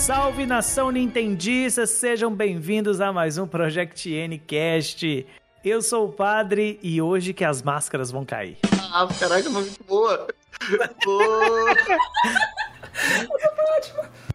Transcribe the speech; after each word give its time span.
Salve 0.00 0.46
nação 0.46 0.90
nintendista, 0.90 1.86
sejam 1.86 2.34
bem-vindos 2.34 3.02
a 3.02 3.12
mais 3.12 3.36
um 3.36 3.46
Project 3.46 4.08
Ncast. 4.28 5.26
Eu 5.62 5.82
sou 5.82 6.08
o 6.08 6.12
padre 6.12 6.80
e 6.82 7.02
hoje 7.02 7.34
que 7.34 7.44
as 7.44 7.60
máscaras 7.60 8.10
vão 8.10 8.24
cair. 8.24 8.56
Ah, 8.90 9.06
caraca, 9.20 9.42
foi 9.42 9.60
muito 9.60 9.84
boa. 9.84 10.26
Boa. 11.04 11.76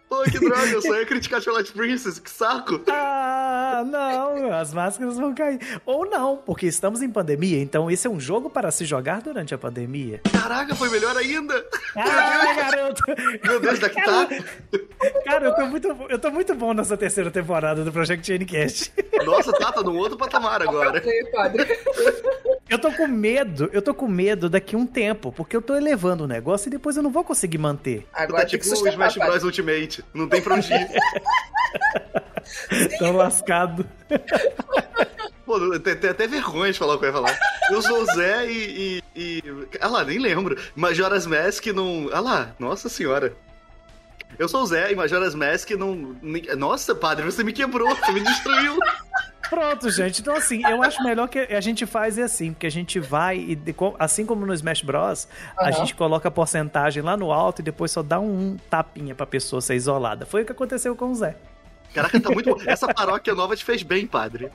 Pô, 0.08 0.22
que 0.22 0.38
droga, 0.38 0.66
eu 0.68 0.80
só 0.80 0.94
ia 0.94 1.04
criticar 1.06 1.42
Twilight 1.42 1.72
Princess, 1.72 2.18
que 2.18 2.30
saco. 2.30 2.80
Ah, 2.88 3.84
não, 3.86 4.52
as 4.52 4.72
máscaras 4.72 5.16
vão 5.16 5.34
cair. 5.34 5.58
Ou 5.84 6.08
não, 6.08 6.36
porque 6.36 6.66
estamos 6.66 7.02
em 7.02 7.10
pandemia, 7.10 7.60
então 7.60 7.90
esse 7.90 8.06
é 8.06 8.10
um 8.10 8.20
jogo 8.20 8.48
para 8.48 8.70
se 8.70 8.84
jogar 8.84 9.20
durante 9.20 9.54
a 9.54 9.58
pandemia. 9.58 10.20
Caraca, 10.32 10.76
foi 10.76 10.88
melhor 10.90 11.16
ainda. 11.16 11.64
Ah, 11.96 12.54
garoto! 12.54 13.02
Meu 13.42 13.60
Deus, 13.60 13.78
daqui 13.80 14.00
tá. 14.02 14.28
Cara, 15.24 15.46
eu 15.46 15.54
tô, 15.54 15.66
muito, 15.66 15.88
eu 16.08 16.18
tô 16.18 16.30
muito 16.30 16.54
bom 16.54 16.72
nessa 16.72 16.96
terceira 16.96 17.30
temporada 17.30 17.84
do 17.84 17.92
Project 17.92 18.38
Ncast. 18.38 18.92
Nossa, 19.24 19.52
tá, 19.52 19.72
tá 19.72 19.82
num 19.82 19.96
outro 19.96 20.16
patamar 20.16 20.62
agora. 20.62 21.02
Eu 22.68 22.80
tô 22.80 22.90
com 22.92 23.06
medo, 23.06 23.70
eu 23.72 23.80
tô 23.80 23.94
com 23.94 24.08
medo 24.08 24.50
daqui 24.50 24.74
um 24.74 24.86
tempo, 24.86 25.30
porque 25.30 25.56
eu 25.56 25.62
tô 25.62 25.76
elevando 25.76 26.24
o 26.24 26.26
negócio 26.26 26.68
e 26.68 26.70
depois 26.70 26.96
eu 26.96 27.02
não 27.02 27.10
vou 27.10 27.22
conseguir 27.22 27.58
manter. 27.58 28.06
Agora 28.12 28.42
tá 28.42 28.48
tipo 28.48 28.68
o 28.68 28.88
Smash 28.88 29.16
Bros 29.16 29.44
Ultimate, 29.44 30.04
não 30.12 30.28
tem 30.28 30.42
pra 30.42 30.56
onde 30.56 30.72
ir. 30.72 30.88
Tô 32.98 33.12
lascado. 33.12 33.86
Pô, 35.44 35.78
tem, 35.78 35.96
tem, 35.96 36.10
até 36.10 36.26
vergonha 36.26 36.72
de 36.72 36.78
falar 36.78 36.94
o 36.94 36.98
que 36.98 37.04
eu 37.04 37.08
ia 37.08 37.12
falar. 37.12 37.38
Eu 37.70 37.82
sou 37.82 38.02
o 38.02 38.06
Zé 38.06 38.50
e. 38.50 39.02
e, 39.14 39.16
e... 39.16 39.42
Ah 39.80 39.88
lá, 39.88 40.04
nem 40.04 40.18
lembro. 40.18 40.56
Majora's 40.74 41.26
Mask 41.26 41.66
não. 41.66 42.08
Ah 42.12 42.20
lá, 42.20 42.54
nossa 42.58 42.88
senhora. 42.88 43.36
Eu 44.38 44.48
sou 44.48 44.62
o 44.62 44.66
Zé 44.66 44.92
e 44.92 44.96
Majora's 44.96 45.34
Mask 45.34 45.70
não. 45.72 46.16
Nossa, 46.56 46.94
padre, 46.94 47.24
você 47.24 47.44
me 47.44 47.52
quebrou, 47.52 47.94
você 47.94 48.12
me 48.12 48.20
destruiu. 48.20 48.78
Pronto, 49.48 49.90
gente. 49.90 50.20
Então, 50.20 50.34
assim, 50.34 50.62
eu 50.66 50.82
acho 50.82 51.02
melhor 51.02 51.28
que 51.28 51.38
a 51.38 51.60
gente 51.60 51.86
faz 51.86 52.18
é 52.18 52.22
assim, 52.22 52.52
porque 52.52 52.66
a 52.66 52.70
gente 52.70 52.98
vai 52.98 53.36
e, 53.38 53.58
assim 53.98 54.26
como 54.26 54.44
no 54.44 54.52
Smash 54.54 54.82
Bros, 54.82 55.28
uhum. 55.58 55.66
a 55.66 55.70
gente 55.70 55.94
coloca 55.94 56.28
a 56.28 56.30
porcentagem 56.30 57.02
lá 57.02 57.16
no 57.16 57.32
alto 57.32 57.60
e 57.60 57.62
depois 57.62 57.90
só 57.90 58.02
dá 58.02 58.18
um 58.20 58.56
tapinha 58.70 59.14
pra 59.14 59.26
pessoa 59.26 59.60
ser 59.60 59.74
isolada. 59.74 60.26
Foi 60.26 60.42
o 60.42 60.44
que 60.46 60.52
aconteceu 60.52 60.94
com 60.96 61.10
o 61.10 61.14
Zé. 61.14 61.36
Caraca, 61.94 62.20
tá 62.20 62.30
muito 62.30 62.54
bom. 62.54 62.60
Essa 62.66 62.92
paróquia 62.92 63.34
nova 63.34 63.56
te 63.56 63.64
fez 63.64 63.82
bem, 63.82 64.06
padre. 64.06 64.50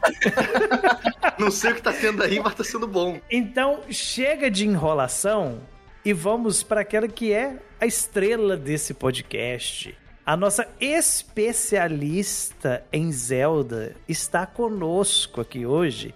Não 1.39 1.49
sei 1.49 1.71
o 1.71 1.75
que 1.75 1.81
tá 1.81 1.91
tendo 1.91 2.21
aí, 2.21 2.39
mas 2.39 2.53
tá 2.53 2.63
sendo 2.63 2.87
bom. 2.87 3.19
Então, 3.31 3.79
chega 3.89 4.51
de 4.51 4.67
enrolação 4.67 5.61
e 6.05 6.13
vamos 6.13 6.61
para 6.61 6.81
aquela 6.81 7.07
que 7.07 7.33
é 7.33 7.57
a 7.79 7.85
estrela 7.85 8.55
desse 8.55 8.93
podcast. 8.93 9.97
A 10.23 10.37
nossa 10.37 10.67
especialista 10.79 12.85
em 12.93 13.11
Zelda 13.11 13.95
está 14.07 14.45
conosco 14.45 15.41
aqui 15.41 15.65
hoje. 15.65 16.13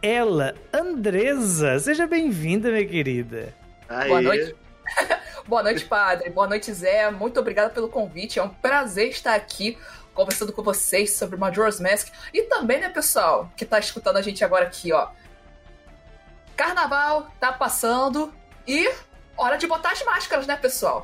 Ela, 0.00 0.54
Andresa. 0.72 1.78
Seja 1.78 2.06
bem-vinda, 2.06 2.70
minha 2.70 2.86
querida. 2.86 3.54
Aê. 3.88 4.08
Boa 4.08 4.22
noite. 4.22 4.56
Boa 5.46 5.62
noite, 5.62 5.84
padre. 5.84 6.30
Boa 6.30 6.48
noite, 6.48 6.72
Zé. 6.72 7.10
Muito 7.10 7.38
obrigada 7.38 7.68
pelo 7.68 7.90
convite. 7.90 8.38
É 8.38 8.42
um 8.42 8.48
prazer 8.48 9.10
estar 9.10 9.34
aqui 9.34 9.76
conversando 10.14 10.50
com 10.50 10.62
vocês 10.62 11.12
sobre 11.12 11.36
Majora's 11.36 11.78
Mask. 11.78 12.08
E 12.32 12.44
também, 12.44 12.80
né, 12.80 12.88
pessoal, 12.88 13.52
que 13.54 13.66
tá 13.66 13.78
escutando 13.78 14.16
a 14.16 14.22
gente 14.22 14.42
agora 14.42 14.64
aqui, 14.64 14.92
ó. 14.92 15.08
Carnaval 16.56 17.30
tá 17.38 17.52
passando 17.52 18.32
e 18.66 18.90
hora 19.36 19.58
de 19.58 19.66
botar 19.66 19.90
as 19.90 20.02
máscaras, 20.02 20.46
né, 20.46 20.56
pessoal? 20.56 21.02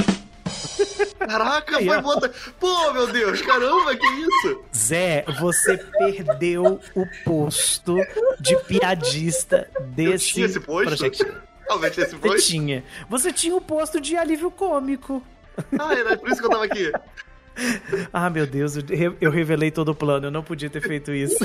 Caraca, 1.18 1.82
foi 1.82 2.00
botar. 2.02 2.30
Pô, 2.58 2.92
meu 2.92 3.06
Deus, 3.06 3.40
caramba, 3.42 3.94
que 3.96 4.06
isso? 4.06 4.60
Zé, 4.76 5.24
você 5.40 5.76
perdeu 5.98 6.80
o 6.94 7.06
posto 7.24 7.96
de 8.40 8.56
piadista 8.64 9.68
desse 9.94 10.30
Eu 10.30 10.34
tinha 10.34 10.46
esse 10.46 10.60
posto? 10.60 10.86
projeto. 10.96 11.42
Realmente 11.68 12.00
esse 12.00 12.16
posto? 12.16 12.38
Você 12.38 12.46
tinha. 12.46 12.84
Você 13.08 13.32
tinha 13.32 13.56
o 13.56 13.60
posto 13.60 14.00
de 14.00 14.16
alívio 14.16 14.50
cômico. 14.50 15.22
Ah, 15.78 15.94
era 15.94 16.16
por 16.16 16.28
isso 16.30 16.40
que 16.40 16.46
eu 16.46 16.50
tava 16.50 16.64
aqui. 16.64 16.90
Ah, 18.12 18.30
meu 18.30 18.46
Deus, 18.46 18.74
eu 19.20 19.30
revelei 19.30 19.70
todo 19.70 19.90
o 19.90 19.94
plano, 19.94 20.26
eu 20.26 20.30
não 20.30 20.42
podia 20.42 20.70
ter 20.70 20.80
feito 20.80 21.12
isso. 21.12 21.36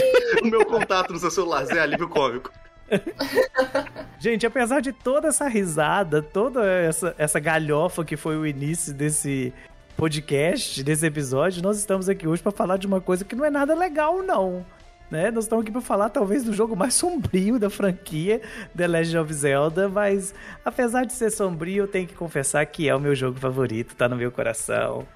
o 0.41 0.47
meu 0.47 0.65
contato 0.65 1.11
no 1.11 1.19
seu 1.19 1.29
celular, 1.29 1.65
Zé 1.65 1.79
Alívio 1.81 2.07
Cômico. 2.07 2.49
Gente, 4.19 4.45
apesar 4.45 4.81
de 4.81 4.91
toda 4.91 5.27
essa 5.27 5.47
risada, 5.47 6.21
toda 6.21 6.65
essa, 6.65 7.15
essa 7.17 7.39
galhofa 7.39 8.03
que 8.03 8.17
foi 8.17 8.37
o 8.37 8.45
início 8.45 8.93
desse 8.93 9.53
podcast, 9.95 10.83
desse 10.83 11.05
episódio, 11.05 11.61
nós 11.61 11.77
estamos 11.77 12.07
aqui 12.07 12.27
hoje 12.27 12.41
para 12.41 12.51
falar 12.51 12.77
de 12.77 12.87
uma 12.87 13.01
coisa 13.01 13.25
que 13.25 13.35
não 13.35 13.45
é 13.45 13.49
nada 13.49 13.75
legal, 13.75 14.21
não. 14.23 14.65
Né? 15.09 15.31
Nós 15.31 15.45
estamos 15.45 15.63
aqui 15.63 15.71
para 15.71 15.81
falar 15.81 16.09
talvez 16.09 16.43
do 16.43 16.53
jogo 16.53 16.75
mais 16.75 16.93
sombrio 16.93 17.57
da 17.57 17.69
franquia 17.69 18.41
The 18.75 18.87
Legend 18.87 19.17
of 19.19 19.33
Zelda, 19.33 19.87
mas 19.87 20.35
apesar 20.65 21.05
de 21.05 21.13
ser 21.13 21.31
sombrio, 21.31 21.83
eu 21.83 21.87
tenho 21.87 22.07
que 22.07 22.13
confessar 22.13 22.65
que 22.65 22.89
é 22.89 22.95
o 22.95 22.99
meu 22.99 23.15
jogo 23.15 23.39
favorito, 23.39 23.95
tá 23.95 24.09
no 24.09 24.15
meu 24.15 24.31
coração. 24.31 25.07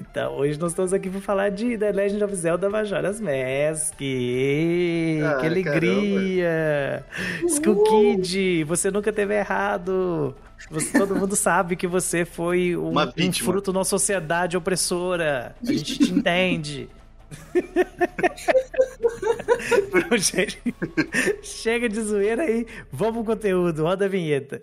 Então, 0.00 0.36
hoje 0.36 0.58
nós 0.58 0.72
estamos 0.72 0.94
aqui 0.94 1.10
para 1.10 1.20
falar 1.20 1.50
de 1.50 1.76
The 1.76 1.92
Legend 1.92 2.24
of 2.24 2.34
Zelda 2.34 2.70
Majora's 2.70 3.20
Mask. 3.20 3.94
Ah, 3.94 5.36
que 5.38 5.46
alegria! 5.46 7.04
Skull 7.46 7.84
Kid, 7.84 8.64
você 8.64 8.90
nunca 8.90 9.12
teve 9.12 9.34
errado. 9.34 10.34
Você, 10.70 10.98
todo 10.98 11.14
mundo 11.14 11.36
sabe 11.36 11.76
que 11.76 11.86
você 11.86 12.24
foi 12.24 12.74
um, 12.76 12.94
um 12.98 13.32
fruto 13.32 13.72
de 13.72 13.78
uma 13.78 13.84
sociedade 13.84 14.56
opressora. 14.56 15.54
A 15.62 15.72
gente 15.72 15.98
te 15.98 16.10
entende. 16.12 16.88
Chega 21.42 21.88
de 21.88 22.00
zoeira 22.00 22.42
aí, 22.42 22.66
vamos 22.90 23.24
pro 23.24 23.36
conteúdo, 23.36 23.82
roda 23.82 24.06
a 24.06 24.08
vinheta. 24.08 24.58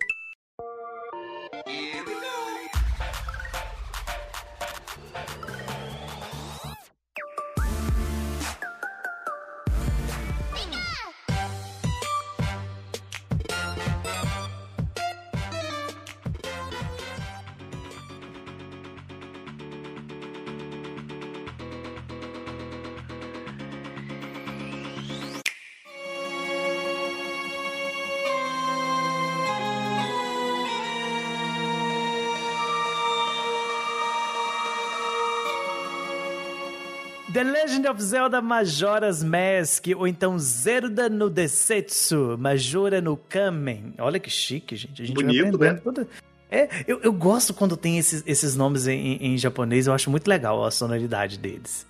The 37.32 37.44
Legend 37.44 37.86
of 37.88 38.02
Zelda 38.02 38.40
Majora's 38.40 39.22
Mask, 39.22 39.84
ou 39.94 40.08
então 40.08 40.38
Zelda 40.38 41.10
no 41.10 41.28
Desetsu, 41.28 42.38
Majora 42.38 43.02
no 43.02 43.18
Kamen. 43.18 43.92
Olha 43.98 44.18
que 44.18 44.30
chique, 44.30 44.74
gente. 44.76 45.02
A 45.02 45.04
gente 45.04 45.14
Bonito, 45.14 45.58
vai 45.58 45.74
né? 45.74 45.80
Toda... 45.84 46.08
É, 46.50 46.68
eu, 46.86 46.98
eu 47.02 47.12
gosto 47.12 47.52
quando 47.52 47.76
tem 47.76 47.98
esses, 47.98 48.24
esses 48.26 48.56
nomes 48.56 48.86
em, 48.86 49.18
em, 49.20 49.36
japonês, 49.36 49.86
eu 49.86 49.92
acho 49.92 50.10
muito 50.10 50.26
legal 50.26 50.64
a 50.64 50.70
sonoridade 50.70 51.38
deles. 51.38 51.86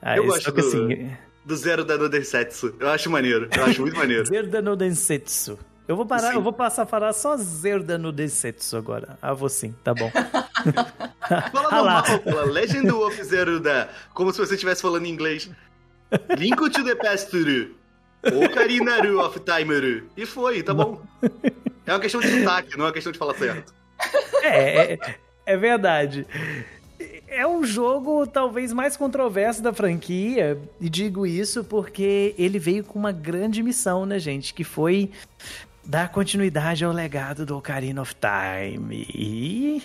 Ah, 0.00 0.16
eu 0.16 0.24
gosto 0.24 0.50
do, 0.50 0.60
assim... 0.60 1.10
do 1.44 1.54
Zelda 1.54 1.98
no 1.98 2.08
Desetsu. 2.08 2.74
Eu 2.80 2.88
acho 2.88 3.10
maneiro, 3.10 3.46
eu 3.54 3.64
acho 3.64 3.82
muito 3.82 3.96
maneiro. 3.96 4.24
Zelda 4.32 4.62
no 4.62 4.74
Densetsu. 4.74 5.58
Eu 5.88 5.96
vou 5.96 6.04
parar, 6.04 6.28
sim. 6.28 6.34
eu 6.34 6.42
vou 6.42 6.52
passar 6.52 6.82
a 6.82 6.86
falar 6.86 7.14
só 7.14 7.34
Zelda 7.38 7.96
no 7.96 8.12
Densetsu 8.12 8.76
agora. 8.76 9.18
Ah, 9.22 9.32
vou 9.32 9.48
sim, 9.48 9.74
tá 9.82 9.94
bom. 9.94 10.12
Fala 11.52 11.70
normal, 11.70 12.04
fala 12.24 12.44
Legend 12.44 12.90
of 12.90 13.22
Zelda, 13.22 13.90
como 14.14 14.32
se 14.32 14.38
você 14.38 14.54
estivesse 14.54 14.80
falando 14.80 15.04
em 15.04 15.10
inglês. 15.10 15.50
Link 16.38 16.56
to 16.70 16.84
the 16.84 16.94
Past 16.94 17.30
Ocarinaru 18.24 19.20
of 19.20 19.38
Timeru. 19.40 20.08
E 20.16 20.24
foi, 20.24 20.62
tá 20.62 20.72
bom. 20.72 21.02
É 21.86 21.92
uma 21.92 22.00
questão 22.00 22.20
de 22.20 22.28
sotaque, 22.28 22.76
não 22.76 22.84
é 22.84 22.88
uma 22.88 22.94
questão 22.94 23.12
de 23.12 23.18
falar 23.18 23.34
certo. 23.34 23.74
É, 24.42 24.94
é, 24.94 24.98
é 25.46 25.56
verdade. 25.56 26.26
É 27.26 27.46
um 27.46 27.64
jogo 27.64 28.26
talvez 28.26 28.72
mais 28.72 28.96
controverso 28.96 29.62
da 29.62 29.72
franquia, 29.72 30.58
e 30.80 30.88
digo 30.88 31.26
isso 31.26 31.62
porque 31.62 32.34
ele 32.38 32.58
veio 32.58 32.84
com 32.84 32.98
uma 32.98 33.12
grande 33.12 33.62
missão, 33.62 34.06
né, 34.06 34.18
gente? 34.18 34.54
Que 34.54 34.64
foi 34.64 35.10
dar 35.88 36.10
continuidade 36.10 36.84
ao 36.84 36.92
legado 36.92 37.46
do 37.46 37.56
Ocarina 37.56 38.02
of 38.02 38.14
Time. 38.14 39.06
E 39.08 39.82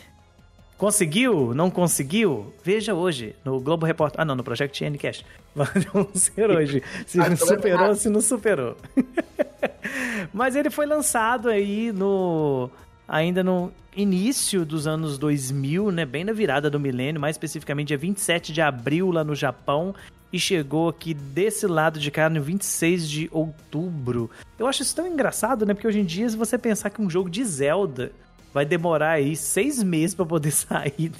Conseguiu? 0.77 1.53
Não 1.53 1.71
conseguiu? 1.71 2.53
Veja 2.61 2.93
hoje 2.93 3.33
no 3.45 3.57
Globo 3.61 3.85
Repórter. 3.85 4.19
Ah, 4.19 4.25
não, 4.25 4.35
no 4.35 4.43
Project 4.43 4.83
Ncast. 4.89 5.25
Vamos 5.55 6.29
ver 6.35 6.51
hoje 6.51 6.83
se 7.07 7.21
ah, 7.21 7.33
superou 7.37 7.87
ou 7.87 7.95
se 7.95 8.09
não 8.09 8.19
superou. 8.19 8.75
Mas 10.33 10.57
ele 10.57 10.69
foi 10.69 10.85
lançado 10.85 11.47
aí 11.47 11.93
no 11.93 12.69
ainda 13.07 13.41
no 13.41 13.71
início 13.95 14.65
dos 14.65 14.85
anos 14.87 15.17
2000, 15.17 15.89
né, 15.89 16.05
bem 16.05 16.25
na 16.25 16.33
virada 16.33 16.69
do 16.69 16.79
milênio, 16.79 17.21
mais 17.21 17.35
especificamente 17.35 17.89
dia 17.89 17.97
27 17.97 18.51
de 18.51 18.61
abril 18.61 19.09
lá 19.09 19.23
no 19.23 19.35
Japão, 19.35 19.95
e 20.33 20.39
chegou 20.39 20.89
aqui 20.89 21.13
desse 21.13 21.67
lado 21.67 21.99
de 21.99 22.09
cá 22.09 22.27
no 22.27 22.41
26 22.41 23.07
de 23.07 23.29
outubro. 23.31 24.31
Eu 24.57 24.65
acho 24.65 24.81
isso 24.81 24.95
tão 24.95 25.05
engraçado, 25.05 25.63
né? 25.63 25.75
Porque 25.75 25.87
hoje 25.87 25.99
em 25.99 26.05
dia, 26.05 26.27
se 26.27 26.35
você 26.35 26.57
pensar 26.57 26.89
que 26.89 26.99
um 26.99 27.09
jogo 27.09 27.29
de 27.29 27.45
Zelda 27.45 28.11
vai 28.51 28.65
demorar 28.65 29.11
aí 29.11 29.35
seis 29.35 29.83
meses 29.83 30.15
para 30.15 30.25
poder 30.25 30.49
sair 30.51 31.11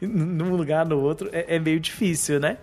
num 0.00 0.56
lugar 0.56 0.86
no 0.86 0.98
outro, 0.98 1.28
é, 1.32 1.56
é 1.56 1.58
meio 1.58 1.78
difícil, 1.78 2.40
né? 2.40 2.56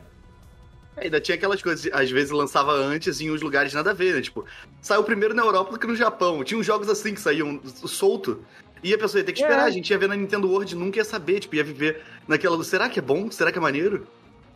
É, 0.96 1.06
ainda 1.06 1.22
tinha 1.22 1.36
aquelas 1.36 1.62
coisas, 1.62 1.88
às 1.94 2.10
vezes 2.10 2.32
lançava 2.32 2.72
antes 2.72 3.22
em 3.22 3.30
uns 3.30 3.44
lugares 3.44 3.72
nada 3.72 3.92
a 3.92 3.94
ver, 3.94 4.16
né? 4.16 4.22
Tipo, 4.22 4.46
saiu 4.82 5.04
primeiro 5.04 5.36
na 5.36 5.44
Europa 5.44 5.74
do 5.74 5.80
que 5.80 5.86
no 5.86 5.96
Japão. 5.96 6.44
Tinha 6.44 6.60
uns 6.60 6.66
jogos 6.66 6.90
assim 6.90 7.14
que 7.14 7.22
saíam 7.22 7.62
solto. 7.86 8.44
E 8.84 8.94
a 8.94 8.98
pessoa 8.98 9.20
ia 9.20 9.26
ter 9.26 9.34
que 9.34 9.42
esperar, 9.42 9.64
é. 9.64 9.68
a 9.68 9.72
gente 9.72 9.90
ia 9.90 9.98
ver 9.98 10.10
na 10.10 10.16
Nintendo 10.16 10.50
World, 10.50 10.76
nunca 10.76 10.98
ia 10.98 11.06
saber, 11.06 11.40
tipo, 11.40 11.56
ia 11.56 11.64
viver 11.64 12.02
naquela. 12.28 12.64
Será 12.64 12.90
que 12.90 12.98
é 12.98 13.02
bom? 13.02 13.30
Será 13.30 13.52
que 13.52 13.58
é 13.58 13.62
maneiro? 13.62 14.08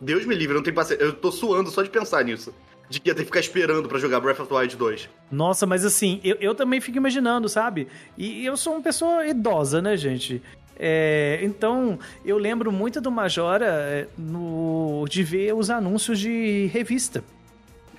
Deus 0.02 0.26
me 0.26 0.34
livre, 0.34 0.54
eu 0.54 0.56
não 0.56 0.64
tenho 0.64 0.74
paciência. 0.74 1.04
Eu 1.04 1.12
tô 1.12 1.30
suando 1.30 1.70
só 1.70 1.80
de 1.80 1.88
pensar 1.88 2.24
nisso. 2.24 2.52
De 2.90 3.00
que 3.00 3.08
ia 3.08 3.14
ter 3.14 3.20
que 3.20 3.26
ficar 3.26 3.40
esperando 3.40 3.88
para 3.88 3.98
jogar 3.98 4.18
Breath 4.20 4.40
of 4.40 4.48
the 4.48 4.54
Wild 4.54 4.76
2. 4.76 5.08
Nossa, 5.30 5.64
mas 5.64 5.84
assim, 5.84 6.20
eu, 6.24 6.36
eu 6.40 6.54
também 6.54 6.80
fico 6.80 6.98
imaginando, 6.98 7.48
sabe? 7.48 7.86
E 8.18 8.44
eu 8.44 8.56
sou 8.56 8.74
uma 8.74 8.82
pessoa 8.82 9.24
idosa, 9.24 9.80
né, 9.80 9.96
gente? 9.96 10.42
É, 10.76 11.38
então, 11.42 11.98
eu 12.24 12.36
lembro 12.36 12.72
muito 12.72 13.00
do 13.00 13.10
Majora 13.10 13.66
é, 13.66 14.08
no, 14.18 15.06
de 15.08 15.22
ver 15.22 15.54
os 15.54 15.70
anúncios 15.70 16.18
de 16.18 16.66
revista. 16.72 17.22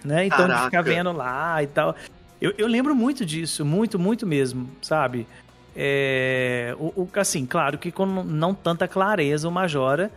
Né? 0.03 0.25
Então, 0.25 0.39
Caraca. 0.39 0.59
de 0.59 0.65
ficar 0.65 0.81
vendo 0.81 1.13
lá 1.13 1.63
e 1.63 1.67
tal. 1.67 1.95
Eu, 2.41 2.53
eu 2.57 2.67
lembro 2.67 2.93
muito 2.93 3.25
disso, 3.25 3.63
muito, 3.63 3.97
muito 3.97 4.27
mesmo, 4.27 4.69
sabe? 4.81 5.25
É, 5.73 6.75
o, 6.77 7.03
o, 7.03 7.09
assim, 7.15 7.45
claro 7.45 7.77
que 7.77 7.89
com 7.89 8.05
não 8.05 8.53
tanta 8.53 8.85
clareza 8.85 9.47
o 9.47 9.51
Majora, 9.51 10.11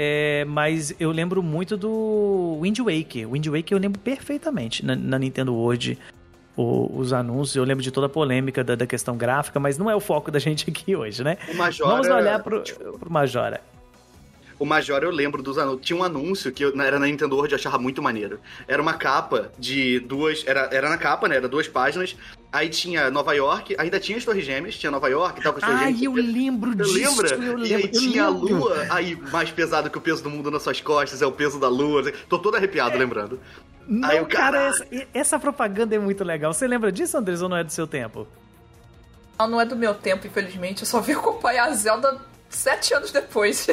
é, 0.00 0.44
mas 0.44 0.94
eu 1.00 1.10
lembro 1.10 1.42
muito 1.42 1.76
do 1.76 2.56
Wind 2.62 2.78
Waker. 2.78 3.28
Wind 3.28 3.48
Waker 3.48 3.72
eu 3.72 3.78
lembro 3.78 3.98
perfeitamente 3.98 4.86
na, 4.86 4.94
na 4.94 5.18
Nintendo 5.18 5.52
World. 5.52 5.98
O, 6.56 6.88
os 6.96 7.12
anúncios, 7.12 7.56
eu 7.56 7.64
lembro 7.64 7.82
de 7.82 7.90
toda 7.90 8.06
a 8.06 8.08
polêmica 8.08 8.62
da, 8.62 8.76
da, 8.76 8.86
questão 8.86 9.16
gráfica, 9.16 9.58
mas 9.58 9.76
não 9.76 9.90
é 9.90 9.96
o 9.96 10.00
foco 10.00 10.30
da 10.30 10.38
gente 10.40 10.70
aqui 10.70 10.94
hoje, 10.94 11.24
né? 11.24 11.36
Majora, 11.56 11.90
Vamos 11.90 12.06
olhar 12.06 12.40
pro, 12.44 12.62
pro 12.62 13.10
Majora. 13.10 13.60
O 14.56 14.64
Majora 14.64 15.04
eu 15.04 15.10
lembro 15.10 15.42
dos 15.42 15.58
anúncios. 15.58 15.84
Tinha 15.84 15.98
um 15.98 16.04
anúncio 16.04 16.52
que 16.52 16.64
eu, 16.64 16.80
era 16.80 17.00
na 17.00 17.06
Nintendo 17.06 17.34
World, 17.34 17.52
eu 17.52 17.58
achava 17.58 17.76
muito 17.76 18.00
maneiro. 18.00 18.38
Era 18.68 18.80
uma 18.80 18.94
capa 18.94 19.50
de 19.58 19.98
duas. 19.98 20.44
Era, 20.46 20.68
era 20.72 20.88
na 20.88 20.96
capa, 20.96 21.26
né? 21.26 21.36
Era 21.36 21.48
duas 21.48 21.66
páginas. 21.66 22.16
Aí 22.50 22.70
tinha 22.70 23.10
Nova 23.10 23.34
York, 23.34 23.76
ainda 23.78 24.00
tinha 24.00 24.16
as 24.16 24.24
Torres 24.24 24.44
Gêmeas, 24.44 24.76
tinha 24.76 24.90
Nova 24.90 25.08
York 25.08 25.38
e 25.38 25.42
tal, 25.42 25.52
com 25.52 25.58
as 25.58 25.64
Torres 25.66 25.82
Ai, 25.82 25.96
eu 26.00 26.14
lembro 26.14 26.74
disso. 26.74 26.94
lembra? 26.94 27.34
Eu 27.34 27.58
e 27.58 27.74
aí 27.74 27.88
tinha 27.88 28.24
a 28.24 28.28
Lua, 28.28 28.86
aí 28.88 29.16
mais 29.30 29.50
pesado 29.50 29.90
que 29.90 29.98
o 29.98 30.00
peso 30.00 30.22
do 30.22 30.30
mundo 30.30 30.50
nas 30.50 30.62
suas 30.62 30.80
costas, 30.80 31.20
é 31.20 31.26
o 31.26 31.32
peso 31.32 31.60
da 31.60 31.68
Lua. 31.68 32.10
Tô 32.26 32.38
todo 32.38 32.56
arrepiado 32.56 32.96
é. 32.96 32.98
lembrando. 32.98 33.38
Não, 33.86 34.08
aí, 34.08 34.24
cara, 34.26 34.68
essa, 34.68 34.86
essa, 35.12 35.38
propaganda 35.38 35.94
é 35.94 35.98
muito 35.98 36.24
legal. 36.24 36.52
Você 36.52 36.66
lembra 36.66 36.90
disso, 36.90 37.16
Andres, 37.18 37.42
ou 37.42 37.48
não 37.50 37.56
é 37.56 37.64
do 37.64 37.72
seu 37.72 37.86
tempo? 37.86 38.26
Não, 39.38 39.48
não 39.48 39.60
é 39.60 39.66
do 39.66 39.76
meu 39.76 39.94
tempo, 39.94 40.26
infelizmente. 40.26 40.82
Eu 40.82 40.86
só 40.86 41.00
vi 41.00 41.12
acompanhar 41.12 41.68
a 41.68 41.74
Zelda 41.74 42.18
sete 42.48 42.94
anos 42.94 43.10
depois. 43.10 43.66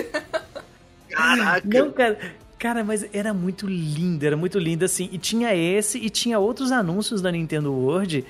Caraca! 1.10 1.68
Não, 1.68 1.92
cara, 1.92 2.18
cara, 2.58 2.84
mas 2.84 3.06
era 3.14 3.34
muito 3.34 3.68
lindo, 3.68 4.26
era 4.26 4.38
muito 4.38 4.60
lindo, 4.60 4.86
assim. 4.86 5.10
E 5.12 5.18
tinha 5.18 5.56
esse 5.56 5.98
e 5.98 6.10
tinha 6.10 6.40
outros 6.40 6.72
anúncios 6.72 7.22
da 7.22 7.32
Nintendo 7.32 7.74
World 7.74 8.26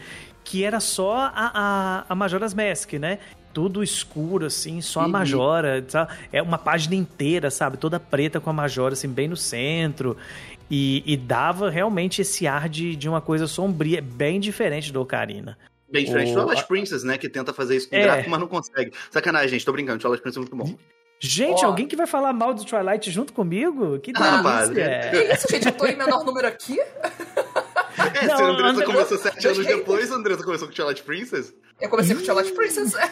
que 0.46 0.64
era 0.64 0.80
só 0.80 1.14
a, 1.18 1.32
a, 1.36 2.06
a 2.08 2.16
Majora's 2.16 2.54
Mask, 2.54 2.94
né? 2.94 3.18
Tudo 3.52 3.84
escuro, 3.84 4.46
assim, 4.46 4.80
só 4.80 5.02
a 5.02 5.06
uhum. 5.06 5.10
Majora, 5.10 5.84
sabe? 5.88 6.14
É 6.32 6.42
uma 6.42 6.58
página 6.58 6.96
inteira, 6.96 7.50
sabe? 7.50 7.78
Toda 7.78 8.00
preta 8.00 8.40
com 8.40 8.50
a 8.50 8.54
Majora, 8.54 8.94
assim, 8.94 9.10
bem 9.10 9.28
no 9.28 9.36
centro. 9.36 10.16
E, 10.70 11.04
e 11.06 11.18
dava 11.18 11.70
realmente 11.70 12.22
esse 12.22 12.48
ar 12.48 12.70
de, 12.70 12.96
de 12.96 13.10
uma 13.10 13.22
coisa 13.22 13.48
sombria, 13.48 14.02
bem 14.02 14.40
diferente 14.40 14.94
do 14.94 15.02
Ocarina. 15.02 15.58
Bem 15.90 16.06
diferente 16.06 16.32
o... 16.32 16.36
do 16.36 16.46
Twilight 16.46 16.68
Princess, 16.68 17.04
né? 17.04 17.18
Que 17.18 17.28
tenta 17.28 17.54
fazer 17.54 17.78
isso 17.78 17.90
com 17.90 17.96
é. 17.96 18.04
gráfico, 18.04 18.30
mas 18.30 18.40
não 18.40 18.48
consegue. 18.48 18.92
Sacanagem, 19.10 19.50
gente, 19.50 19.66
tô 19.66 19.72
brincando. 19.72 20.00
Twilight 20.00 20.22
Princess 20.22 20.38
é 20.38 20.40
muito 20.40 20.56
bom. 20.56 20.78
Gente, 21.20 21.64
oh. 21.64 21.68
alguém 21.68 21.88
que 21.88 21.96
vai 21.96 22.06
falar 22.06 22.34
mal 22.34 22.54
do 22.54 22.64
Twilight 22.64 23.10
junto 23.10 23.34
comigo? 23.34 24.00
Que 24.00 24.12
ah, 24.16 24.68
delícia! 24.68 25.02
Ah, 25.08 25.10
que 25.10 25.34
isso, 25.34 25.48
gente? 25.50 25.66
Eu 25.68 25.72
tô 25.72 25.86
em 25.86 25.96
menor 25.96 26.24
número 26.24 26.48
aqui? 26.48 26.78
É, 28.16 28.28
não, 28.28 28.38
se 28.38 28.44
a 28.44 28.46
Andressa 28.46 28.70
André... 28.70 28.86
começou 28.86 29.18
sete 29.18 29.48
anos 29.48 29.66
depois, 29.66 30.12
a 30.12 30.16
Andressa 30.16 30.44
começou 30.44 30.68
com 30.68 30.74
Twilight 30.74 31.04
Princess? 31.04 31.54
Eu 31.82 31.90
comecei 31.90 32.16
com 32.16 32.24
Twilight 32.24 32.54
Princess. 32.54 32.94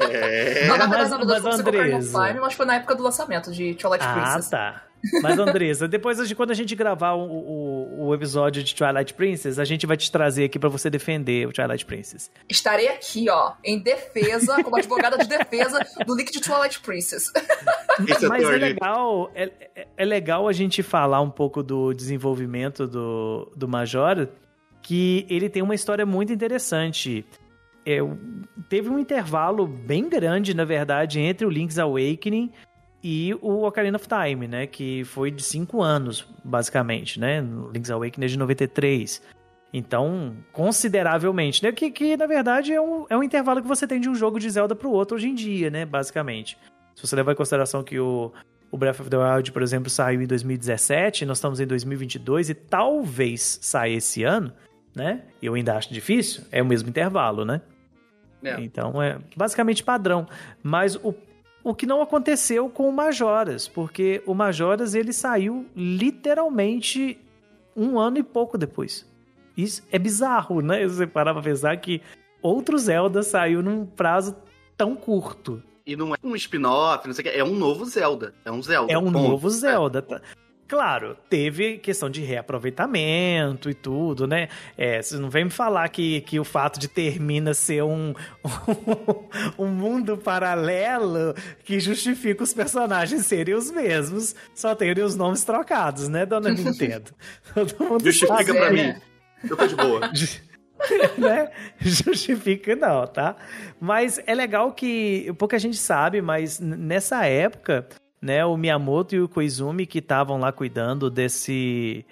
É. 0.00 0.68
Não, 0.68 0.78
na 0.78 0.86
verdade, 0.86 1.10
mas, 1.10 1.26
mas, 1.26 1.42
mas, 1.42 1.58
Andressa... 1.58 2.28
Time, 2.28 2.40
mas 2.40 2.54
foi 2.54 2.66
na 2.66 2.76
época 2.76 2.94
do 2.94 3.02
lançamento 3.02 3.50
de 3.50 3.74
Twilight 3.74 4.06
ah, 4.06 4.12
Princess. 4.12 4.52
Ah, 4.52 4.56
tá. 4.56 4.82
Mas, 5.22 5.38
Andresa, 5.38 5.88
depois 5.88 6.26
de 6.26 6.34
quando 6.34 6.50
a 6.50 6.54
gente 6.54 6.74
gravar 6.74 7.14
o, 7.14 7.24
o, 7.24 8.06
o, 8.06 8.14
episódio 8.14 8.62
de 8.62 8.74
Twilight 8.74 9.14
Princess, 9.14 9.58
a 9.58 9.64
gente 9.64 9.86
vai 9.86 9.96
te 9.96 10.10
trazer 10.10 10.44
aqui 10.44 10.58
para 10.58 10.68
você 10.68 10.90
defender 10.90 11.46
o 11.46 11.52
Twilight 11.52 11.84
Princess. 11.84 12.30
Estarei 12.48 12.88
aqui, 12.88 13.28
ó, 13.30 13.54
em 13.64 13.78
defesa, 13.78 14.62
como 14.62 14.76
advogada 14.76 15.18
de 15.18 15.26
defesa 15.26 15.84
do 16.06 16.16
link 16.16 16.30
de 16.30 16.40
Twilight 16.40 16.80
Princess. 16.80 17.32
Mas 18.28 18.44
é 18.44 18.56
legal, 18.56 19.30
é, 19.34 19.50
é, 19.96 20.04
legal 20.04 20.48
a 20.48 20.52
gente 20.52 20.82
falar 20.82 21.20
um 21.20 21.30
pouco 21.30 21.62
do 21.62 21.92
desenvolvimento 21.92 22.86
do, 22.86 23.50
do 23.56 23.68
Major, 23.68 24.28
que 24.82 25.26
ele 25.28 25.48
tem 25.48 25.62
uma 25.62 25.74
história 25.74 26.06
muito 26.06 26.32
interessante. 26.32 27.24
É, 27.84 27.98
teve 28.68 28.88
um 28.88 28.98
intervalo 28.98 29.66
bem 29.66 30.08
grande, 30.08 30.54
na 30.54 30.64
verdade, 30.64 31.20
entre 31.20 31.46
o 31.46 31.50
Link's 31.50 31.78
Awakening 31.78 32.52
e 33.02 33.34
o 33.40 33.64
Ocarina 33.64 33.96
of 33.96 34.06
Time, 34.08 34.46
né? 34.46 34.66
Que 34.66 35.04
foi 35.04 35.30
de 35.30 35.42
5 35.42 35.82
anos, 35.82 36.26
basicamente, 36.44 37.18
né? 37.18 37.40
Link's 37.72 37.90
Awakening 37.90 38.26
é 38.26 38.28
de 38.28 38.38
93. 38.38 39.22
Então, 39.72 40.36
consideravelmente, 40.52 41.62
né? 41.62 41.72
Que, 41.72 41.90
que 41.90 42.16
na 42.16 42.26
verdade 42.26 42.72
é 42.72 42.80
um, 42.80 43.06
é 43.08 43.16
um 43.16 43.22
intervalo 43.22 43.60
que 43.60 43.68
você 43.68 43.86
tem 43.86 44.00
de 44.00 44.08
um 44.08 44.14
jogo 44.14 44.38
de 44.38 44.48
Zelda 44.48 44.74
pro 44.74 44.90
outro 44.90 45.16
hoje 45.16 45.28
em 45.28 45.34
dia, 45.34 45.70
né? 45.70 45.84
Basicamente. 45.84 46.58
Se 46.98 47.06
você 47.06 47.14
levar 47.14 47.30
em 47.30 47.36
consideração 47.36 47.84
que 47.84 48.00
o, 48.00 48.32
o 48.72 48.76
Breath 48.76 48.98
of 48.98 49.08
the 49.08 49.16
Wild, 49.16 49.52
por 49.52 49.62
exemplo, 49.62 49.88
saiu 49.88 50.20
em 50.20 50.26
2017, 50.26 51.24
nós 51.24 51.36
estamos 51.36 51.60
em 51.60 51.66
2022 51.66 52.50
e 52.50 52.54
talvez 52.54 53.60
saia 53.62 53.94
esse 53.94 54.24
ano, 54.24 54.52
né? 54.96 55.22
Eu 55.40 55.54
ainda 55.54 55.76
acho 55.76 55.94
difícil, 55.94 56.42
é 56.50 56.60
o 56.60 56.66
mesmo 56.66 56.88
intervalo, 56.88 57.44
né? 57.44 57.60
É. 58.42 58.60
Então 58.60 59.00
é 59.00 59.16
basicamente 59.36 59.84
padrão. 59.84 60.26
Mas 60.60 60.96
o 60.96 61.14
o 61.62 61.74
que 61.74 61.86
não 61.86 62.00
aconteceu 62.00 62.68
com 62.68 62.88
o 62.88 62.92
Majoras, 62.92 63.68
porque 63.68 64.22
o 64.26 64.34
Majoras 64.34 64.94
ele 64.94 65.12
saiu 65.12 65.66
literalmente 65.76 67.18
um 67.76 67.98
ano 67.98 68.18
e 68.18 68.22
pouco 68.22 68.56
depois. 68.56 69.06
Isso 69.56 69.82
é 69.92 69.98
bizarro, 69.98 70.60
né? 70.60 70.86
Você 70.86 71.06
parar 71.06 71.34
pra 71.34 71.42
pensar 71.42 71.76
que 71.76 72.00
outro 72.40 72.78
Zelda 72.78 73.22
saiu 73.22 73.62
num 73.62 73.84
prazo 73.84 74.34
tão 74.76 74.96
curto. 74.96 75.62
E 75.88 75.96
não 75.96 76.14
é 76.14 76.18
um 76.22 76.36
spin-off, 76.36 77.06
não 77.06 77.14
sei 77.14 77.24
o 77.24 77.32
que, 77.32 77.38
é 77.38 77.42
um 77.42 77.54
novo 77.54 77.86
Zelda. 77.86 78.34
É 78.44 78.52
um 78.52 78.62
Zelda. 78.62 78.92
É 78.92 78.98
um 78.98 79.10
ponto. 79.10 79.26
novo 79.26 79.48
Zelda. 79.48 80.04
É. 80.10 80.20
Claro, 80.68 81.16
teve 81.30 81.78
questão 81.78 82.10
de 82.10 82.20
reaproveitamento 82.20 83.70
e 83.70 83.74
tudo, 83.74 84.26
né? 84.26 84.48
É, 84.76 85.00
você 85.00 85.16
não 85.16 85.30
vem 85.30 85.44
me 85.44 85.50
falar 85.50 85.88
que, 85.88 86.20
que 86.20 86.38
o 86.38 86.44
fato 86.44 86.78
de 86.78 86.88
Termina 86.88 87.54
ser 87.54 87.82
um, 87.84 88.10
um, 88.44 89.64
um 89.64 89.68
mundo 89.68 90.18
paralelo 90.18 91.34
que 91.64 91.80
justifica 91.80 92.44
os 92.44 92.52
personagens 92.52 93.24
serem 93.24 93.54
os 93.54 93.70
mesmos, 93.70 94.36
só 94.54 94.74
terem 94.74 95.02
os 95.02 95.16
nomes 95.16 95.42
trocados, 95.42 96.06
né, 96.06 96.26
dona 96.26 96.50
Nintendo? 96.52 97.12
Justifica 98.04 98.52
pra 98.52 98.70
mim. 98.70 98.94
Eu 99.48 99.56
tô 99.56 99.66
de 99.66 99.74
boa. 99.74 100.00
né? 101.18 101.50
Justifica 101.78 102.74
não, 102.76 103.06
tá? 103.06 103.36
Mas 103.80 104.20
é 104.26 104.34
legal 104.34 104.72
que 104.72 105.32
pouca 105.38 105.58
gente 105.58 105.76
sabe, 105.76 106.20
mas 106.20 106.60
nessa 106.60 107.24
época 107.26 107.86
né, 108.20 108.44
o 108.44 108.56
Miyamoto 108.56 109.14
e 109.14 109.20
o 109.20 109.28
Koizumi 109.28 109.86
que 109.86 109.98
estavam 109.98 110.38
lá 110.38 110.52
cuidando 110.52 111.10
desse 111.10 112.04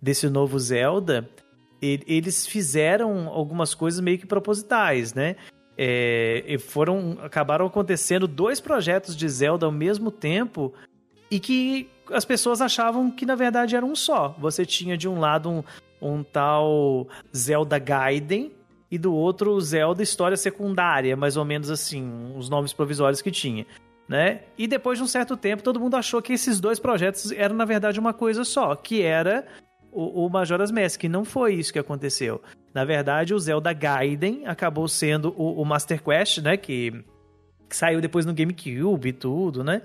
desse 0.00 0.28
novo 0.28 0.56
Zelda, 0.60 1.28
eles 1.82 2.46
fizeram 2.46 3.26
algumas 3.28 3.74
coisas 3.74 4.00
meio 4.00 4.16
que 4.16 4.26
propositais, 4.26 5.12
né? 5.12 5.34
É, 5.76 6.56
foram 6.60 7.18
acabaram 7.22 7.66
acontecendo 7.66 8.28
dois 8.28 8.60
projetos 8.60 9.16
de 9.16 9.28
Zelda 9.28 9.66
ao 9.66 9.72
mesmo 9.72 10.10
tempo 10.10 10.72
e 11.30 11.40
que 11.40 11.88
as 12.12 12.24
pessoas 12.24 12.60
achavam 12.60 13.10
que 13.10 13.26
na 13.26 13.34
verdade 13.34 13.76
era 13.76 13.84
um 13.84 13.94
só. 13.94 14.34
Você 14.38 14.64
tinha 14.64 14.96
de 14.96 15.08
um 15.08 15.18
lado 15.18 15.50
um, 15.50 15.62
um 16.00 16.22
tal 16.22 17.06
Zelda 17.36 17.78
Gaiden 17.78 18.52
e 18.90 18.98
do 18.98 19.14
outro 19.14 19.60
Zelda 19.60 20.02
História 20.02 20.36
Secundária, 20.36 21.16
mais 21.16 21.36
ou 21.36 21.44
menos 21.44 21.70
assim, 21.70 22.32
os 22.36 22.48
nomes 22.48 22.72
provisórios 22.72 23.20
que 23.20 23.30
tinha 23.30 23.66
né? 24.08 24.40
E 24.56 24.66
depois 24.66 24.98
de 24.98 25.04
um 25.04 25.06
certo 25.06 25.36
tempo, 25.36 25.62
todo 25.62 25.78
mundo 25.78 25.94
achou 25.94 26.22
que 26.22 26.32
esses 26.32 26.58
dois 26.58 26.78
projetos 26.78 27.30
eram, 27.30 27.54
na 27.54 27.66
verdade, 27.66 28.00
uma 28.00 28.14
coisa 28.14 28.42
só, 28.42 28.74
que 28.74 29.02
era 29.02 29.46
o, 29.92 30.24
o 30.24 30.30
Majora's 30.30 30.70
Mask. 30.70 31.04
Não 31.04 31.24
foi 31.24 31.54
isso 31.54 31.72
que 31.72 31.78
aconteceu. 31.78 32.40
Na 32.72 32.84
verdade, 32.84 33.34
o 33.34 33.38
Zelda 33.38 33.72
Gaiden 33.72 34.46
acabou 34.46 34.88
sendo 34.88 35.34
o, 35.36 35.60
o 35.60 35.64
Master 35.64 36.02
Quest, 36.02 36.38
né? 36.38 36.56
Que, 36.56 37.04
que, 37.68 37.76
saiu 37.76 38.00
depois 38.00 38.24
no 38.24 38.32
GameCube 38.32 39.10
e 39.10 39.12
tudo, 39.12 39.62
né? 39.62 39.82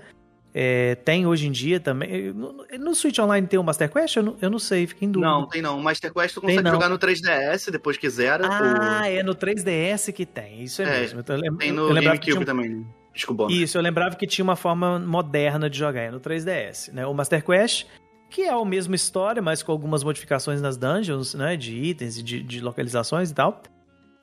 É, 0.56 0.94
tem 0.94 1.26
hoje 1.26 1.48
em 1.48 1.50
dia 1.50 1.80
também. 1.80 2.32
No, 2.32 2.64
no, 2.78 2.94
Switch 2.94 3.18
Online 3.18 3.44
tem 3.44 3.58
o 3.58 3.64
Master 3.64 3.90
Quest? 3.90 4.16
Eu 4.16 4.22
não, 4.22 4.36
eu 4.40 4.48
não 4.48 4.60
sei, 4.60 4.86
fiquei 4.86 5.08
em 5.08 5.10
dúvida. 5.10 5.28
Não, 5.28 5.48
tem 5.48 5.60
não. 5.60 5.78
O 5.78 5.82
Master 5.82 6.12
Quest 6.14 6.34
tu 6.34 6.40
consegue 6.40 6.62
tem, 6.62 6.72
jogar 6.72 6.88
no 6.88 6.96
3DS 6.96 7.72
depois 7.72 7.96
que 7.96 8.08
zera. 8.08 8.46
Ah, 8.46 9.00
ou... 9.00 9.04
é 9.06 9.22
no 9.24 9.34
3DS 9.34 10.12
que 10.12 10.24
tem. 10.24 10.62
Isso 10.62 10.80
é, 10.80 10.84
é 10.84 11.00
mesmo. 11.00 11.20
Eu, 11.26 11.56
tem 11.56 11.72
no 11.72 11.92
GameCube 11.92 12.38
um... 12.38 12.44
também. 12.44 12.86
Desculpa. 13.12 13.48
Isso, 13.50 13.76
eu 13.76 13.82
lembrava 13.82 14.14
que 14.14 14.26
tinha 14.28 14.44
uma 14.44 14.56
forma 14.56 14.98
moderna 15.00 15.68
de 15.68 15.76
jogar 15.76 16.12
no 16.12 16.20
3DS. 16.20 16.92
Né? 16.92 17.04
O 17.04 17.12
Master 17.12 17.44
Quest 17.44 17.86
que 18.30 18.42
é 18.42 18.50
a 18.50 18.64
mesma 18.64 18.96
história, 18.96 19.40
mas 19.40 19.62
com 19.62 19.70
algumas 19.70 20.02
modificações 20.02 20.60
nas 20.60 20.76
dungeons, 20.76 21.34
né, 21.34 21.56
de 21.56 21.72
itens 21.76 22.18
e 22.18 22.22
de, 22.22 22.42
de, 22.42 22.60
localizações 22.60 23.30
e 23.30 23.34
tal. 23.34 23.62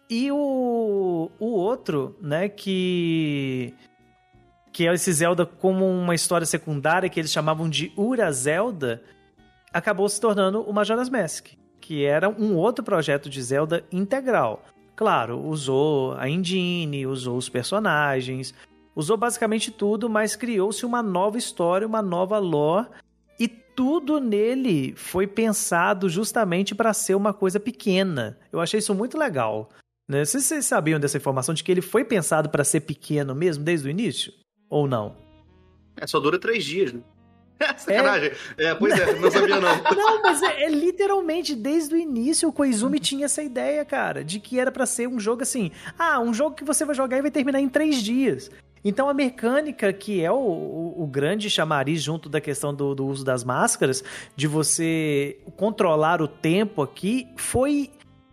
E 0.10 0.30
o, 0.30 1.32
o 1.40 1.46
outro, 1.46 2.18
né, 2.22 2.50
que 2.50 3.74
que 4.72 4.88
é 4.88 4.94
esse 4.94 5.12
Zelda 5.12 5.46
como 5.46 5.86
uma 5.86 6.16
história 6.16 6.46
secundária 6.46 7.10
que 7.10 7.20
eles 7.20 7.32
chamavam 7.32 7.70
de 7.70 7.92
Ura 7.96 8.32
Zelda, 8.32 9.04
acabou 9.74 10.08
se 10.08 10.20
tornando 10.20 10.62
o 10.62 10.74
Majora's 10.74 11.10
Mask, 11.10 11.48
que 11.80 12.06
era 12.06 12.30
um 12.30 12.56
outro 12.56 12.84
projeto 12.84 13.30
de 13.30 13.42
Zelda 13.42 13.84
integral. 13.92 14.64
Claro, 14.96 15.40
usou 15.40 16.14
a 16.14 16.30
engine, 16.30 17.08
usou 17.08 17.38
os 17.38 17.50
personagens, 17.50 18.54
usou 18.96 19.18
basicamente 19.18 19.72
tudo, 19.72 20.10
mas 20.10 20.36
criou-se 20.36 20.86
uma 20.86 21.02
nova 21.02 21.38
história, 21.38 21.88
uma 21.88 22.02
nova 22.02 22.38
lore 22.38 22.88
tudo 23.76 24.20
nele 24.20 24.94
foi 24.96 25.26
pensado 25.26 26.10
justamente 26.10 26.76
para 26.76 26.94
ser 26.94 27.16
uma 27.16 27.34
coisa 27.34 27.60
pequena. 27.60 28.38
Eu 28.52 28.60
achei 28.60 28.80
isso 28.80 28.94
muito 28.94 29.18
legal. 29.18 29.70
Né? 30.08 30.26
Vocês 30.26 30.66
sabiam 30.66 31.00
dessa 31.00 31.18
informação 31.18 31.54
de 31.54 31.64
que 31.64 31.72
ele 31.72 31.82
foi 31.82 32.04
pensado 32.04 32.50
para 32.50 32.64
ser 32.64 32.82
pequeno 32.82 33.34
mesmo 33.34 33.64
desde 33.64 33.88
o 33.88 33.92
início? 33.92 34.34
Ou 34.72 34.88
não? 34.88 35.16
É, 35.98 36.08
só 36.08 36.18
dura 36.20 36.40
três 36.40 36.64
dias, 36.64 36.94
né? 36.94 37.02
Sacanagem. 37.78 38.32
É... 38.58 38.66
é, 38.68 38.76
pois 38.76 38.98
é, 38.98 39.20
não 39.20 39.30
sabia 39.30 39.60
não. 39.60 39.84
não, 39.96 40.22
mas 40.24 40.42
é, 40.42 40.64
é, 40.64 40.70
literalmente 40.70 41.54
desde 41.54 41.94
o 41.94 41.98
início 41.98 42.48
o 42.48 42.54
Koizumi 42.54 42.98
tinha 42.98 43.26
essa 43.26 43.44
ideia, 43.44 43.84
cara, 43.84 44.24
de 44.24 44.40
que 44.40 44.58
era 44.58 44.72
para 44.72 44.86
ser 44.86 45.08
um 45.08 45.20
jogo 45.20 45.44
assim. 45.44 45.72
Ah, 46.00 46.20
um 46.22 46.34
jogo 46.34 46.56
que 46.56 46.64
você 46.64 46.86
vai 46.86 46.96
jogar 46.96 47.18
e 47.18 47.22
vai 47.22 47.30
terminar 47.30 47.60
em 47.60 47.68
três 47.68 48.02
dias. 48.02 48.50
Então 48.84 49.10
a 49.10 49.14
mecânica, 49.14 49.94
que 49.94 50.24
é 50.24 50.32
o, 50.32 50.36
o, 50.36 51.04
o 51.04 51.06
grande 51.06 51.50
chamariz 51.50 52.02
junto 52.02 52.30
da 52.30 52.42
questão 52.42 52.74
do, 52.74 52.96
do, 52.96 53.06
uso 53.06 53.24
das 53.24 53.44
máscaras, 53.44 54.04
de 54.36 54.48
você 54.48 55.38
controlar 55.56 56.22
o 56.22 56.28
tempo 56.28 56.82
aqui, 56.82 57.28
foi 57.36 57.92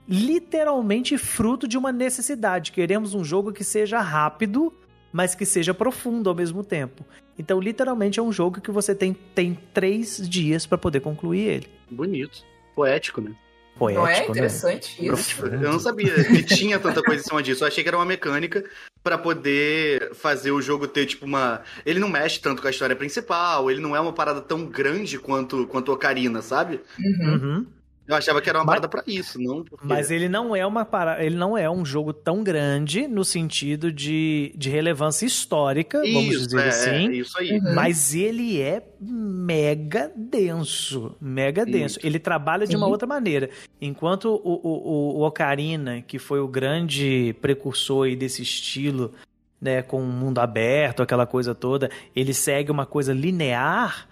literalmente 0.09 1.19
fruto 1.19 1.69
de 1.69 1.77
uma 1.77 1.93
necessidade. 1.93 2.73
Queremos 2.73 3.13
um 3.13 3.23
jogo 3.23 3.53
que 3.53 3.63
seja 3.63 4.01
rápido, 4.01 4.73
mas 5.19 5.35
que 5.35 5.45
seja 5.45 5.75
profundo 5.75 6.31
ao 6.31 6.37
mesmo 6.37 6.63
tempo. 6.63 7.05
Então, 7.37 7.59
literalmente, 7.59 8.21
é 8.21 8.23
um 8.23 8.31
jogo 8.31 8.61
que 8.61 8.71
você 8.71 8.95
tem, 8.95 9.13
tem 9.13 9.59
três 9.75 10.17
dias 10.29 10.65
para 10.65 10.79
poder 10.79 11.01
concluir 11.01 11.41
ele. 11.41 11.69
Bonito. 11.91 12.45
Poético, 12.73 13.21
né? 13.21 13.35
Poético, 13.77 14.01
não 14.01 14.09
é 14.09 14.21
né? 14.21 14.27
interessante 14.29 15.03
né? 15.03 15.13
isso? 15.13 15.45
Eu 15.45 15.73
não 15.73 15.81
sabia 15.81 16.15
que 16.23 16.45
tinha 16.45 16.79
tanta 16.79 17.03
coisa 17.03 17.21
em 17.21 17.25
cima 17.25 17.43
disso. 17.43 17.65
Eu 17.65 17.67
achei 17.67 17.83
que 17.83 17.89
era 17.89 17.99
uma 17.99 18.07
mecânica 18.07 18.65
para 19.03 19.19
poder 19.19 20.15
fazer 20.15 20.53
o 20.53 20.63
jogo 20.63 20.87
ter, 20.87 21.07
tipo, 21.07 21.27
uma. 21.27 21.63
Ele 21.85 21.99
não 21.99 22.09
mexe 22.09 22.39
tanto 22.39 22.63
com 22.63 22.69
a 22.69 22.71
história 22.71 22.95
principal, 22.95 23.69
ele 23.69 23.81
não 23.81 23.97
é 23.97 24.01
uma 24.01 24.13
parada 24.13 24.41
tão 24.41 24.67
grande 24.67 25.19
quanto, 25.19 25.67
quanto 25.67 25.93
Ocarina, 25.93 26.43
sabe? 26.43 26.81
Uhum. 26.97 27.33
uhum. 27.33 27.67
Eu 28.09 28.17
achava 28.17 28.41
que 28.41 28.49
era 28.49 28.59
uma 28.59 28.65
mas, 28.65 28.77
parada 28.77 28.89
para 28.89 29.03
isso, 29.07 29.39
não 29.39 29.63
porque... 29.63 29.87
Mas 29.87 30.11
ele 30.11 30.31
não 30.31 30.57
é 30.57 30.65
uma 30.65 30.83
para... 30.83 31.23
ele 31.23 31.37
não 31.37 31.59
é 31.59 31.69
um 31.69 31.85
jogo 31.85 32.15
tão 32.15 32.43
grande 32.43 33.07
no 33.07 33.23
sentido 33.23 33.93
de, 33.93 34.51
de 34.57 34.71
relevância 34.71 35.27
histórica, 35.27 36.03
isso, 36.03 36.15
vamos 36.15 36.39
dizer 36.39 36.65
é, 36.65 36.69
assim. 36.69 37.09
É, 37.09 37.13
isso 37.17 37.39
aí. 37.39 37.59
Uhum. 37.59 37.75
Mas 37.75 38.15
ele 38.15 38.63
é 38.63 38.83
mega 38.99 40.11
denso, 40.17 41.15
mega 41.21 41.67
denso. 41.67 41.99
Isso. 41.99 42.07
Ele 42.07 42.19
trabalha 42.19 42.67
de 42.67 42.75
uma 42.75 42.87
outra 42.87 43.07
maneira. 43.07 43.51
Enquanto 43.79 44.41
o, 44.43 44.61
o, 44.67 45.19
o 45.19 45.27
Ocarina, 45.27 46.01
que 46.01 46.19
foi 46.19 46.41
o 46.41 46.49
grande 46.49 47.37
precursor 47.43 48.17
desse 48.17 48.41
estilo, 48.41 49.13
né, 49.61 49.83
com 49.83 50.01
o 50.01 50.07
mundo 50.07 50.39
aberto, 50.39 51.03
aquela 51.03 51.27
coisa 51.27 51.55
toda, 51.55 51.91
ele 52.17 52.33
segue 52.33 52.71
uma 52.71 52.87
coisa 52.87 53.13
linear 53.13 54.08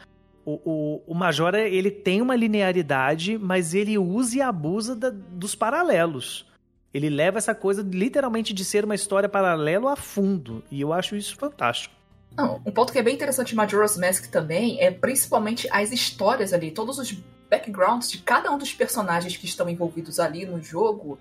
o, 0.46 0.60
o, 0.64 1.02
o 1.08 1.14
Majora 1.14 1.68
ele 1.68 1.90
tem 1.90 2.22
uma 2.22 2.36
linearidade, 2.36 3.36
mas 3.36 3.74
ele 3.74 3.98
usa 3.98 4.36
e 4.36 4.40
abusa 4.40 4.94
da, 4.94 5.10
dos 5.10 5.56
paralelos. 5.56 6.46
Ele 6.94 7.10
leva 7.10 7.38
essa 7.38 7.54
coisa 7.54 7.82
literalmente 7.82 8.54
de 8.54 8.64
ser 8.64 8.84
uma 8.84 8.94
história 8.94 9.28
paralelo 9.28 9.88
a 9.88 9.96
fundo. 9.96 10.62
E 10.70 10.80
eu 10.80 10.92
acho 10.92 11.16
isso 11.16 11.36
fantástico. 11.36 11.94
Não, 12.36 12.62
um 12.64 12.70
ponto 12.70 12.92
que 12.92 12.98
é 12.98 13.02
bem 13.02 13.14
interessante 13.14 13.52
em 13.52 13.56
Majora's 13.56 13.98
Mask 13.98 14.30
também 14.30 14.80
é 14.80 14.90
principalmente 14.90 15.66
as 15.70 15.90
histórias 15.90 16.52
ali, 16.52 16.70
todos 16.70 16.98
os 16.98 17.12
backgrounds 17.50 18.10
de 18.10 18.18
cada 18.18 18.50
um 18.52 18.58
dos 18.58 18.72
personagens 18.72 19.36
que 19.36 19.46
estão 19.46 19.68
envolvidos 19.68 20.20
ali 20.20 20.46
no 20.46 20.62
jogo. 20.62 21.18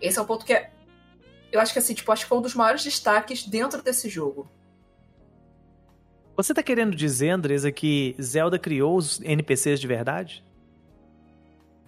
Esse 0.00 0.18
é 0.18 0.22
um 0.22 0.26
ponto 0.26 0.44
que 0.44 0.52
é. 0.52 0.70
Eu 1.50 1.60
acho 1.60 1.72
que 1.72 1.78
assim, 1.78 1.94
tipo, 1.94 2.12
acho 2.12 2.24
que 2.24 2.28
foi 2.28 2.38
um 2.38 2.42
dos 2.42 2.54
maiores 2.54 2.84
destaques 2.84 3.44
dentro 3.44 3.82
desse 3.82 4.08
jogo. 4.08 4.48
Você 6.36 6.54
tá 6.54 6.62
querendo 6.62 6.96
dizer, 6.96 7.30
Andresa, 7.30 7.70
que 7.70 8.16
Zelda 8.20 8.58
criou 8.58 8.96
os 8.96 9.20
NPCs 9.20 9.78
de 9.78 9.86
verdade? 9.86 10.44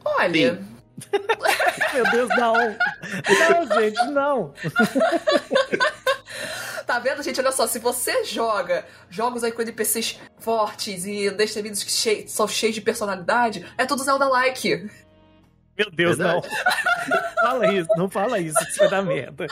Olha. 0.05 0.63
Meu 1.95 2.11
Deus, 2.11 2.29
não. 2.37 2.55
Não, 2.55 3.81
gente, 3.81 4.05
não. 4.11 4.55
Tá 6.87 6.99
vendo, 6.99 7.23
gente? 7.23 7.41
Olha 7.41 7.51
só, 7.51 7.67
se 7.67 7.79
você 7.79 8.25
joga 8.25 8.85
jogos 9.09 9.43
aí 9.43 9.51
com 9.51 9.63
NPCs 9.63 10.21
fortes 10.39 11.07
e 11.07 11.31
destemidos 11.31 11.83
que 11.83 11.91
che 11.91 12.29
são 12.29 12.47
cheios 12.47 12.75
de 12.75 12.83
personalidade, 12.83 13.65
é 13.79 13.87
tudo 13.87 14.05
Zelda-like. 14.05 14.91
Meu 15.79 15.91
Deus, 15.91 16.19
Verdade. 16.19 16.47
não. 17.09 17.35
fala 17.41 17.73
isso, 17.73 17.89
não 17.97 18.11
fala 18.11 18.39
isso, 18.39 18.59
isso 18.69 18.79
vai 18.79 18.91
dar 18.91 19.03
merda. 19.03 19.47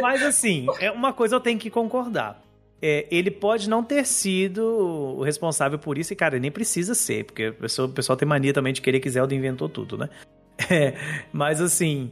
Mas 0.00 0.22
assim, 0.22 0.66
é 0.78 0.92
uma 0.92 1.12
coisa 1.12 1.34
eu 1.34 1.40
tenho 1.40 1.58
que 1.58 1.70
concordar 1.70 2.45
é, 2.86 3.06
ele 3.10 3.32
pode 3.32 3.68
não 3.68 3.82
ter 3.82 4.06
sido 4.06 4.64
o 5.18 5.22
responsável 5.24 5.76
por 5.76 5.98
isso, 5.98 6.12
e, 6.12 6.16
cara, 6.16 6.38
nem 6.38 6.52
precisa 6.52 6.94
ser, 6.94 7.24
porque 7.24 7.48
o 7.48 7.54
pessoal, 7.54 7.88
o 7.88 7.92
pessoal 7.92 8.16
tem 8.16 8.28
mania 8.28 8.52
também 8.52 8.72
de 8.72 8.80
querer 8.80 9.00
que 9.00 9.10
Zelda 9.10 9.34
inventou 9.34 9.68
tudo, 9.68 9.98
né? 9.98 10.08
É, 10.70 10.94
mas, 11.34 11.60
assim, 11.60 12.10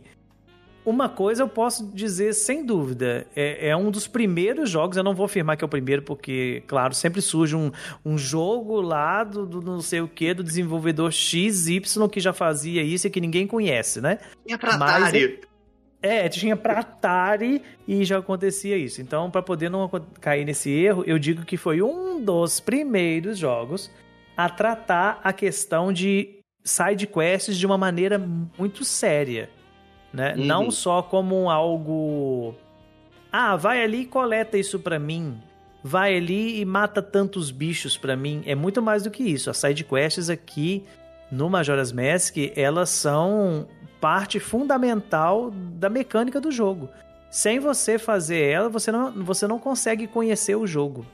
uma 0.85 1.09
coisa 1.09 1.43
eu 1.43 1.49
posso 1.49 1.91
dizer 1.95 2.35
sem 2.35 2.63
dúvida, 2.65 3.27
é, 3.35 3.69
é, 3.71 3.77
um 3.77 3.91
dos 3.91 4.07
primeiros 4.07 4.69
jogos, 4.69 4.99
eu 4.99 5.03
não 5.03 5.15
vou 5.15 5.25
afirmar 5.25 5.57
que 5.57 5.65
é 5.65 5.67
o 5.67 5.69
primeiro, 5.69 6.03
porque, 6.03 6.63
claro, 6.67 6.93
sempre 6.93 7.23
surge 7.23 7.57
um, 7.57 7.73
um 8.05 8.19
jogo 8.19 8.83
lá 8.83 9.25
do, 9.25 9.47
do 9.47 9.63
não 9.63 9.81
sei 9.81 10.03
o 10.03 10.09
que, 10.09 10.35
do 10.35 10.45
desenvolvedor 10.45 11.11
XY 11.11 11.81
que 12.13 12.21
já 12.21 12.35
fazia 12.35 12.83
isso 12.83 13.07
e 13.07 13.11
que 13.11 13.21
ninguém 13.21 13.47
conhece, 13.47 14.03
né? 14.03 14.19
É 14.47 14.59
pra 14.59 14.77
Mas, 14.77 15.05
Atari. 15.05 15.41
É, 16.05 16.29
tinha 16.29 16.55
pra 16.55 16.81
Atari 16.81 17.63
e 17.89 18.05
já 18.05 18.19
acontecia 18.19 18.77
isso. 18.77 19.01
Então, 19.01 19.31
para 19.31 19.43
poder 19.43 19.71
não 19.71 19.91
cair 20.21 20.45
nesse 20.45 20.71
erro, 20.71 21.03
eu 21.07 21.19
digo 21.19 21.47
que 21.47 21.57
foi 21.57 21.81
um 21.81 22.23
dos 22.23 22.61
primeiros 22.61 23.39
jogos 23.39 23.91
a 24.37 24.51
tratar 24.51 25.19
a 25.25 25.33
questão 25.33 25.91
de 25.91 26.41
side 26.63 27.07
quests 27.07 27.57
de 27.57 27.65
uma 27.65 27.79
maneira 27.79 28.19
muito 28.19 28.85
séria, 28.85 29.49
né? 30.13 30.35
Uhum. 30.37 30.45
Não 30.45 30.71
só 30.71 31.01
como 31.01 31.49
algo 31.49 32.55
ah, 33.33 33.57
vai 33.57 33.83
ali 33.83 34.03
e 34.03 34.07
coleta 34.07 34.59
isso 34.59 34.79
para 34.79 34.99
mim. 34.99 35.41
Vai 35.83 36.19
ali 36.19 36.61
e 36.61 36.65
mata 36.67 37.01
tantos 37.01 37.51
bichos 37.51 37.97
para 37.97 38.15
mim. 38.15 38.43
É 38.45 38.55
muito 38.55 38.83
mais 38.83 39.05
do 39.05 39.11
que 39.11 39.23
isso. 39.23 39.49
As 39.49 39.57
side 39.57 39.85
quests 39.85 40.29
aqui 40.29 40.85
no 41.33 41.49
Majora's 41.49 41.93
Mask, 41.93 42.37
elas 42.55 42.91
são 42.91 43.67
parte 44.05 44.39
fundamental 44.39 45.51
da 45.51 45.89
mecânica 45.89 46.39
do 46.39 46.53
jogo. 46.53 46.91
Sem 47.31 47.59
você 47.59 47.99
fazer 47.99 48.39
ela, 48.39 48.69
você 48.69 48.93
não, 48.93 49.11
você 49.25 49.47
não 49.47 49.59
consegue 49.59 50.07
conhecer 50.07 50.55
o 50.55 50.67
jogo. 50.67 51.07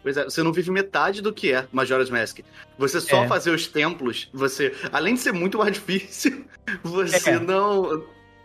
Pois 0.00 0.16
é, 0.16 0.22
você 0.22 0.44
não 0.44 0.52
vive 0.52 0.70
metade 0.70 1.20
do 1.20 1.32
que 1.32 1.52
é 1.52 1.66
Majora's 1.72 2.08
Mask. 2.08 2.38
Você 2.78 3.00
só 3.00 3.24
é. 3.24 3.26
fazer 3.26 3.50
os 3.50 3.66
templos, 3.66 4.30
você, 4.32 4.72
além 4.92 5.14
de 5.14 5.20
ser 5.20 5.32
muito 5.32 5.58
mais 5.58 5.72
difícil, 5.74 6.44
você 6.84 7.30
é. 7.30 7.40
não 7.40 8.04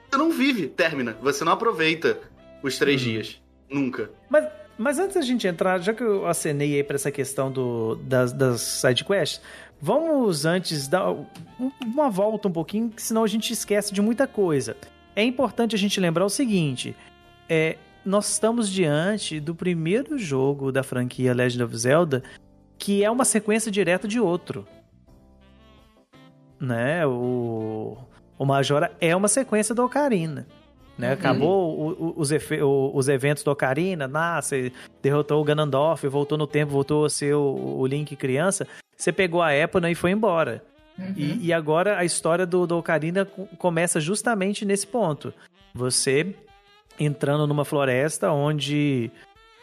você 0.09 0.17
não 0.17 0.31
vive, 0.31 0.67
termina. 0.67 1.15
Você 1.21 1.43
não 1.43 1.51
aproveita 1.51 2.17
os 2.63 2.75
três 2.79 2.99
uhum. 3.03 3.07
dias. 3.07 3.39
Nunca. 3.69 4.09
Mas, 4.31 4.47
mas 4.79 4.97
antes 4.97 5.15
da 5.15 5.21
gente 5.21 5.45
entrar, 5.45 5.79
já 5.79 5.93
que 5.93 6.01
eu 6.01 6.25
acenei 6.25 6.73
aí 6.73 6.83
pra 6.83 6.95
essa 6.95 7.11
questão 7.11 7.51
do, 7.51 7.97
das, 7.97 8.33
das 8.33 8.61
sidequests, 8.61 9.39
Vamos 9.85 10.45
antes 10.45 10.87
dar 10.87 11.13
uma 11.83 12.09
volta 12.09 12.47
um 12.47 12.51
pouquinho, 12.53 12.89
senão 12.95 13.21
a 13.21 13.27
gente 13.27 13.51
esquece 13.51 13.93
de 13.93 14.01
muita 14.01 14.25
coisa. 14.25 14.77
É 15.13 15.21
importante 15.25 15.75
a 15.75 15.77
gente 15.77 15.99
lembrar 15.99 16.23
o 16.23 16.29
seguinte: 16.29 16.95
é, 17.49 17.75
nós 18.05 18.31
estamos 18.31 18.71
diante 18.71 19.41
do 19.41 19.53
primeiro 19.53 20.17
jogo 20.17 20.71
da 20.71 20.83
franquia 20.83 21.33
Legend 21.33 21.63
of 21.65 21.77
Zelda 21.77 22.23
que 22.77 23.03
é 23.03 23.11
uma 23.11 23.25
sequência 23.25 23.69
direta 23.69 24.07
de 24.07 24.21
outro. 24.21 24.65
né? 26.61 27.05
O, 27.05 27.97
o 28.37 28.45
Majora 28.45 28.95
é 29.01 29.13
uma 29.13 29.27
sequência 29.27 29.75
da 29.75 29.83
Ocarina. 29.83 30.47
Né? 30.97 31.07
Uhum. 31.07 31.13
Acabou 31.13 31.77
o, 31.77 31.91
o, 31.91 32.13
os, 32.17 32.31
o, 32.31 32.91
os, 32.93 33.09
eventos 33.09 33.43
do 33.43 33.51
Ocarina, 33.51 34.07
nasce, 34.07 34.71
derrotou 35.01 35.41
o 35.41 35.43
Ganondorf, 35.43 36.07
voltou 36.07 36.37
no 36.37 36.47
tempo, 36.47 36.71
voltou 36.71 37.03
a 37.03 37.09
ser 37.09 37.33
o, 37.35 37.85
Link 37.85 38.15
criança. 38.15 38.65
Você 39.03 39.11
pegou 39.11 39.41
a 39.41 39.53
Epona 39.53 39.91
e 39.91 39.95
foi 39.95 40.11
embora. 40.11 40.63
Uhum. 40.97 41.13
E, 41.17 41.47
e, 41.47 41.53
agora 41.53 41.97
a 41.97 42.05
história 42.05 42.45
do, 42.45 42.65
do 42.65 42.77
Ocarina 42.77 43.25
começa 43.57 43.99
justamente 43.99 44.63
nesse 44.63 44.87
ponto. 44.87 45.33
Você 45.73 46.33
entrando 46.97 47.45
numa 47.45 47.65
floresta 47.65 48.31
onde 48.31 49.11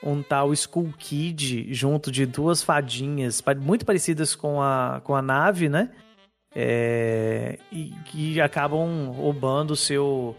um 0.03 0.23
tal 0.23 0.53
Skull 0.53 0.93
Kid, 0.99 1.73
junto 1.73 2.13
de 2.13 2.27
duas 2.27 2.63
fadinhas 2.63 3.43
muito 3.63 3.87
parecidas 3.87 4.35
com 4.35 4.61
a, 4.61 5.01
com 5.05 5.15
a 5.15 5.23
nave, 5.23 5.71
né? 5.71 5.89
É, 6.55 7.59
e 7.73 7.95
que 8.05 8.39
acabam 8.43 9.07
roubando 9.11 9.71
o 9.71 9.77
seu 9.77 10.37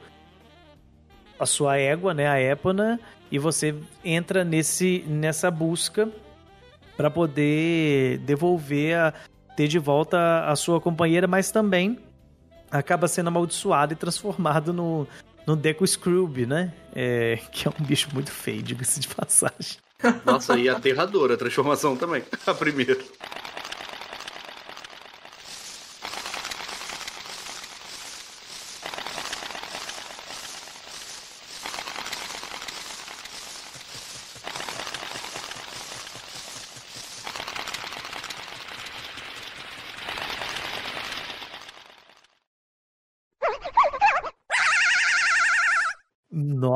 a 1.39 1.46
sua 1.48 1.75
égua, 1.77 2.13
né, 2.13 2.27
a 2.27 2.38
Épona, 2.38 3.00
e 3.31 3.39
você 3.39 3.74
entra 4.05 4.43
nesse 4.43 5.03
nessa 5.08 5.50
busca 5.50 6.08
para 7.01 7.10
poder 7.10 8.20
devolver 8.20 8.96
a 8.96 9.13
ter 9.58 9.67
de 9.67 9.79
volta 9.79 10.46
a 10.46 10.55
sua 10.55 10.79
companheira, 10.79 11.25
mas 11.25 11.50
também 11.50 11.98
acaba 12.70 13.08
sendo 13.08 13.29
amaldiçoado 13.29 13.93
e 13.93 13.96
transformado 13.96 14.72
no 14.72 15.08
no 15.48 15.55
Deco 15.55 15.86
Scroob, 15.86 16.46
né? 16.46 16.72
É, 16.93 17.39
que 17.51 17.67
é 17.67 17.72
um 17.72 17.84
bicho 17.84 18.08
muito 18.13 18.31
feio, 18.31 18.62
diga-se 18.62 19.00
de 19.00 19.08
passagem. 19.08 19.77
Nossa, 20.24 20.60
e 20.60 20.70
aterradora 20.70 21.34
a 21.34 21.38
transformação 21.38 21.98
também, 21.98 22.22
a 22.46 22.53
primeira. 22.53 22.96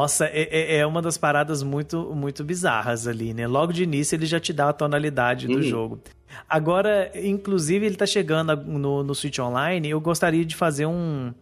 Nossa, 0.06 0.28
é, 0.28 0.48
é, 0.52 0.78
é 0.78 0.86
uma 0.86 1.02
das 1.02 1.18
paradas 1.18 1.64
muito, 1.64 2.14
muito 2.14 2.44
bizarras 2.44 3.08
ali, 3.08 3.34
né? 3.34 3.48
Logo 3.48 3.74
de 3.74 3.82
início 3.82 4.16
ele 4.16 4.28
já 4.28 4.40
te 4.40 4.54
dá 4.54 4.70
a 4.70 4.74
tonalidade 4.74 5.48
do 5.48 5.56
uhum. 5.56 5.62
jogo. 5.64 6.00
Agora, 6.48 7.12
inclusive, 7.16 7.88
ele 7.88 7.96
tá 7.96 8.06
chegando 8.06 8.56
no, 8.56 9.04
no 9.04 9.16
Switch 9.16 9.40
Online. 9.40 9.90
Eu 9.90 10.00
gostaria 10.00 10.46
de 10.46 10.56
fazer 10.56 10.86
um. 10.86 11.34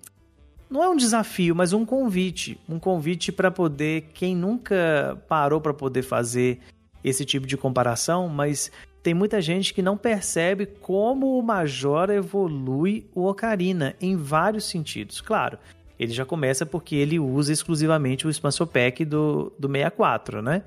Não 0.69 0.81
é 0.81 0.87
um 0.87 0.95
desafio, 0.95 1.53
mas 1.53 1.73
um 1.73 1.85
convite. 1.85 2.57
Um 2.69 2.79
convite 2.79 3.33
para 3.33 3.51
poder. 3.51 4.05
Quem 4.13 4.33
nunca 4.33 5.21
parou 5.27 5.59
para 5.59 5.73
poder 5.73 6.03
fazer 6.03 6.59
esse 7.03 7.25
tipo 7.25 7.45
de 7.45 7.57
comparação, 7.57 8.29
mas 8.29 8.71
tem 9.03 9.13
muita 9.13 9.41
gente 9.41 9.73
que 9.73 9.81
não 9.81 9.97
percebe 9.97 10.65
como 10.65 11.37
o 11.37 11.43
Major 11.43 12.09
evolui 12.09 13.05
o 13.13 13.27
Ocarina 13.27 13.93
em 13.99 14.15
vários 14.15 14.63
sentidos. 14.63 15.19
Claro, 15.19 15.59
ele 16.03 16.13
já 16.13 16.25
começa 16.25 16.65
porque 16.65 16.95
ele 16.95 17.19
usa 17.19 17.51
exclusivamente 17.51 18.27
o 18.27 18.29
expansion 18.29 18.67
pack 18.67 19.03
do, 19.05 19.51
do 19.57 19.67
64, 19.67 20.41
né? 20.41 20.63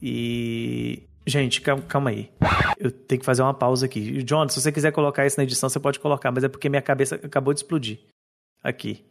E. 0.00 1.02
Gente, 1.26 1.60
calma, 1.60 1.82
calma 1.82 2.10
aí. 2.10 2.30
Eu 2.78 2.90
tenho 2.90 3.18
que 3.18 3.26
fazer 3.26 3.42
uma 3.42 3.54
pausa 3.54 3.86
aqui. 3.86 4.22
John, 4.22 4.48
se 4.48 4.60
você 4.60 4.70
quiser 4.70 4.92
colocar 4.92 5.26
isso 5.26 5.36
na 5.38 5.42
edição, 5.42 5.68
você 5.68 5.80
pode 5.80 5.98
colocar, 5.98 6.30
mas 6.30 6.44
é 6.44 6.48
porque 6.48 6.68
minha 6.68 6.82
cabeça 6.82 7.16
acabou 7.16 7.52
de 7.52 7.60
explodir. 7.60 7.98
Aqui. 8.62 9.04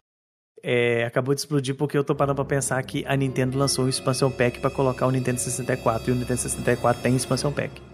É, 0.64 1.04
acabou 1.04 1.36
de 1.36 1.42
explodir 1.42 1.76
porque 1.76 1.98
eu 1.98 2.04
tô 2.04 2.16
parando 2.16 2.36
pra 2.36 2.46
pensar 2.46 2.82
que 2.84 3.06
a 3.06 3.16
Nintendo 3.16 3.58
lançou 3.58 3.86
um 3.86 3.90
expansion 3.90 4.32
pack 4.32 4.60
para 4.60 4.72
colocar 4.72 5.06
o 5.06 5.12
Nintendo 5.12 5.40
64 5.40 6.10
e 6.10 6.14
o 6.14 6.16
Nintendo 6.16 6.40
64 6.40 7.02
tem 7.04 7.16
expansion 7.16 7.52
pack. 7.52 7.82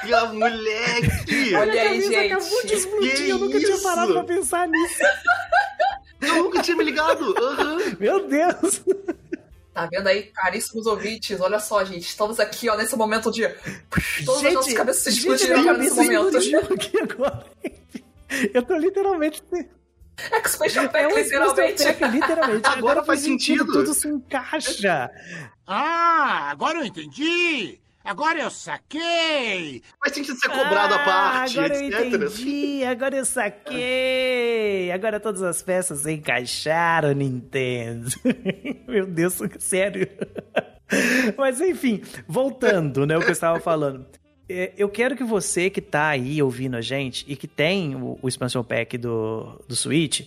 Caraca, 0.00 0.32
moleque! 0.32 1.54
Olha 1.54 1.82
aí, 1.82 2.00
gente. 2.00 2.32
Acabou 2.32 2.66
de 2.66 2.74
explodir, 2.74 3.16
que 3.16 3.30
eu 3.30 3.38
nunca 3.38 3.58
isso? 3.58 3.66
tinha 3.66 3.78
parado 3.78 4.12
pra 4.12 4.24
pensar 4.24 4.68
nisso. 4.68 5.02
Eu 6.20 6.44
nunca 6.44 6.62
tinha 6.62 6.76
me 6.76 6.84
ligado. 6.84 7.22
Uhum. 7.24 7.96
Meu 7.98 8.28
Deus. 8.28 8.82
Tá 9.72 9.88
vendo 9.90 10.06
aí, 10.08 10.24
caríssimos 10.24 10.86
ouvintes? 10.86 11.40
Olha 11.40 11.58
só, 11.58 11.84
gente. 11.84 12.02
Estamos 12.02 12.38
aqui, 12.40 12.68
ó, 12.68 12.76
nesse 12.76 12.96
momento 12.96 13.30
de. 13.30 13.48
Todas 14.24 14.42
gente, 14.42 14.48
as 14.48 14.54
nossas 14.54 14.72
cabeças 14.74 15.06
explodiram 15.06 15.78
nesse 15.78 15.96
momento. 15.96 16.36
Aqui 16.74 17.00
agora. 17.00 17.46
Eu 18.54 18.62
tô 18.62 18.76
literalmente 18.76 19.42
Expansion 20.44 20.86
Pack, 20.88 21.04
é 21.04 21.08
um 21.08 21.16
literalmente. 21.16 21.84
Pack, 21.84 22.04
literalmente. 22.08 22.66
Agora, 22.66 22.78
agora 22.78 23.04
faz 23.04 23.20
sentido. 23.20 23.64
sentido. 23.64 23.72
Tudo 23.72 23.94
se 23.94 24.08
encaixa. 24.08 25.10
Ah, 25.66 26.50
agora 26.50 26.78
eu 26.78 26.84
entendi. 26.84 27.80
Agora 28.04 28.40
eu 28.40 28.50
saquei! 28.50 29.82
Faz 30.02 30.14
sentido 30.14 30.38
ser 30.38 30.48
cobrado 30.48 30.94
ah, 30.94 30.96
a 30.96 31.04
parte, 31.04 31.58
agora 31.58 31.84
etc. 31.84 32.00
Eu 32.00 32.28
entendi, 32.28 32.84
agora 32.84 33.16
eu 33.16 33.24
saquei! 33.24 34.90
Agora 34.90 35.20
todas 35.20 35.42
as 35.42 35.62
peças 35.62 36.00
se 36.00 36.12
encaixaram, 36.12 37.12
Nintendo. 37.12 38.10
Meu 38.88 39.06
Deus, 39.06 39.38
sério. 39.58 40.08
Mas 41.36 41.60
enfim, 41.60 42.02
voltando, 42.26 43.06
né, 43.06 43.16
o 43.16 43.20
que 43.20 43.28
eu 43.28 43.32
estava 43.32 43.60
falando. 43.60 44.06
É, 44.48 44.72
eu 44.76 44.88
quero 44.88 45.14
que 45.14 45.22
você 45.22 45.70
que 45.70 45.80
tá 45.80 46.08
aí 46.08 46.42
ouvindo 46.42 46.76
a 46.76 46.80
gente 46.80 47.24
e 47.28 47.36
que 47.36 47.46
tem 47.46 47.94
o, 47.94 48.18
o 48.20 48.28
expansion 48.28 48.64
pack 48.64 48.98
do, 48.98 49.62
do 49.68 49.76
Switch, 49.76 50.26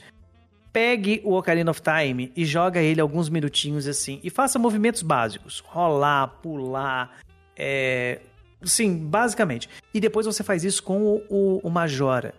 pegue 0.72 1.22
o 1.26 1.38
Ocarina 1.38 1.72
of 1.72 1.82
Time 1.82 2.32
e 2.36 2.46
joga 2.46 2.82
ele 2.82 3.02
alguns 3.02 3.28
minutinhos 3.30 3.88
assim 3.88 4.22
e 4.24 4.30
faça 4.30 4.58
movimentos 4.58 5.02
básicos, 5.02 5.60
rolar, 5.60 6.28
pular, 6.42 7.20
é, 7.58 8.20
sim, 8.64 8.98
basicamente. 8.98 9.70
E 9.94 10.00
depois 10.00 10.26
você 10.26 10.44
faz 10.44 10.64
isso 10.64 10.82
com 10.84 11.02
o, 11.02 11.24
o, 11.30 11.58
o 11.64 11.70
Majora. 11.70 12.34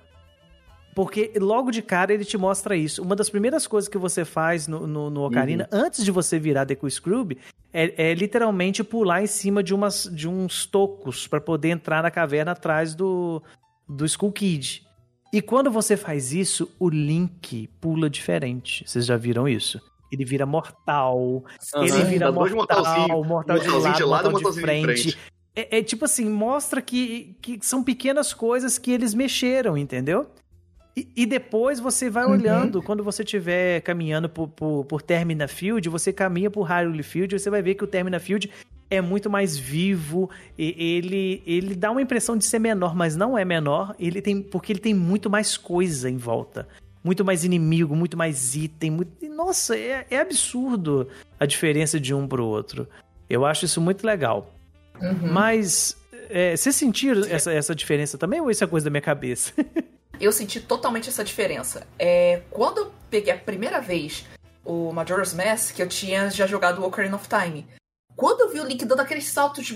Porque 0.95 1.33
logo 1.37 1.73
de 1.73 1.83
cara 1.83 2.15
ele 2.15 2.25
te 2.25 2.39
mostra 2.39 2.77
isso. 2.77 3.03
Uma 3.03 3.17
das 3.17 3.29
primeiras 3.29 3.67
coisas 3.67 3.89
que 3.89 3.99
você 3.99 4.25
faz 4.25 4.69
no, 4.69 4.87
no, 4.87 5.11
no 5.11 5.27
Ocarina, 5.27 5.69
uhum. 5.73 5.81
antes 5.81 6.05
de 6.05 6.11
você 6.13 6.39
virar 6.39 6.65
Deku 6.65 6.89
Scroob, 6.89 7.37
é, 7.73 8.11
é, 8.11 8.15
literalmente 8.15 8.85
pular 8.85 9.21
em 9.21 9.27
cima 9.27 9.63
de, 9.63 9.75
umas, 9.75 10.09
de 10.13 10.29
uns 10.29 10.65
tocos 10.65 11.27
para 11.27 11.41
poder 11.41 11.71
entrar 11.71 12.03
na 12.03 12.11
caverna 12.11 12.53
atrás 12.53 12.95
do, 12.95 13.43
do 13.89 14.05
Skull 14.05 14.31
Kid. 14.31 14.87
E 15.33 15.43
quando 15.43 15.69
você 15.69 15.97
faz 15.97 16.33
isso, 16.33 16.71
o 16.79 16.89
Link 16.89 17.69
pula 17.81 18.09
diferente. 18.09 18.85
Vocês 18.87 19.05
já 19.05 19.17
viram 19.17 19.49
isso? 19.49 19.81
Ele 20.13 20.25
vira 20.25 20.47
mortal, 20.47 21.19
uhum. 21.19 21.45
ele 21.83 22.05
vira 22.05 22.31
mortal, 22.31 23.25
mortal 23.25 23.59
de 23.59 23.69
lado, 23.69 23.97
de 23.97 24.05
lado 24.05 24.31
mortal 24.31 24.53
de 24.53 24.61
frente. 24.61 24.95
De 24.95 25.13
frente. 25.13 25.19
É, 25.57 25.79
é, 25.79 25.83
tipo 25.83 26.05
assim, 26.05 26.29
mostra 26.29 26.83
que, 26.83 27.37
que 27.41 27.59
são 27.63 27.83
pequenas 27.83 28.33
coisas 28.33 28.79
que 28.79 28.91
eles 28.91 29.15
mexeram, 29.15 29.77
entendeu? 29.79 30.27
E, 30.97 31.09
e, 31.17 31.27
depois 31.27 31.81
você 31.81 32.09
vai 32.09 32.25
uhum. 32.25 32.33
olhando, 32.33 32.83
quando 32.83 33.03
você 33.03 33.23
estiver 33.23 33.81
caminhando 33.81 34.29
por, 34.29 34.49
por, 34.49 34.85
por, 34.85 35.03
Termina 35.03 35.49
Field, 35.49 35.89
você 35.89 36.13
caminha 36.13 36.51
por 36.51 36.63
Hyrule 36.63 37.03
Field, 37.03 37.39
você 37.39 37.51
vai 37.51 37.63
ver 37.63 37.75
que 37.75 37.83
o 37.83 37.87
Termina 37.87 38.21
Field 38.21 38.49
é 38.91 39.01
muito 39.01 39.29
mais 39.29 39.57
vivo, 39.57 40.31
ele, 40.57 41.43
ele 41.47 41.75
dá 41.75 41.91
uma 41.91 42.03
impressão 42.03 42.37
de 42.37 42.45
ser 42.45 42.59
menor, 42.59 42.95
mas 42.95 43.17
não 43.17 43.37
é 43.37 43.45
menor, 43.45 43.95
ele 43.99 44.23
tem 44.23 44.41
porque 44.41 44.73
ele 44.73 44.79
tem 44.79 44.95
muito 44.95 45.29
mais 45.29 45.57
coisa 45.57 46.09
em 46.09 46.17
volta. 46.17 46.69
Muito 47.05 47.25
mais 47.25 47.45
inimigo, 47.45 47.95
muito 47.95 48.17
mais 48.17 48.57
item. 48.57 48.91
Muito... 48.91 49.27
Nossa, 49.29 49.77
é, 49.77 50.07
é 50.11 50.19
absurdo 50.19 51.07
a 51.39 51.45
diferença 51.45 52.01
de 52.01 52.15
um 52.15 52.27
pro 52.27 52.47
outro. 52.47 52.89
Eu 53.29 53.45
acho 53.45 53.67
isso 53.67 53.81
muito 53.81 54.07
legal. 54.07 54.51
Uhum. 55.01 55.31
Mas, 55.31 55.97
é, 56.31 56.57
vocês 56.57 56.75
sentiram 56.75 57.23
essa, 57.27 57.53
essa 57.53 57.75
diferença 57.75 58.17
também 58.17 58.41
ou 58.41 58.51
isso 58.51 58.65
é 58.65 58.67
coisa 58.67 58.85
da 58.85 58.91
minha 58.91 59.03
cabeça? 59.03 59.53
eu 60.21 60.33
senti 60.33 60.61
totalmente 60.61 61.09
essa 61.09 61.23
diferença. 61.23 61.87
É, 61.99 62.43
quando 62.51 62.79
eu 62.79 62.93
peguei 63.11 63.33
a 63.33 63.39
primeira 63.39 63.81
vez 63.81 64.25
o 64.65 64.93
Majora's 64.93 65.35
Mask, 65.35 65.79
eu 65.79 65.89
tinha 65.89 66.31
já 66.31 66.47
jogado 66.47 66.81
o 66.81 66.87
Ocarina 66.87 67.17
of 67.17 67.29
Time. 67.29 67.67
Quando 68.17 68.41
eu 68.41 68.51
vi 68.51 68.61
o 68.61 68.65
Link 68.65 68.85
dando 68.85 69.01
aqueles 69.01 69.27
saltos, 69.27 69.67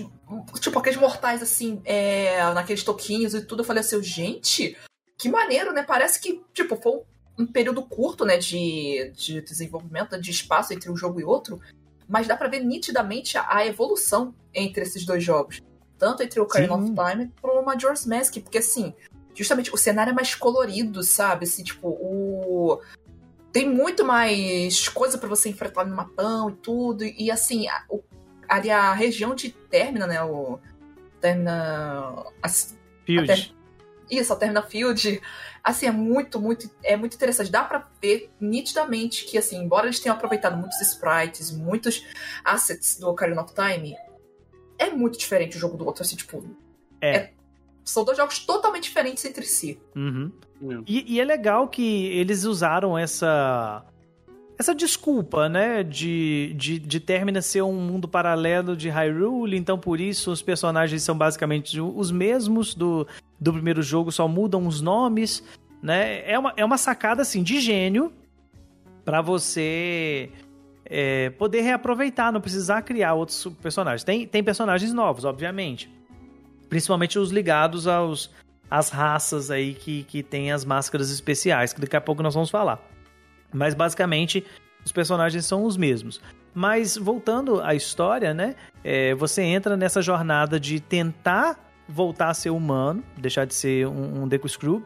tipo, 0.59 0.79
aqueles 0.79 0.97
mortais, 0.97 1.43
assim, 1.43 1.81
é, 1.83 2.41
naqueles 2.53 2.83
toquinhos 2.83 3.33
e 3.33 3.41
tudo, 3.41 3.61
eu 3.61 3.65
falei 3.65 3.81
assim, 3.81 4.01
gente, 4.01 4.77
que 5.17 5.27
maneiro, 5.27 5.73
né? 5.73 5.83
Parece 5.83 6.19
que, 6.21 6.41
tipo, 6.53 6.77
foi 6.77 6.93
um 6.93 7.03
período 7.45 7.81
curto, 7.83 8.25
né, 8.25 8.37
de, 8.37 9.11
de 9.15 9.41
desenvolvimento, 9.41 10.19
de 10.19 10.31
espaço 10.31 10.73
entre 10.73 10.91
um 10.91 10.97
jogo 10.97 11.19
e 11.19 11.23
outro, 11.23 11.59
mas 12.07 12.27
dá 12.27 12.35
para 12.35 12.47
ver 12.47 12.59
nitidamente 12.61 13.37
a, 13.37 13.57
a, 13.57 13.65
evolução 13.65 14.33
entre 14.53 14.83
esses 14.83 15.05
dois 15.05 15.23
jogos. 15.23 15.61
Tanto 15.97 16.23
entre 16.23 16.39
o 16.39 16.43
Ocarina 16.43 16.75
Sim. 16.75 16.83
of 16.83 16.93
Time 16.93 17.25
e 17.25 17.47
o 17.47 17.61
Majora's 17.61 18.05
Mask, 18.05 18.37
porque, 18.41 18.57
assim, 18.57 18.93
justamente 19.35 19.73
o 19.73 19.77
cenário 19.77 20.11
é 20.11 20.13
mais 20.13 20.33
colorido, 20.33 21.03
sabe? 21.03 21.45
Assim, 21.45 21.63
tipo, 21.63 21.87
o. 21.87 22.81
Tem 23.51 23.67
muito 23.67 24.05
mais 24.05 24.87
coisa 24.89 25.17
para 25.17 25.29
você 25.29 25.49
enfrentar 25.49 25.85
no 25.85 25.95
mapão 25.95 26.49
e 26.49 26.53
tudo. 26.53 27.03
E 27.03 27.31
assim, 27.31 27.67
a, 27.67 27.83
o, 27.89 28.01
ali 28.47 28.69
a 28.69 28.93
região 28.93 29.35
de 29.35 29.49
Termina, 29.49 30.07
né? 30.07 30.21
O. 30.23 30.59
Termina. 31.19 32.25
A, 32.41 32.49
Field. 33.05 33.55
Isso, 34.09 34.33
Alterna 34.33 34.61
Field. 34.61 35.21
Assim, 35.69 35.85
é 35.85 35.91
muito, 35.91 36.39
muito, 36.41 36.67
é 36.83 36.97
muito 36.97 37.13
interessante. 37.13 37.51
Dá 37.51 37.63
pra 37.63 37.87
ver 38.01 38.31
nitidamente 38.41 39.23
que, 39.25 39.37
assim, 39.37 39.63
embora 39.63 39.85
eles 39.85 39.99
tenham 39.99 40.15
aproveitado 40.15 40.57
muitos 40.57 40.81
sprites, 40.81 41.51
muitos 41.51 42.03
assets 42.43 42.99
do 42.99 43.07
Ocarina 43.07 43.43
of 43.43 43.53
Time, 43.53 43.95
é 44.79 44.89
muito 44.89 45.19
diferente 45.19 45.57
o 45.57 45.59
jogo 45.59 45.77
do 45.77 45.85
outro, 45.85 46.01
assim, 46.01 46.15
tipo. 46.15 46.43
É. 46.99 47.15
é 47.15 47.33
são 47.85 48.03
dois 48.03 48.17
jogos 48.17 48.39
totalmente 48.39 48.83
diferentes 48.83 49.23
entre 49.25 49.45
si. 49.45 49.79
Uhum. 49.95 50.31
E, 50.87 51.15
e, 51.15 51.19
é 51.19 51.23
legal 51.23 51.67
que 51.67 52.07
eles 52.07 52.45
usaram 52.45 52.97
essa 52.97 53.85
essa 54.57 54.75
desculpa, 54.75 55.47
né, 55.47 55.83
de, 55.83 56.53
de, 56.57 56.77
de 56.79 56.99
Termina 56.99 57.41
ser 57.41 57.61
um 57.61 57.79
mundo 57.79 58.09
paralelo 58.09 58.75
de 58.75 58.89
Hyrule, 58.89 59.55
então 59.55 59.79
por 59.79 60.01
isso 60.01 60.31
os 60.31 60.41
personagens 60.41 61.01
são 61.01 61.17
basicamente 61.17 61.79
os 61.79 62.11
mesmos 62.11 62.75
do, 62.75 63.07
do 63.39 63.53
primeiro 63.53 63.81
jogo, 63.81 64.11
só 64.11 64.27
mudam 64.27 64.67
os 64.67 64.81
nomes, 64.81 65.43
né? 65.81 66.29
É 66.29 66.37
uma, 66.37 66.53
é 66.57 66.65
uma 66.65 66.77
sacada, 66.77 67.21
assim, 67.21 67.41
de 67.41 67.59
gênio 67.59 68.11
para 69.05 69.21
você 69.21 70.29
é, 70.85 71.29
poder 71.31 71.61
reaproveitar, 71.61 72.31
não 72.31 72.41
precisar 72.41 72.81
criar 72.81 73.13
outros 73.13 73.47
personagens. 73.61 74.03
Tem, 74.03 74.27
tem 74.27 74.43
personagens 74.43 74.93
novos, 74.93 75.25
obviamente. 75.25 75.89
Principalmente 76.67 77.17
os 77.17 77.31
ligados 77.31 77.87
aos 77.87 78.29
as 78.69 78.89
raças 78.89 79.49
aí 79.49 79.73
que, 79.73 80.03
que 80.03 80.21
tem 80.21 80.51
as 80.51 80.63
máscaras 80.63 81.09
especiais, 81.09 81.73
que 81.73 81.81
daqui 81.81 81.95
a 81.95 82.01
pouco 82.01 82.21
nós 82.21 82.35
vamos 82.35 82.51
falar. 82.51 82.79
Mas 83.51 83.73
basicamente 83.73 84.45
os 84.85 84.91
personagens 84.91 85.45
são 85.45 85.63
os 85.63 85.75
mesmos. 85.75 86.21
Mas 86.53 86.95
voltando 86.97 87.61
à 87.61 87.73
história, 87.73 88.33
né? 88.33 88.55
É, 88.83 89.15
você 89.15 89.41
entra 89.41 89.75
nessa 89.75 90.01
jornada 90.01 90.59
de 90.59 90.79
tentar 90.79 91.68
voltar 91.89 92.29
a 92.29 92.33
ser 92.33 92.51
humano, 92.51 93.03
deixar 93.17 93.45
de 93.45 93.53
ser 93.53 93.87
um, 93.87 94.23
um 94.23 94.27
Deku 94.27 94.47
Scrub, 94.47 94.83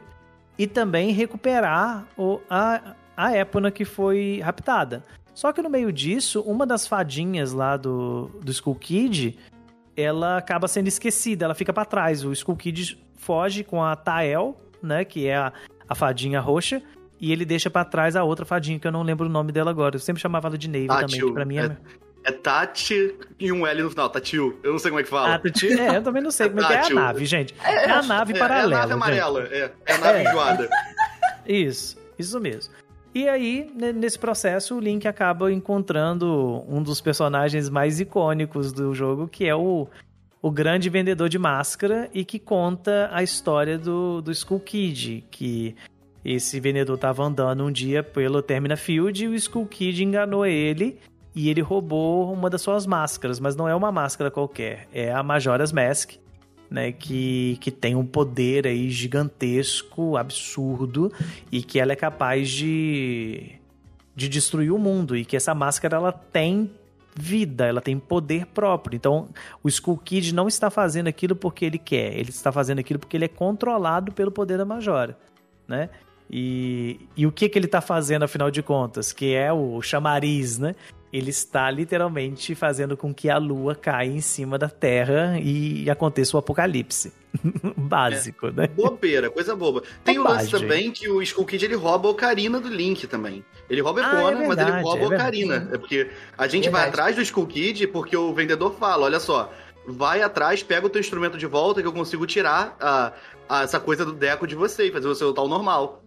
e 0.58 0.66
também 0.66 1.12
recuperar 1.12 2.06
o, 2.16 2.40
a, 2.48 2.94
a 3.14 3.36
Epona 3.36 3.70
que 3.70 3.84
foi 3.84 4.40
raptada. 4.42 5.04
Só 5.34 5.52
que 5.52 5.60
no 5.60 5.68
meio 5.68 5.92
disso, 5.92 6.40
uma 6.42 6.64
das 6.64 6.86
fadinhas 6.86 7.52
lá 7.52 7.76
do, 7.76 8.30
do 8.42 8.50
Skull 8.52 8.76
Kid, 8.76 9.36
ela 9.96 10.38
acaba 10.38 10.68
sendo 10.68 10.86
esquecida, 10.86 11.44
ela 11.44 11.54
fica 11.54 11.72
para 11.72 11.84
trás. 11.84 12.24
O 12.24 12.32
Skull 12.32 12.56
Kid 12.56 12.98
foge 13.16 13.64
com 13.64 13.82
a 13.82 13.96
Tael, 13.96 14.56
né, 14.82 15.04
que 15.04 15.26
é 15.26 15.36
a, 15.36 15.52
a 15.88 15.94
fadinha 15.94 16.40
roxa, 16.40 16.80
e 17.20 17.32
ele 17.32 17.44
deixa 17.44 17.68
para 17.68 17.84
trás 17.84 18.16
a 18.16 18.22
outra 18.22 18.44
fadinha, 18.44 18.78
que 18.78 18.86
eu 18.86 18.92
não 18.92 19.02
lembro 19.02 19.26
o 19.26 19.30
nome 19.30 19.50
dela 19.50 19.70
agora. 19.70 19.96
Eu 19.96 20.00
sempre 20.00 20.22
chamava 20.22 20.48
ela 20.48 20.56
de 20.58 20.68
Navy 20.68 20.86
também, 20.86 21.20
que 21.20 21.32
pra 21.32 21.44
mim 21.44 21.58
é... 21.58 21.76
É 22.24 22.32
Tati 22.32 23.14
e 23.38 23.52
um 23.52 23.66
L 23.66 23.82
no 23.82 23.90
final, 23.90 24.08
Tatil. 24.08 24.58
Eu 24.62 24.72
não 24.72 24.78
sei 24.78 24.90
como 24.90 25.00
é 25.00 25.02
que 25.04 25.10
fala. 25.10 25.34
Ah, 25.34 25.38
Tati, 25.38 25.78
é, 25.78 25.98
eu 25.98 26.02
também 26.02 26.22
não 26.22 26.30
sei 26.30 26.46
é 26.46 26.48
como 26.48 26.62
é 26.62 26.66
que 26.66 26.72
é 26.72 26.86
a 26.86 26.90
nave, 26.90 27.26
gente. 27.26 27.54
É, 27.62 27.90
a 27.90 28.02
nave 28.02 28.32
é, 28.32 28.38
paralela. 28.38 28.72
É 28.72 28.76
a 28.76 28.78
nave 28.80 28.92
amarela, 28.94 29.48
é, 29.50 29.70
é 29.84 29.92
a 29.92 29.98
nave 29.98 30.20
enjoada. 30.22 30.70
Isso, 31.46 31.98
isso 32.18 32.40
mesmo. 32.40 32.72
E 33.14 33.28
aí, 33.28 33.70
nesse 33.94 34.18
processo, 34.18 34.76
o 34.76 34.80
Link 34.80 35.06
acaba 35.06 35.52
encontrando 35.52 36.64
um 36.66 36.82
dos 36.82 37.02
personagens 37.02 37.68
mais 37.68 38.00
icônicos 38.00 38.72
do 38.72 38.94
jogo, 38.94 39.28
que 39.28 39.46
é 39.46 39.54
o, 39.54 39.86
o 40.42 40.50
grande 40.50 40.88
vendedor 40.88 41.28
de 41.28 41.38
máscara 41.38 42.10
e 42.14 42.24
que 42.24 42.38
conta 42.38 43.10
a 43.12 43.22
história 43.22 43.78
do, 43.78 44.20
do 44.20 44.32
Skull 44.32 44.58
Kid, 44.58 45.24
que 45.30 45.76
esse 46.24 46.58
vendedor 46.58 46.94
estava 46.94 47.22
andando 47.22 47.64
um 47.64 47.70
dia 47.70 48.02
pelo 48.02 48.42
Termina 48.42 48.76
Field 48.76 49.24
e 49.24 49.28
o 49.28 49.34
Skull 49.34 49.66
Kid 49.66 50.02
enganou 50.02 50.44
ele 50.44 50.98
e 51.34 51.50
ele 51.50 51.60
roubou 51.60 52.32
uma 52.32 52.48
das 52.48 52.62
suas 52.62 52.86
máscaras, 52.86 53.40
mas 53.40 53.56
não 53.56 53.68
é 53.68 53.74
uma 53.74 53.90
máscara 53.90 54.30
qualquer, 54.30 54.88
é 54.92 55.12
a 55.12 55.22
Majora's 55.22 55.72
Mask, 55.72 56.12
né, 56.70 56.92
que, 56.92 57.58
que 57.60 57.70
tem 57.70 57.94
um 57.94 58.06
poder 58.06 58.66
aí 58.66 58.90
gigantesco, 58.90 60.16
absurdo, 60.16 61.12
e 61.50 61.62
que 61.62 61.78
ela 61.78 61.92
é 61.92 61.96
capaz 61.96 62.48
de, 62.50 63.52
de 64.14 64.28
destruir 64.28 64.72
o 64.72 64.78
mundo, 64.78 65.16
e 65.16 65.24
que 65.24 65.36
essa 65.36 65.54
máscara 65.54 65.96
ela 65.96 66.12
tem 66.12 66.70
vida, 67.16 67.66
ela 67.66 67.80
tem 67.80 67.98
poder 67.98 68.46
próprio. 68.46 68.96
Então, 68.96 69.28
o 69.62 69.68
Skull 69.68 69.98
Kid 69.98 70.34
não 70.34 70.48
está 70.48 70.68
fazendo 70.68 71.06
aquilo 71.06 71.36
porque 71.36 71.64
ele 71.64 71.78
quer, 71.78 72.12
ele 72.12 72.30
está 72.30 72.50
fazendo 72.50 72.80
aquilo 72.80 72.98
porque 72.98 73.16
ele 73.16 73.24
é 73.24 73.28
controlado 73.28 74.12
pelo 74.12 74.30
poder 74.30 74.58
da 74.58 74.64
Majora, 74.64 75.16
né? 75.66 75.90
E, 76.30 76.98
e 77.16 77.26
o 77.26 77.32
que, 77.32 77.48
que 77.48 77.58
ele 77.58 77.66
está 77.66 77.80
fazendo, 77.80 78.24
afinal 78.24 78.50
de 78.50 78.62
contas? 78.62 79.12
Que 79.12 79.34
é 79.34 79.52
o 79.52 79.80
chamariz, 79.82 80.58
né? 80.58 80.74
Ele 81.14 81.30
está 81.30 81.70
literalmente 81.70 82.56
fazendo 82.56 82.96
com 82.96 83.14
que 83.14 83.30
a 83.30 83.38
lua 83.38 83.76
caia 83.76 84.10
em 84.10 84.20
cima 84.20 84.58
da 84.58 84.68
Terra 84.68 85.38
e 85.40 85.88
aconteça 85.88 86.36
o 86.36 86.40
apocalipse. 86.40 87.12
Básico, 87.78 88.48
é. 88.48 88.50
né? 88.50 88.66
Bobeira, 88.66 89.30
coisa 89.30 89.54
boba. 89.54 89.84
Tem 90.02 90.18
o 90.18 90.24
lance 90.24 90.50
também 90.50 90.90
que 90.90 91.08
o 91.08 91.22
Skull 91.22 91.46
Kid 91.46 91.66
ele 91.66 91.76
rouba 91.76 92.08
a 92.08 92.10
Ocarina 92.10 92.58
do 92.58 92.68
Link 92.68 93.06
também. 93.06 93.44
Ele 93.70 93.80
rouba 93.80 94.00
a 94.00 94.08
Epona, 94.08 94.40
ah, 94.40 94.42
é 94.42 94.48
mas 94.48 94.58
ele 94.58 94.82
rouba 94.82 95.02
é 95.02 95.04
a 95.04 95.08
Ocarina. 95.08 95.68
É 95.72 95.78
porque 95.78 96.10
a 96.36 96.48
gente 96.48 96.68
vai 96.68 96.88
atrás 96.88 97.14
do 97.14 97.22
Skull 97.22 97.46
Kid 97.46 97.86
porque 97.86 98.16
o 98.16 98.34
vendedor 98.34 98.74
fala: 98.74 99.04
olha 99.04 99.20
só, 99.20 99.52
vai 99.86 100.20
atrás, 100.20 100.64
pega 100.64 100.84
o 100.84 100.90
teu 100.90 101.00
instrumento 101.00 101.38
de 101.38 101.46
volta 101.46 101.80
que 101.80 101.86
eu 101.86 101.92
consigo 101.92 102.26
tirar 102.26 102.76
a, 102.80 103.12
a 103.48 103.62
essa 103.62 103.78
coisa 103.78 104.04
do 104.04 104.12
Deco 104.12 104.48
de 104.48 104.56
você 104.56 104.88
e 104.88 104.90
fazer 104.90 105.06
você 105.06 105.22
voltar 105.22 105.42
ao 105.42 105.48
normal. 105.48 106.03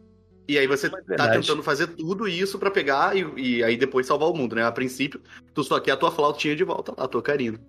E 0.48 0.58
aí 0.58 0.66
você 0.66 0.88
é 0.88 1.16
tá 1.16 1.30
tentando 1.30 1.62
fazer 1.62 1.88
tudo 1.88 2.28
isso 2.28 2.58
para 2.58 2.72
pegar 2.72 3.16
e, 3.16 3.26
e, 3.36 3.64
aí 3.64 3.76
depois 3.76 4.08
salvar 4.08 4.30
o 4.30 4.34
mundo, 4.34 4.56
né? 4.56 4.64
A 4.64 4.72
princípio, 4.72 5.22
tu 5.54 5.64
só 5.64 5.80
quer 5.80 5.92
a 5.92 5.98
tua 5.98 6.12
flautinha 6.12 6.56
de 6.56 6.64
volta 6.64 6.94
lá, 6.98 7.04
a 7.04 7.08
tua 7.08 7.22
carina. 7.22 7.60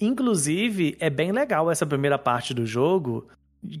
Inclusive, 0.00 0.96
é 0.98 1.08
bem 1.08 1.30
legal 1.30 1.70
essa 1.70 1.86
primeira 1.86 2.18
parte 2.18 2.52
do 2.52 2.66
jogo, 2.66 3.28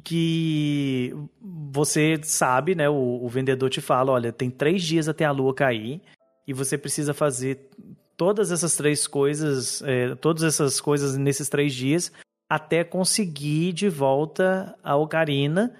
que 0.04 1.12
você 1.40 2.20
sabe, 2.22 2.74
né? 2.74 2.88
O, 2.88 3.24
o 3.24 3.28
vendedor 3.28 3.68
te 3.68 3.80
fala, 3.80 4.12
olha, 4.12 4.32
tem 4.32 4.48
três 4.48 4.82
dias 4.82 5.08
até 5.08 5.24
a 5.24 5.32
lua 5.32 5.52
cair 5.52 6.00
e 6.46 6.52
você 6.52 6.78
precisa 6.78 7.12
fazer 7.12 7.68
todas 8.16 8.52
essas 8.52 8.76
três 8.76 9.06
coisas, 9.06 9.82
é, 9.82 10.14
todas 10.14 10.42
essas 10.42 10.80
coisas 10.80 11.16
nesses 11.16 11.48
três 11.48 11.74
dias 11.74 12.12
até 12.48 12.84
conseguir 12.84 13.72
de 13.72 13.88
volta 13.88 14.76
a 14.82 14.94
Ocarina 14.96 15.74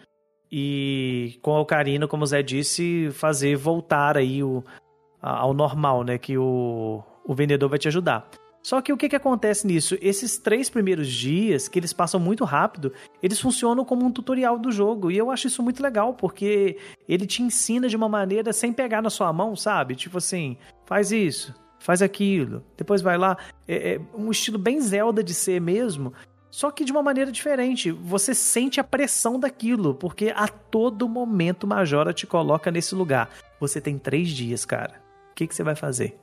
e 0.57 1.37
com 1.43 1.57
a 1.57 1.61
Ocarina, 1.61 2.07
como 2.07 2.23
o 2.23 2.27
Zé 2.27 2.41
disse, 2.41 3.09
fazer 3.11 3.57
voltar 3.57 4.17
aí 4.17 4.41
o, 4.41 4.63
ao 5.21 5.53
normal, 5.53 6.05
né? 6.05 6.17
Que 6.17 6.39
o, 6.39 7.03
o 7.25 7.35
vendedor 7.35 7.69
vai 7.69 7.77
te 7.77 7.89
ajudar. 7.89 8.31
Só 8.63 8.81
que 8.81 8.93
o 8.93 8.97
que, 8.97 9.09
que 9.09 9.17
acontece 9.17 9.67
nisso? 9.67 9.99
Esses 10.01 10.39
três 10.39 10.71
primeiros 10.71 11.09
dias, 11.11 11.67
que 11.67 11.77
eles 11.77 11.93
passam 11.93 12.21
muito 12.21 12.45
rápido, 12.45 12.93
eles 13.21 13.41
funcionam 13.41 13.85
como 13.85 14.07
um 14.07 14.13
tutorial 14.13 14.57
do 14.57 14.71
jogo. 14.71 15.11
E 15.11 15.19
eu 15.19 15.29
acho 15.29 15.49
isso 15.49 15.61
muito 15.61 15.83
legal, 15.83 16.15
porque 16.15 16.79
ele 17.09 17.27
te 17.27 17.43
ensina 17.43 17.89
de 17.89 17.97
uma 17.97 18.09
maneira 18.09 18.53
sem 18.53 18.73
pegar 18.73 19.03
na 19.03 19.11
sua 19.11 19.33
mão, 19.33 19.57
sabe? 19.57 19.97
Tipo 19.97 20.19
assim, 20.19 20.57
faz 20.87 21.11
isso, 21.11 21.53
faz 21.81 22.01
aquilo, 22.01 22.63
depois 22.77 23.03
vai 23.03 23.19
lá. 23.19 23.37
É, 23.67 23.95
é 23.95 24.01
um 24.15 24.31
estilo 24.31 24.57
bem 24.57 24.81
Zelda 24.81 25.21
de 25.21 25.35
ser 25.35 25.61
mesmo. 25.61 26.13
Só 26.55 26.71
que 26.71 26.85
de 26.85 26.93
uma 26.93 27.03
maneira 27.03 27.33
diferente. 27.33 27.91
Você 27.91 28.33
sente 28.33 28.79
a 28.79 28.85
pressão 28.85 29.41
daquilo, 29.41 29.93
porque 29.93 30.33
a 30.37 30.47
todo 30.47 31.09
momento 31.09 31.67
Majora 31.67 32.13
te 32.13 32.29
coloca 32.29 32.71
nesse 32.71 32.95
lugar. 32.95 33.29
Você 33.59 33.81
tem 33.81 33.99
três 33.99 34.29
dias, 34.29 34.65
cara. 34.65 35.03
O 35.33 35.35
que, 35.35 35.49
que 35.49 35.55
você 35.55 35.65
vai 35.65 35.75
fazer? 35.75 36.17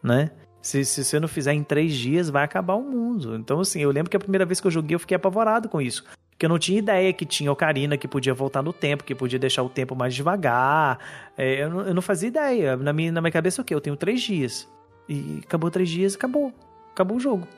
Né? 0.00 0.30
Se, 0.62 0.84
se 0.84 1.04
você 1.04 1.18
não 1.18 1.26
fizer 1.26 1.54
em 1.54 1.64
três 1.64 1.92
dias, 1.92 2.30
vai 2.30 2.44
acabar 2.44 2.74
o 2.74 2.82
mundo. 2.82 3.34
Então, 3.34 3.58
assim, 3.58 3.80
eu 3.80 3.90
lembro 3.90 4.08
que 4.08 4.16
a 4.16 4.20
primeira 4.20 4.46
vez 4.46 4.60
que 4.60 4.68
eu 4.68 4.70
joguei, 4.70 4.94
eu 4.94 5.00
fiquei 5.00 5.16
apavorado 5.16 5.68
com 5.68 5.82
isso. 5.82 6.04
Porque 6.30 6.46
eu 6.46 6.50
não 6.50 6.58
tinha 6.60 6.78
ideia 6.78 7.12
que 7.12 7.26
tinha 7.26 7.50
Ocarina, 7.50 7.98
que 7.98 8.06
podia 8.06 8.32
voltar 8.32 8.62
no 8.62 8.72
tempo, 8.72 9.02
que 9.02 9.12
podia 9.12 9.40
deixar 9.40 9.64
o 9.64 9.68
tempo 9.68 9.96
mais 9.96 10.14
devagar. 10.14 11.00
É, 11.36 11.64
eu, 11.64 11.68
não, 11.68 11.80
eu, 11.80 11.94
não, 11.94 12.02
fazia 12.02 12.28
ideia. 12.28 12.76
Na 12.76 12.92
minha, 12.92 13.10
na 13.10 13.20
minha 13.20 13.32
cabeça, 13.32 13.60
o 13.60 13.64
quê? 13.64 13.74
Eu 13.74 13.80
tenho 13.80 13.96
três 13.96 14.20
dias. 14.20 14.68
E 15.08 15.40
acabou 15.44 15.68
três 15.68 15.88
dias, 15.88 16.14
acabou. 16.14 16.54
Acabou 16.92 17.16
o 17.16 17.20
jogo. 17.20 17.48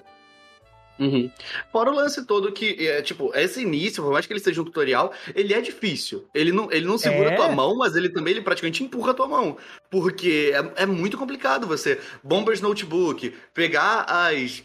Uhum. 1.00 1.30
Fora 1.72 1.90
o 1.90 1.94
lance 1.94 2.26
todo 2.26 2.52
que, 2.52 2.86
é, 2.86 3.00
tipo, 3.00 3.32
esse 3.34 3.62
início, 3.62 4.02
por 4.02 4.12
mais 4.12 4.26
que 4.26 4.32
ele 4.34 4.40
seja 4.40 4.60
um 4.60 4.64
tutorial, 4.66 5.12
ele 5.34 5.54
é 5.54 5.60
difícil. 5.60 6.28
Ele 6.34 6.52
não, 6.52 6.70
ele 6.70 6.84
não 6.84 6.98
segura 6.98 7.30
é. 7.30 7.36
tua 7.36 7.48
mão, 7.48 7.74
mas 7.78 7.96
ele 7.96 8.10
também 8.10 8.34
ele 8.34 8.42
praticamente 8.42 8.84
empurra 8.84 9.12
a 9.12 9.14
tua 9.14 9.26
mão. 9.26 9.56
Porque 9.90 10.52
é, 10.54 10.82
é 10.82 10.86
muito 10.86 11.16
complicado 11.16 11.66
você, 11.66 11.98
Bombers 12.22 12.60
Notebook, 12.60 13.34
pegar 13.54 14.04
as, 14.06 14.62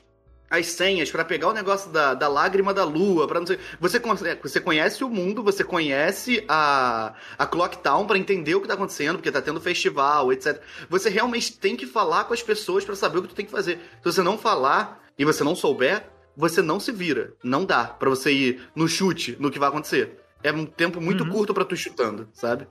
as 0.50 0.67
senhas 0.67 1.10
para 1.10 1.24
pegar 1.24 1.48
o 1.48 1.54
negócio 1.54 1.89
da, 1.89 2.13
da 2.13 2.28
lágrima 2.28 2.74
da 2.74 2.84
lua, 2.84 3.28
para 3.30 3.39
não 3.39 3.48
sei. 3.48 3.58
Você, 3.80 4.02
você 4.41 4.60
conhece 4.60 5.06
o 5.06 5.10
mundo, 5.10 5.41
você 5.41 5.63
conhece 5.63 6.43
a, 6.50 7.13
a 7.38 7.45
Clock 7.45 7.78
Town 7.78 8.06
para 8.06 8.17
entender 8.17 8.56
o 8.56 8.62
que 8.62 8.67
tá 8.67 8.74
acontecendo, 8.74 9.15
porque 9.15 9.32
tá 9.32 9.41
tendo 9.41 9.62
festival, 9.62 10.34
etc. 10.34 10.62
Você 10.89 11.10
realmente 11.10 11.58
tem 11.58 11.78
que 11.78 11.88
falar 11.88 12.26
com 12.26 12.34
as 12.34 12.43
pessoas 12.43 12.84
para 12.84 12.95
saber 12.95 13.19
o 13.19 13.21
que 13.21 13.30
tu 13.30 13.36
tem 13.36 13.45
que 13.45 13.52
fazer. 13.52 13.80
Se 14.04 14.12
você 14.12 14.21
não 14.21 14.38
falar 14.38 15.02
e 15.17 15.24
você 15.24 15.41
não 15.41 15.56
souber, 15.56 16.04
você 16.36 16.62
não 16.62 16.80
se 16.80 16.91
vira. 16.91 17.34
Não 17.43 17.65
dá 17.65 17.86
para 17.86 18.10
você 18.10 18.32
ir 18.32 18.62
no 18.76 18.88
chute 18.88 19.36
no 19.39 19.52
que 19.52 19.60
vai 19.60 19.69
acontecer. 19.69 20.19
É 20.43 20.52
um 20.52 20.65
tempo 20.65 21.02
muito 21.02 21.24
uhum. 21.24 21.32
curto 21.32 21.54
para 21.54 21.65
tu 21.65 21.76
chutando, 21.76 22.28
sabe? 22.34 22.67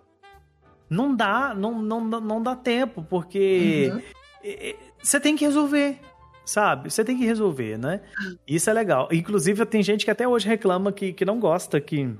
Não 0.88 1.14
dá, 1.14 1.54
não, 1.54 1.80
não, 1.80 2.00
não 2.00 2.42
dá 2.42 2.54
tempo, 2.54 3.04
porque 3.08 3.90
uhum. 3.92 4.74
você 5.02 5.18
tem 5.18 5.34
que 5.34 5.44
resolver, 5.44 5.98
sabe? 6.44 6.90
Você 6.90 7.02
tem 7.02 7.16
que 7.18 7.24
resolver, 7.24 7.78
né? 7.78 8.00
Isso 8.46 8.68
é 8.68 8.72
legal. 8.72 9.08
Inclusive, 9.10 9.64
tem 9.66 9.82
gente 9.82 10.04
que 10.04 10.10
até 10.10 10.28
hoje 10.28 10.46
reclama 10.46 10.92
que, 10.92 11.12
que 11.12 11.24
não 11.24 11.40
gosta 11.40 11.80
que 11.80 12.14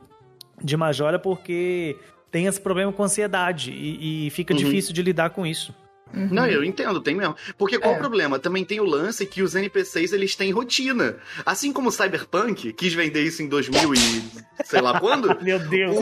de 0.62 0.76
Majora 0.76 1.18
porque 1.18 1.96
tem 2.30 2.46
esse 2.46 2.60
problema 2.60 2.92
com 2.92 3.02
ansiedade 3.02 3.70
e, 3.70 4.26
e 4.26 4.30
fica 4.30 4.52
uhum. 4.52 4.58
difícil 4.58 4.92
de 4.92 5.02
lidar 5.02 5.30
com 5.30 5.46
isso. 5.46 5.74
Uhum. 6.12 6.28
Não, 6.30 6.46
eu 6.46 6.62
entendo, 6.62 7.00
tem 7.00 7.14
mesmo. 7.14 7.34
Porque 7.58 7.78
qual 7.78 7.94
é. 7.94 7.96
o 7.96 8.00
problema? 8.00 8.38
Também 8.38 8.64
tem 8.64 8.80
o 8.80 8.84
lance 8.84 9.26
que 9.26 9.42
os 9.42 9.54
NPCs 9.54 10.12
eles 10.12 10.36
têm 10.36 10.52
rotina. 10.52 11.16
Assim 11.44 11.72
como 11.72 11.88
o 11.88 11.92
Cyberpunk 11.92 12.72
quis 12.72 12.94
vender 12.94 13.22
isso 13.22 13.42
em 13.42 13.48
2000 13.48 13.94
e 13.94 13.98
sei 14.64 14.80
lá 14.80 15.00
quando. 15.00 15.36
Meu 15.42 15.58
Deus, 15.58 15.96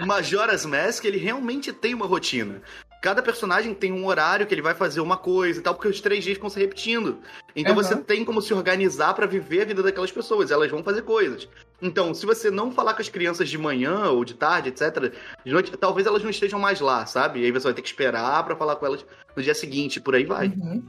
o 0.00 0.06
Majora's 0.06 0.64
Mask 0.64 1.04
ele 1.04 1.18
realmente 1.18 1.72
tem 1.72 1.94
uma 1.94 2.06
rotina. 2.06 2.62
Cada 3.02 3.20
personagem 3.20 3.74
tem 3.74 3.90
um 3.90 4.06
horário 4.06 4.46
que 4.46 4.54
ele 4.54 4.62
vai 4.62 4.74
fazer 4.74 5.00
uma 5.00 5.16
coisa 5.16 5.58
e 5.58 5.62
tal, 5.62 5.74
porque 5.74 5.88
os 5.88 6.00
três 6.00 6.22
dias 6.22 6.36
ficam 6.36 6.48
se 6.48 6.60
repetindo. 6.60 7.18
Então 7.54 7.74
uhum. 7.74 7.82
você 7.82 7.96
tem 7.96 8.24
como 8.24 8.40
se 8.40 8.54
organizar 8.54 9.12
para 9.12 9.26
viver 9.26 9.62
a 9.62 9.64
vida 9.64 9.82
daquelas 9.82 10.12
pessoas. 10.12 10.52
Elas 10.52 10.70
vão 10.70 10.84
fazer 10.84 11.02
coisas. 11.02 11.48
Então, 11.82 12.14
se 12.14 12.24
você 12.24 12.48
não 12.48 12.70
falar 12.70 12.94
com 12.94 13.02
as 13.02 13.08
crianças 13.08 13.48
de 13.48 13.58
manhã 13.58 14.08
ou 14.10 14.24
de 14.24 14.34
tarde, 14.34 14.68
etc., 14.68 15.12
de 15.44 15.52
noite, 15.52 15.76
talvez 15.76 16.06
elas 16.06 16.22
não 16.22 16.30
estejam 16.30 16.60
mais 16.60 16.80
lá, 16.80 17.04
sabe? 17.04 17.40
E 17.40 17.44
aí 17.44 17.50
você 17.50 17.64
vai 17.64 17.74
ter 17.74 17.82
que 17.82 17.88
esperar 17.88 18.44
para 18.44 18.54
falar 18.54 18.76
com 18.76 18.86
elas 18.86 19.04
no 19.34 19.42
dia 19.42 19.54
seguinte, 19.54 20.00
por 20.00 20.14
aí 20.14 20.24
vai. 20.24 20.46
Uhum. 20.46 20.84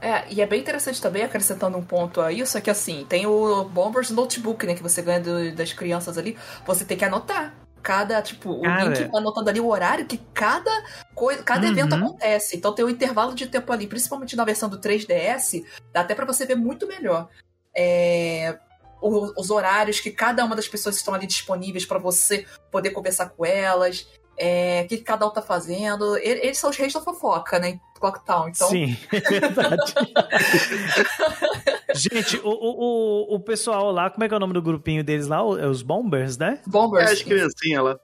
É, 0.00 0.32
e 0.32 0.40
é 0.40 0.46
bem 0.46 0.60
interessante 0.60 1.02
também, 1.02 1.24
acrescentando 1.24 1.76
um 1.76 1.84
ponto 1.84 2.20
a 2.20 2.32
isso, 2.32 2.56
é 2.56 2.60
que 2.60 2.70
assim, 2.70 3.04
tem 3.08 3.26
o 3.26 3.64
Bombers 3.64 4.10
Notebook, 4.10 4.64
né, 4.64 4.76
que 4.76 4.82
você 4.82 5.02
ganha 5.02 5.20
do, 5.20 5.54
das 5.56 5.72
crianças 5.72 6.16
ali, 6.16 6.38
você 6.64 6.84
tem 6.84 6.96
que 6.96 7.04
anotar 7.04 7.52
cada, 7.82 8.20
tipo, 8.22 8.50
o 8.50 8.62
Cara. 8.62 8.84
link 8.84 9.10
anotando 9.14 9.50
ali 9.50 9.60
o 9.60 9.68
horário 9.68 10.06
que 10.06 10.18
cada 10.32 10.70
coisa, 11.14 11.42
cada 11.42 11.66
uhum. 11.66 11.72
evento 11.72 11.94
acontece. 11.94 12.56
Então 12.56 12.74
tem 12.74 12.84
um 12.84 12.90
intervalo 12.90 13.34
de 13.34 13.46
tempo 13.46 13.72
ali, 13.72 13.86
principalmente 13.86 14.36
na 14.36 14.44
versão 14.44 14.68
do 14.68 14.78
3DS, 14.78 15.64
dá 15.92 16.00
até 16.00 16.14
para 16.14 16.26
você 16.26 16.46
ver 16.46 16.56
muito 16.56 16.86
melhor. 16.86 17.28
É, 17.74 18.58
os 19.02 19.50
horários 19.50 20.00
que 20.00 20.10
cada 20.10 20.44
uma 20.44 20.54
das 20.54 20.68
pessoas 20.68 20.96
estão 20.96 21.14
ali 21.14 21.26
disponíveis 21.26 21.86
para 21.86 21.98
você 21.98 22.46
poder 22.70 22.90
conversar 22.90 23.30
com 23.30 23.46
elas, 23.46 24.06
é, 24.36 24.82
o 24.84 24.88
que 24.88 24.98
cada 24.98 25.26
um 25.26 25.30
tá 25.30 25.42
fazendo. 25.42 26.16
Eles 26.18 26.58
são 26.58 26.70
os 26.70 26.76
reis 26.76 26.92
da 26.92 27.00
fofoca, 27.00 27.58
né? 27.58 27.78
Clocktown, 27.98 28.48
então. 28.48 28.68
Sim, 28.68 28.96
é 29.12 29.20
verdade. 29.40 29.94
Gente, 31.94 32.36
o, 32.38 32.48
o, 32.48 33.34
o 33.34 33.40
pessoal 33.40 33.90
lá, 33.90 34.10
como 34.10 34.24
é 34.24 34.28
que 34.28 34.34
é 34.34 34.36
o 34.36 34.40
nome 34.40 34.52
do 34.52 34.62
grupinho 34.62 35.02
deles 35.02 35.26
lá? 35.26 35.38
É 35.38 35.66
os 35.66 35.82
Bombers, 35.82 36.36
né? 36.36 36.60
Bombers. 36.66 37.08
É, 37.08 37.12
as 37.12 37.22
criancinhas 37.22 37.84
lá. 37.84 37.98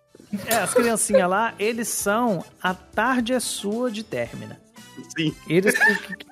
É, 0.47 0.55
as 0.57 0.75
criancinhas 0.75 1.31
lá, 1.31 1.55
eles 1.59 1.89
são 1.89 2.45
a 2.63 2.75
tarde 2.75 3.33
é 3.33 3.41
sua 3.41 3.91
de 3.91 4.03
términa. 4.03 4.61
Sim. 5.17 5.35
Eles 5.49 5.75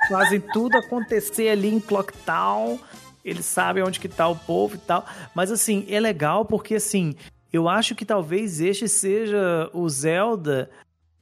fazem 0.09 0.41
tudo 0.41 0.77
acontecer 0.77 1.49
ali 1.49 1.73
em 1.73 1.81
Clocktown. 1.81 2.79
Eles 3.25 3.47
sabem 3.47 3.83
onde 3.83 4.01
que 4.01 4.09
tá 4.09 4.29
o 4.29 4.37
povo 4.37 4.75
e 4.75 4.79
tal. 4.79 5.07
Mas 5.35 5.51
assim, 5.51 5.87
é 5.89 5.99
legal 6.01 6.45
porque 6.45 6.75
assim, 6.75 7.15
eu 7.53 7.69
acho 7.69 7.95
que 7.95 8.05
talvez 8.05 8.61
este 8.61 8.89
seja 8.89 9.71
o 9.73 9.89
Zelda 9.89 10.71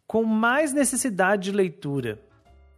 com 0.07 0.25
mais 0.25 0.73
necessidade 0.73 1.45
de 1.45 1.53
leitura. 1.53 2.19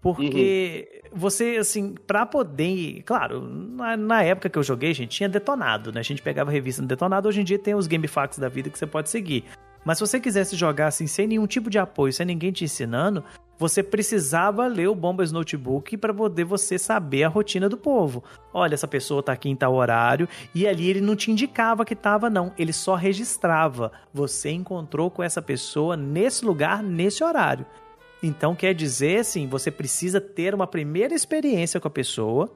Porque 0.04 1.02
uhum. 1.02 1.18
você, 1.18 1.56
assim, 1.58 1.94
pra 2.06 2.26
poder. 2.26 3.02
Claro, 3.06 3.40
na, 3.40 3.96
na, 3.96 4.22
época 4.22 4.50
que 4.50 4.58
eu 4.58 4.62
joguei, 4.62 4.92
gente, 4.92 5.16
tinha 5.16 5.30
detonado, 5.30 5.90
né? 5.90 6.00
A 6.00 6.04
gente 6.04 6.20
pegava 6.20 6.50
revista 6.50 6.82
no 6.82 6.88
detonado. 6.88 7.26
Hoje 7.26 7.40
em 7.40 7.44
dia 7.44 7.58
tem 7.58 7.74
os 7.74 7.86
GameFAQs 7.86 8.38
da 8.38 8.50
vida 8.50 8.68
que 8.68 8.78
você 8.78 8.86
pode 8.86 9.08
seguir. 9.08 9.44
Mas 9.82 9.96
se 9.96 10.06
você 10.06 10.20
quisesse 10.20 10.56
jogar 10.56 10.88
assim, 10.88 11.06
sem 11.06 11.26
nenhum 11.26 11.46
tipo 11.46 11.70
de 11.70 11.78
apoio, 11.78 12.12
sem 12.12 12.26
ninguém 12.26 12.52
te 12.52 12.64
ensinando, 12.64 13.24
você 13.58 13.82
precisava 13.82 14.66
ler 14.66 14.88
o 14.88 14.94
Bombas 14.94 15.32
Notebook 15.32 15.96
para 15.96 16.12
poder 16.12 16.44
você 16.44 16.78
saber 16.78 17.24
a 17.24 17.28
rotina 17.28 17.66
do 17.66 17.78
povo. 17.78 18.22
Olha, 18.52 18.74
essa 18.74 18.88
pessoa 18.88 19.22
tá 19.22 19.32
aqui 19.32 19.48
em 19.48 19.56
tal 19.56 19.74
horário, 19.74 20.28
e 20.54 20.66
ali 20.66 20.90
ele 20.90 21.00
não 21.00 21.16
te 21.16 21.30
indicava 21.30 21.84
que 21.84 21.96
tava, 21.96 22.28
não. 22.28 22.52
Ele 22.58 22.74
só 22.74 22.94
registrava. 22.94 23.90
Você 24.12 24.50
encontrou 24.50 25.10
com 25.10 25.22
essa 25.22 25.40
pessoa 25.40 25.96
nesse 25.96 26.44
lugar, 26.44 26.82
nesse 26.82 27.24
horário. 27.24 27.64
Então 28.26 28.54
quer 28.54 28.74
dizer, 28.74 29.18
assim, 29.18 29.46
você 29.46 29.70
precisa 29.70 30.18
ter 30.18 30.54
uma 30.54 30.66
primeira 30.66 31.14
experiência 31.14 31.78
com 31.78 31.88
a 31.88 31.90
pessoa 31.90 32.50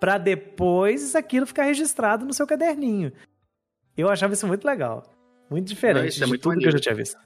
para 0.00 0.18
depois 0.18 1.14
aquilo 1.14 1.46
ficar 1.46 1.64
registrado 1.64 2.24
no 2.24 2.34
seu 2.34 2.44
caderninho. 2.46 3.12
Eu 3.96 4.08
achava 4.08 4.34
isso 4.34 4.46
muito 4.46 4.64
legal. 4.64 5.04
Muito 5.48 5.68
diferente 5.68 6.18
Não, 6.18 6.26
é 6.26 6.28
muito 6.28 6.40
de 6.40 6.42
tudo 6.42 6.50
maneiro. 6.54 6.70
que 6.70 6.76
eu 6.76 6.78
já 6.78 6.82
tinha 6.82 6.94
visto. 6.96 7.16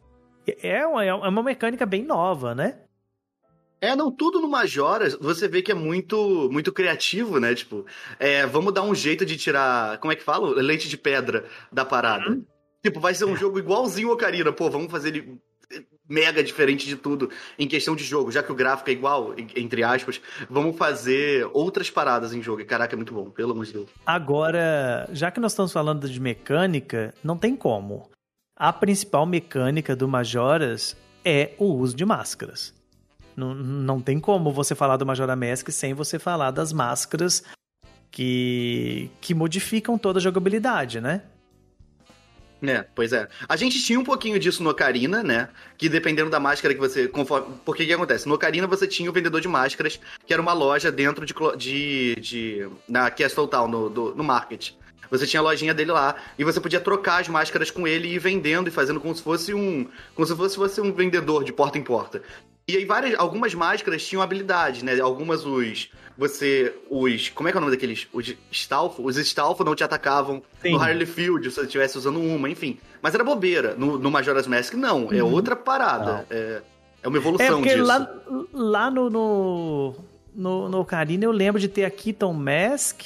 É 0.63 0.87
uma, 0.87 1.03
é 1.03 1.15
uma 1.15 1.43
mecânica 1.43 1.87
bem 1.87 2.05
nova, 2.05 2.55
né? 2.55 2.79
É, 3.81 3.97
não, 3.97 4.11
tudo 4.11 4.39
no 4.41 4.49
Majoras 4.49 5.17
você 5.19 5.49
vê 5.49 5.63
que 5.63 5.73
é 5.73 5.75
muito 5.75 6.51
muito 6.53 6.73
criativo, 6.73 7.41
né? 7.41 7.55
Tipo, 7.55 7.87
é, 8.19 8.45
vamos 8.45 8.75
dar 8.75 8.83
um 8.83 8.95
jeito 8.95 9.25
de 9.25 9.37
tirar, 9.39 9.99
como 9.99 10.13
é 10.13 10.17
que 10.17 10.23
fala? 10.23 10.61
Leite 10.61 10.89
de 10.91 10.99
pedra 10.99 11.47
da 11.73 11.87
parada. 11.87 12.29
Uhum. 12.29 12.45
Tipo, 12.83 13.01
vai 13.01 13.15
ser 13.15 13.25
um 13.25 13.37
jogo 13.37 13.59
igualzinho 13.59 14.09
o 14.09 14.13
Ocarina. 14.13 14.53
Pô, 14.53 14.69
vamos 14.69 14.91
fazer 14.91 15.09
ele 15.09 15.41
mega 16.09 16.43
diferente 16.43 16.87
de 16.87 16.97
tudo 16.97 17.31
em 17.59 17.69
questão 17.69 17.95
de 17.95 18.03
jogo, 18.03 18.33
já 18.33 18.43
que 18.43 18.51
o 18.51 18.55
gráfico 18.55 18.89
é 18.91 18.93
igual, 18.93 19.35
entre 19.55 19.83
aspas, 19.83 20.21
vamos 20.49 20.77
fazer 20.77 21.49
outras 21.53 21.91
paradas 21.91 22.33
em 22.33 22.43
jogo. 22.43 22.63
E 22.63 22.65
caraca, 22.65 22.95
é 22.95 22.97
muito 22.97 23.13
bom, 23.13 23.31
pelo 23.31 23.53
amor 23.53 23.67
de 23.67 23.75
Deus. 23.75 23.91
Agora, 24.07 25.09
já 25.13 25.31
que 25.31 25.41
nós 25.41 25.53
estamos 25.53 25.73
falando 25.73 26.09
de 26.09 26.21
mecânica, 26.21 27.15
não 27.23 27.37
tem 27.37 27.55
como. 27.55 28.09
A 28.57 28.73
principal 28.73 29.27
mecânica 29.27 29.95
do 29.95 30.09
Majoras 30.09 30.97
é 31.25 31.53
o 31.59 31.67
uso 31.67 31.95
de 31.95 32.05
máscaras. 32.05 32.75
Não, 33.37 33.55
não 33.55 34.01
tem 34.01 34.19
como 34.19 34.51
você 34.51 34.75
falar 34.75 34.97
do 34.97 35.07
Majora 35.07 35.37
Mask 35.37 35.69
sem 35.71 35.95
você 35.95 36.19
falar 36.19 36.51
das 36.51 36.73
máscaras 36.73 37.45
que, 38.11 39.11
que 39.21 39.33
modificam 39.33 39.97
toda 39.97 40.19
a 40.19 40.23
jogabilidade, 40.23 41.01
né? 41.01 41.23
É, 42.63 42.85
pois 42.95 43.13
é. 43.13 43.29
A 43.49 43.57
gente 43.57 43.81
tinha 43.83 43.99
um 43.99 44.05
pouquinho 44.05 44.39
disso 44.39 44.63
no 44.63 44.71
Ocarina, 44.71 45.23
né? 45.23 45.49
Que 45.77 45.89
dependendo 45.89 46.29
da 46.29 46.41
máscara 46.41 46.75
que 46.75 46.81
você. 46.81 47.07
Conforme, 47.07 47.55
porque 47.65 47.87
que 47.87 47.93
acontece? 47.93 48.27
No 48.27 48.35
Ocarina 48.35 48.67
você 48.67 48.87
tinha 48.87 49.09
o 49.09 49.13
vendedor 49.13 49.41
de 49.41 49.49
máscaras, 49.49 50.01
que 50.27 50.33
era 50.33 50.43
uma 50.43 50.53
loja 50.53 50.91
dentro 50.91 51.25
de. 51.25 51.35
de, 51.57 52.17
de 52.17 52.69
na 52.89 53.11
Castle 53.11 53.47
Town, 53.47 53.69
no, 53.69 53.89
do, 53.89 54.15
no 54.15 54.25
market. 54.25 54.73
Você 55.11 55.27
tinha 55.27 55.41
a 55.41 55.43
lojinha 55.43 55.73
dele 55.73 55.93
lá 55.93 56.17
e 56.39 56.45
você 56.45 56.61
podia 56.61 56.81
trocar 56.81 57.21
as 57.21 57.29
máscaras 57.29 57.71
com 57.71 57.87
ele 57.87 58.09
e 58.09 58.15
ir 58.15 58.19
vendendo 58.19 58.69
e 58.69 58.71
fazendo 58.71 59.01
como 59.01 59.15
se 59.15 59.23
fosse 59.23 59.55
um. 59.55 59.89
Como 60.15 60.27
se 60.27 60.37
fosse, 60.37 60.57
fosse 60.57 60.81
um 60.81 60.93
vendedor 60.93 61.45
de 61.45 61.53
porta 61.53 61.79
em 61.79 61.83
porta. 61.83 62.23
E 62.67 62.77
aí 62.77 62.85
várias, 62.85 63.19
algumas 63.19 63.55
máscaras 63.55 64.07
tinham 64.07 64.21
habilidades, 64.21 64.83
né? 64.83 65.01
Algumas 65.01 65.47
os 65.47 65.91
você 66.19 66.75
os 66.91 67.29
como 67.29 67.49
é 67.49 67.53
que 67.53 67.57
é 67.57 67.61
o 67.61 67.61
nome 67.61 67.75
daqueles 67.75 68.09
os 68.13 68.35
Stalfo, 68.51 69.07
os 69.07 69.17
Stalfo 69.17 69.63
não 69.63 69.77
te 69.77 69.85
atacavam 69.85 70.43
Sim. 70.61 70.73
no 70.73 70.83
Harley 70.83 71.07
Field 71.07 71.49
se 71.49 71.55
você 71.55 71.63
estivesse 71.63 71.97
usando 71.97 72.21
uma, 72.21 72.51
enfim. 72.51 72.77
Mas 73.01 73.15
era 73.15 73.23
bobeira. 73.23 73.77
No, 73.77 73.97
no 73.97 74.11
Majora's 74.11 74.49
Mask 74.49 74.75
não, 74.75 75.09
é 75.13 75.23
uhum. 75.23 75.33
outra 75.33 75.55
parada. 75.55 76.27
É, 76.29 76.61
é 77.05 77.09
uma 77.09 77.17
evolução 77.17 77.47
é 77.47 77.51
porque 77.51 77.69
disso. 77.69 77.87
Lá, 77.87 78.11
lá 78.53 78.91
no, 78.91 79.09
no 79.09 79.95
no, 80.35 80.69
no 80.69 80.81
Ocarina 80.81 81.25
eu 81.25 81.31
lembro 81.31 81.61
de 81.61 81.69
ter 81.69 81.85
a 81.85 81.91
Keaton 81.91 82.33
Mask, 82.33 83.03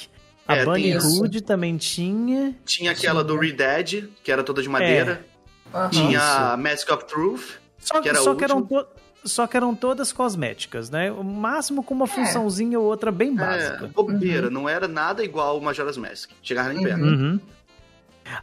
a 0.47 0.57
é, 0.57 0.65
Bunny 0.65 0.97
Hood 0.97 1.41
também 1.41 1.77
tinha. 1.77 2.55
Tinha 2.65 2.91
aquela 2.91 3.23
do 3.23 3.37
Red 3.37 4.09
que 4.23 4.31
era 4.31 4.43
toda 4.43 4.61
de 4.61 4.69
madeira. 4.69 5.23
É. 5.71 5.77
Uhum. 5.77 5.89
Tinha 5.89 6.53
a 6.53 6.57
Mask 6.57 6.91
of 6.91 7.05
Truth, 7.05 7.59
só, 7.79 8.01
que 8.01 8.09
era 8.09 8.19
só 8.19 8.35
que 8.35 8.43
eram 8.43 8.63
to 8.63 8.85
só 9.23 9.47
que 9.47 9.55
eram 9.55 9.73
todas 9.73 10.11
cosméticas, 10.11 10.89
né? 10.89 11.11
O 11.11 11.23
máximo 11.23 11.83
com 11.83 11.93
uma 11.93 12.05
é. 12.05 12.07
funçãozinha 12.07 12.79
ou 12.79 12.85
outra 12.85 13.11
bem 13.11 13.29
é, 13.29 13.35
básica. 13.35 13.85
É, 13.85 13.87
bobeira, 13.87 14.47
uhum. 14.47 14.53
não 14.53 14.69
era 14.69 14.87
nada 14.87 15.23
igual 15.23 15.57
o 15.57 15.61
Majora's 15.61 15.97
Mask. 15.97 16.31
Chegava 16.41 16.73
nem 16.73 16.83
perto. 16.83 17.03
Uhum. 17.03 17.39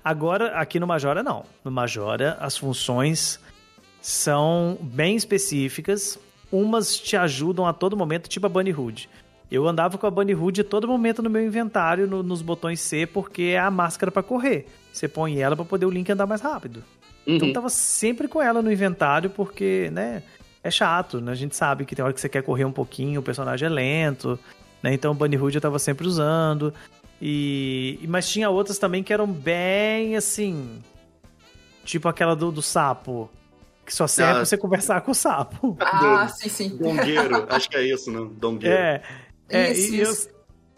Agora, 0.05 0.59
aqui 0.59 0.79
no 0.79 0.87
Majora, 0.87 1.23
não. 1.23 1.45
No 1.65 1.71
Majora, 1.71 2.37
as 2.41 2.57
funções 2.57 3.41
são 4.01 4.79
bem 4.81 5.17
específicas. 5.17 6.19
Umas 6.51 6.99
te 6.99 7.17
ajudam 7.17 7.67
a 7.67 7.73
todo 7.73 7.97
momento, 7.97 8.29
tipo 8.29 8.47
a 8.47 8.49
Bunny 8.49 8.73
Hood. 8.73 9.09
Eu 9.51 9.67
andava 9.67 9.99
com 9.99 10.07
a 10.07 10.11
Bunny 10.11 10.35
Hood 10.35 10.61
a 10.61 10.65
todo 10.65 10.87
momento 10.87 11.23
no 11.23 11.31
meu 11.31 11.45
inventário, 11.45 12.07
no, 12.07 12.23
nos 12.23 12.41
botões 12.41 12.81
C, 12.81 13.07
porque 13.07 13.43
é 13.43 13.59
a 13.59 13.71
máscara 13.71 14.11
para 14.11 14.23
correr. 14.23 14.67
Você 14.93 15.09
põe 15.09 15.41
ela 15.41 15.57
para 15.57 15.65
poder 15.65 15.87
o 15.87 15.91
Link 15.91 16.11
andar 16.11 16.27
mais 16.27 16.41
rápido. 16.41 16.85
Então, 17.23 17.33
uhum. 17.33 17.37
Então 17.37 17.53
tava 17.53 17.69
sempre 17.69 18.29
com 18.29 18.41
ela 18.41 18.63
no 18.63 18.73
inventário, 18.73 19.29
porque, 19.31 19.91
né? 19.93 20.23
É 20.63 20.71
chato, 20.71 21.21
né? 21.21 21.33
A 21.33 21.35
gente 21.35 21.57
sabe 21.57 21.85
que 21.85 21.95
tem 21.95 22.05
hora 22.05 22.13
que 22.13 22.21
você 22.21 22.29
quer 22.29 22.43
correr 22.43 22.65
um 22.65 22.73
pouquinho, 22.73 23.21
o 23.21 23.23
personagem 23.23 23.67
é 23.67 23.71
lento, 23.71 24.39
né? 24.83 24.93
Então 24.93 25.13
o 25.13 25.15
Bunny 25.15 25.37
Hood 25.37 25.55
eu 25.55 25.61
tava 25.61 25.79
sempre 25.79 26.07
usando. 26.07 26.73
E 27.21 28.01
mas 28.09 28.29
tinha 28.29 28.49
outras 28.49 28.79
também 28.79 29.03
que 29.03 29.13
eram 29.13 29.27
bem 29.27 30.17
assim, 30.17 30.83
tipo 31.85 32.09
aquela 32.09 32.35
do, 32.35 32.51
do 32.51 32.63
sapo, 32.63 33.31
que 33.85 33.95
só 33.95 34.07
serve 34.07 34.33
ah, 34.33 34.35
pra 34.37 34.45
você 34.47 34.57
conversar 34.57 35.01
com 35.03 35.11
o 35.11 35.15
sapo. 35.15 35.77
Ah, 35.81 36.29
sim, 36.29 36.49
sim. 36.49 36.77
Dongueiro, 36.77 37.47
acho 37.51 37.69
que 37.69 37.77
é 37.77 37.83
isso, 37.83 38.11
não? 38.11 38.27
Dongueiro. 38.27 38.75
É. 38.75 39.03
é 39.49 39.73
isso, 39.73 39.95
e, 39.95 40.01
isso. 40.01 40.29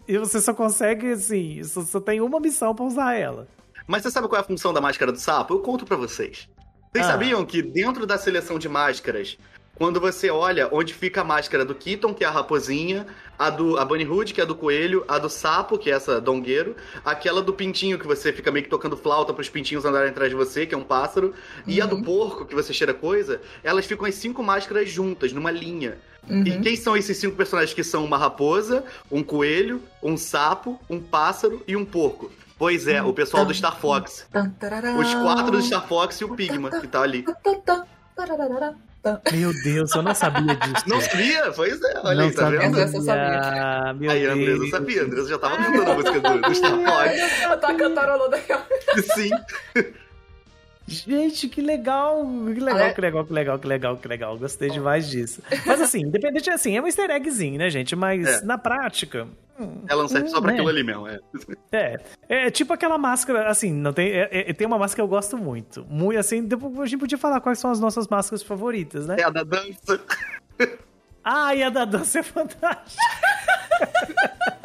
Eu, 0.07 0.15
e 0.15 0.17
você 0.17 0.41
só 0.41 0.53
consegue 0.53 1.11
assim, 1.11 1.63
só, 1.63 1.81
só 1.81 1.99
tem 1.99 2.19
uma 2.19 2.39
missão 2.39 2.75
para 2.75 2.85
usar 2.85 3.15
ela. 3.15 3.47
Mas 3.87 4.03
você 4.03 4.11
sabe 4.11 4.27
qual 4.27 4.39
é 4.39 4.43
a 4.43 4.47
função 4.47 4.73
da 4.73 4.81
máscara 4.81 5.11
do 5.11 5.19
sapo? 5.19 5.53
Eu 5.53 5.59
conto 5.59 5.85
para 5.85 5.97
vocês. 5.97 6.49
Vocês 6.91 7.05
ah. 7.05 7.11
sabiam 7.11 7.45
que 7.45 7.61
dentro 7.61 8.05
da 8.05 8.17
seleção 8.17 8.59
de 8.59 8.69
máscaras 8.69 9.37
quando 9.75 9.99
você 9.99 10.29
olha 10.29 10.69
onde 10.71 10.93
fica 10.93 11.21
a 11.21 11.23
máscara 11.23 11.65
do 11.65 11.73
Keaton, 11.73 12.13
que 12.13 12.23
é 12.23 12.27
a 12.27 12.31
raposinha, 12.31 13.07
a 13.37 13.49
do 13.49 13.77
a 13.77 13.83
Bunny 13.83 14.05
Hood, 14.05 14.33
que 14.33 14.39
é 14.39 14.43
a 14.43 14.47
do 14.47 14.55
coelho, 14.55 15.03
a 15.07 15.17
do 15.17 15.29
sapo, 15.29 15.77
que 15.77 15.89
é 15.89 15.93
essa 15.93 16.21
dongueiro, 16.21 16.75
aquela 17.03 17.41
do 17.41 17.53
pintinho, 17.53 17.97
que 17.97 18.05
você 18.05 18.31
fica 18.31 18.51
meio 18.51 18.63
que 18.63 18.69
tocando 18.69 18.95
flauta 18.95 19.33
pros 19.33 19.49
pintinhos 19.49 19.83
andarem 19.83 20.11
atrás 20.11 20.29
de 20.29 20.35
você, 20.35 20.65
que 20.65 20.75
é 20.75 20.77
um 20.77 20.83
pássaro, 20.83 21.33
e 21.65 21.81
a 21.81 21.85
do 21.85 22.01
porco, 22.03 22.45
que 22.45 22.53
você 22.53 22.71
cheira 22.71 22.93
coisa, 22.93 23.41
elas 23.63 23.85
ficam 23.85 24.05
as 24.05 24.15
cinco 24.15 24.43
máscaras 24.43 24.89
juntas, 24.89 25.33
numa 25.33 25.51
linha. 25.51 25.97
Uhum. 26.29 26.43
E 26.43 26.59
quem 26.61 26.75
são 26.75 26.95
esses 26.95 27.17
cinco 27.17 27.35
personagens 27.35 27.73
que 27.73 27.83
são 27.83 28.05
uma 28.05 28.17
raposa, 28.17 28.83
um 29.11 29.23
coelho, 29.23 29.81
um 30.01 30.15
sapo, 30.15 30.79
um 30.89 30.99
pássaro 30.99 31.63
e 31.67 31.75
um 31.75 31.83
porco? 31.83 32.31
Pois 32.57 32.87
é, 32.87 33.01
o 33.01 33.11
pessoal 33.11 33.43
do 33.45 33.53
Star 33.53 33.77
Fox. 33.77 34.25
Os 34.97 35.13
quatro 35.15 35.51
do 35.51 35.61
Star 35.61 35.85
Fox 35.85 36.21
e 36.21 36.23
o 36.23 36.35
Pigma, 36.35 36.69
que 36.79 36.87
tá 36.87 37.01
ali. 37.01 37.25
Tan, 39.03 39.15
tararara. 39.17 39.37
Meu 39.37 39.53
Deus, 39.63 39.93
eu 39.93 40.01
não 40.01 40.15
sabia 40.15 40.55
disso. 40.55 40.85
Não 40.87 41.01
sabia? 41.01 41.51
Pois 41.55 41.81
é, 41.81 41.99
olha 42.03 42.15
não 42.15 42.23
aí, 42.25 42.31
tá 42.33 42.49
vendo? 42.49 42.79
Essa 42.79 42.97
eu 42.97 43.01
sabia. 43.01 43.93
Meu 43.93 44.09
Aí 44.11 44.25
a 44.27 44.31
Andresa 44.31 44.59
Deus. 44.59 44.69
sabia, 44.71 45.01
a 45.01 45.05
Andresa 45.05 45.29
já 45.29 45.37
tava 45.37 45.57
cantando 45.57 45.91
a 45.91 45.95
música 45.95 46.19
do, 46.21 46.55
Star 46.55 46.71
Fox. 46.83 47.41
Eu 47.43 47.59
tava 47.59 47.75
cantarolando 47.75 48.35
aqui, 48.35 48.53
ó. 48.53 48.59
Sim. 49.13 49.29
Gente, 50.87 51.47
que 51.47 51.61
legal, 51.61 52.25
que 52.53 52.59
legal, 52.59 52.79
é? 52.79 52.93
que 52.93 52.99
legal, 53.01 53.25
que 53.25 53.33
legal, 53.33 53.59
que 53.59 53.67
legal, 53.67 53.97
que 53.97 54.07
legal. 54.07 54.37
Gostei 54.37 54.69
demais 54.69 55.09
disso. 55.09 55.41
Mas 55.65 55.79
assim, 55.81 56.01
independente 56.05 56.49
assim, 56.49 56.75
é 56.77 56.81
um 56.81 56.85
easter 56.85 57.09
eggzinho, 57.09 57.57
né, 57.57 57.69
gente? 57.69 57.95
Mas 57.95 58.25
É. 58.27 58.41
na 58.45 58.57
prática. 58.57 59.27
Ela 59.87 60.01
não 60.01 60.09
serve 60.09 60.27
só 60.29 60.41
pra 60.41 60.47
Né? 60.49 60.53
aquilo 60.55 60.67
ali 60.69 60.83
mesmo. 60.83 61.07
É. 61.07 61.19
É, 61.71 61.97
é 62.27 62.51
tipo 62.51 62.73
aquela 62.73 62.97
máscara, 62.97 63.47
assim, 63.49 63.71
não 63.71 63.93
tem, 63.93 64.09
é- 64.11 64.49
é- 64.49 64.53
tem 64.53 64.65
uma 64.67 64.77
máscara 64.79 64.95
que 64.95 65.01
eu 65.01 65.07
gosto 65.07 65.37
muito. 65.37 65.85
Muito 65.87 66.19
assim, 66.19 66.43
depois 66.43 66.77
a 66.79 66.85
gente 66.85 66.99
podia 66.99 67.17
falar 67.17 67.39
quais 67.39 67.59
são 67.59 67.71
as 67.71 67.79
nossas 67.79 68.07
máscaras 68.07 68.41
favoritas, 68.43 69.05
né? 69.07 69.15
É 69.19 69.23
a 69.23 69.29
da 69.29 69.43
dança. 69.43 70.01
Ah, 71.23 71.55
e 71.55 71.63
a 71.63 71.69
da 71.69 71.85
dança 71.85 72.19
é 72.19 72.23
fantástica. 72.23 73.01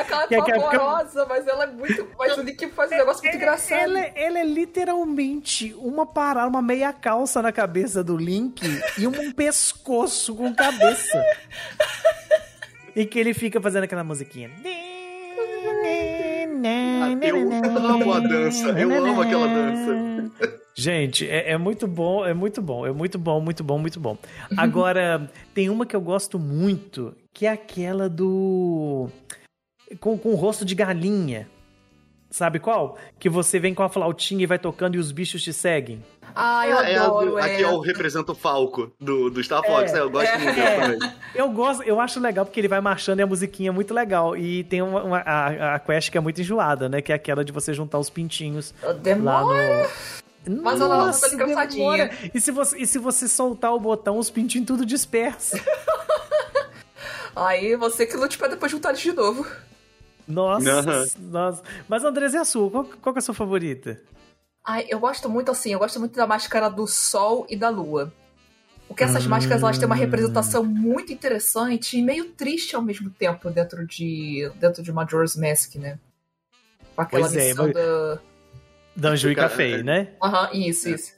Aquela 0.00 0.26
Que- 0.28 0.42
que- 0.42 0.52
pavorosa, 0.60 1.26
mas 1.26 1.46
ela 1.46 1.64
é 1.64 1.66
muito. 1.66 2.08
Mas 2.18 2.36
o 2.38 2.42
Nick 2.42 2.66
faz 2.68 2.92
um 2.92 2.96
negócio 2.96 3.22
muito 3.22 3.36
engraçado. 3.36 3.78
Ela, 3.80 4.00
é- 4.00 4.12
ela 4.16 4.38
é 4.38 4.44
literalmente 4.44 5.74
uma 5.78 6.06
parada, 6.06 6.48
uma 6.48 6.62
meia 6.62 6.92
calça 6.92 7.40
na 7.42 7.50
cabeça 7.52 8.02
do 8.04 8.16
Link 8.16 8.60
e 8.98 9.06
um 9.06 9.32
pescoço 9.32 10.34
com 10.34 10.54
cabeça. 10.54 11.22
e 12.94 13.04
que 13.06 13.18
ele 13.18 13.34
fica 13.34 13.60
fazendo 13.60 13.84
aquela 13.84 14.04
musiquinha. 14.04 14.50
Eu 17.22 17.52
amo 17.52 18.12
a 18.12 18.20
dança, 18.20 18.68
eu 18.70 18.92
amo 19.04 19.22
aquela 19.22 19.46
dança. 19.46 20.30
Gente, 20.74 21.28
é, 21.28 21.52
é 21.52 21.58
muito 21.58 21.86
bom, 21.88 22.24
é 22.24 22.32
muito 22.32 22.62
bom, 22.62 22.86
é 22.86 22.92
muito 22.92 23.18
bom, 23.18 23.40
muito 23.40 23.64
bom, 23.64 23.78
muito 23.78 23.98
bom. 23.98 24.16
Agora, 24.56 25.28
tem 25.52 25.68
uma 25.68 25.84
que 25.84 25.94
eu 25.96 26.00
gosto 26.00 26.38
muito, 26.38 27.14
que 27.32 27.46
é 27.46 27.50
aquela 27.50 28.08
do. 28.08 29.08
Com, 30.00 30.18
com 30.18 30.30
o 30.30 30.34
rosto 30.34 30.64
de 30.64 30.74
galinha. 30.74 31.48
Sabe 32.30 32.58
qual? 32.58 32.98
Que 33.18 33.28
você 33.30 33.58
vem 33.58 33.72
com 33.72 33.82
a 33.82 33.88
flautinha 33.88 34.42
e 34.42 34.46
vai 34.46 34.58
tocando 34.58 34.96
e 34.96 34.98
os 34.98 35.10
bichos 35.10 35.42
te 35.42 35.50
seguem. 35.50 36.04
Ai, 36.34 36.70
eu 36.70 36.76
É 36.80 36.94
do- 36.98 37.00
adoro 37.04 37.38
aqui 37.38 37.48
é 37.48 37.62
ela. 37.62 37.72
o 37.72 37.80
representa 37.80 38.32
o 38.32 38.34
Falco 38.34 38.92
do, 39.00 39.30
do 39.30 39.42
Star 39.42 39.64
Fox, 39.64 39.90
É, 39.90 39.94
né? 39.94 40.00
Eu 40.00 40.10
gosto 40.10 40.38
muito 40.38 40.54
dela 40.54 40.80
também. 40.98 41.12
Eu 41.34 41.50
gosto, 41.50 41.82
eu 41.84 42.00
acho 42.00 42.18
legal 42.20 42.44
porque 42.44 42.58
ele 42.60 42.68
vai 42.68 42.80
marchando 42.80 43.20
e 43.20 43.22
a 43.22 43.26
musiquinha 43.26 43.68
é 43.70 43.72
muito 43.72 43.94
legal. 43.94 44.36
E 44.36 44.62
tem 44.64 44.82
uma, 44.82 45.02
uma- 45.02 45.18
a, 45.20 45.74
a 45.76 45.78
quest 45.78 46.10
que 46.10 46.18
é 46.18 46.20
muito 46.20 46.40
enjoada, 46.40 46.86
né? 46.88 47.00
Que 47.00 47.12
é 47.12 47.14
aquela 47.14 47.42
de 47.44 47.50
você 47.52 47.72
juntar 47.72 47.98
os 47.98 48.10
pintinhos 48.10 48.74
Eu 48.82 49.22
lá 49.24 49.42
no. 49.42 50.60
Mas 50.62 50.80
ela 50.80 51.06
Nossa, 51.06 51.30
tá 51.36 51.64
demora. 51.66 52.10
E 52.34 52.40
se, 52.40 52.50
você, 52.50 52.78
e 52.78 52.86
se 52.86 52.98
você 52.98 53.26
soltar 53.28 53.72
o 53.74 53.80
botão, 53.80 54.18
os 54.18 54.28
pintinhos 54.30 54.66
tudo 54.66 54.84
dispersa. 54.84 55.58
Aí 57.34 57.76
você 57.76 58.04
que 58.06 58.16
lute 58.16 58.36
pra 58.36 58.48
depois 58.48 58.70
juntar 58.72 58.90
eles 58.90 59.00
de 59.00 59.12
novo. 59.12 59.46
Nossa, 60.28 61.06
nossa. 61.18 61.62
Mas, 61.88 62.04
Andrés, 62.04 62.34
e 62.34 62.36
a 62.36 62.44
sua? 62.44 62.70
Qual, 62.70 62.84
qual 62.84 63.12
que 63.14 63.18
é 63.18 63.20
a 63.20 63.22
sua 63.22 63.34
favorita? 63.34 64.00
Ai, 64.64 64.86
eu 64.88 65.00
gosto 65.00 65.28
muito 65.30 65.50
assim, 65.50 65.72
eu 65.72 65.78
gosto 65.78 65.98
muito 65.98 66.14
da 66.14 66.26
máscara 66.26 66.68
do 66.68 66.86
sol 66.86 67.46
e 67.48 67.56
da 67.56 67.70
lua. 67.70 68.12
Porque 68.86 69.04
essas 69.04 69.26
máscaras 69.26 69.62
elas 69.62 69.78
têm 69.78 69.86
uma 69.86 69.94
representação 69.94 70.64
muito 70.64 71.12
interessante 71.12 71.98
e 71.98 72.02
meio 72.02 72.26
triste 72.30 72.74
ao 72.74 72.80
mesmo 72.82 73.10
tempo 73.10 73.50
dentro 73.50 73.86
de 73.86 74.50
dentro 74.56 74.82
de 74.82 74.90
Majora's 74.92 75.36
Mask, 75.36 75.74
né? 75.76 75.98
Com 76.96 77.02
aquela 77.02 77.22
Pois 77.28 77.36
é, 77.36 77.48
missão 77.48 77.66
mas- 77.66 77.74
da. 77.74 78.18
Danjo 78.96 79.30
e 79.30 79.34
Café, 79.34 79.70
é. 79.72 79.82
né? 79.82 80.08
Aham, 80.22 80.50
isso, 80.54 80.88
isso. 80.88 81.12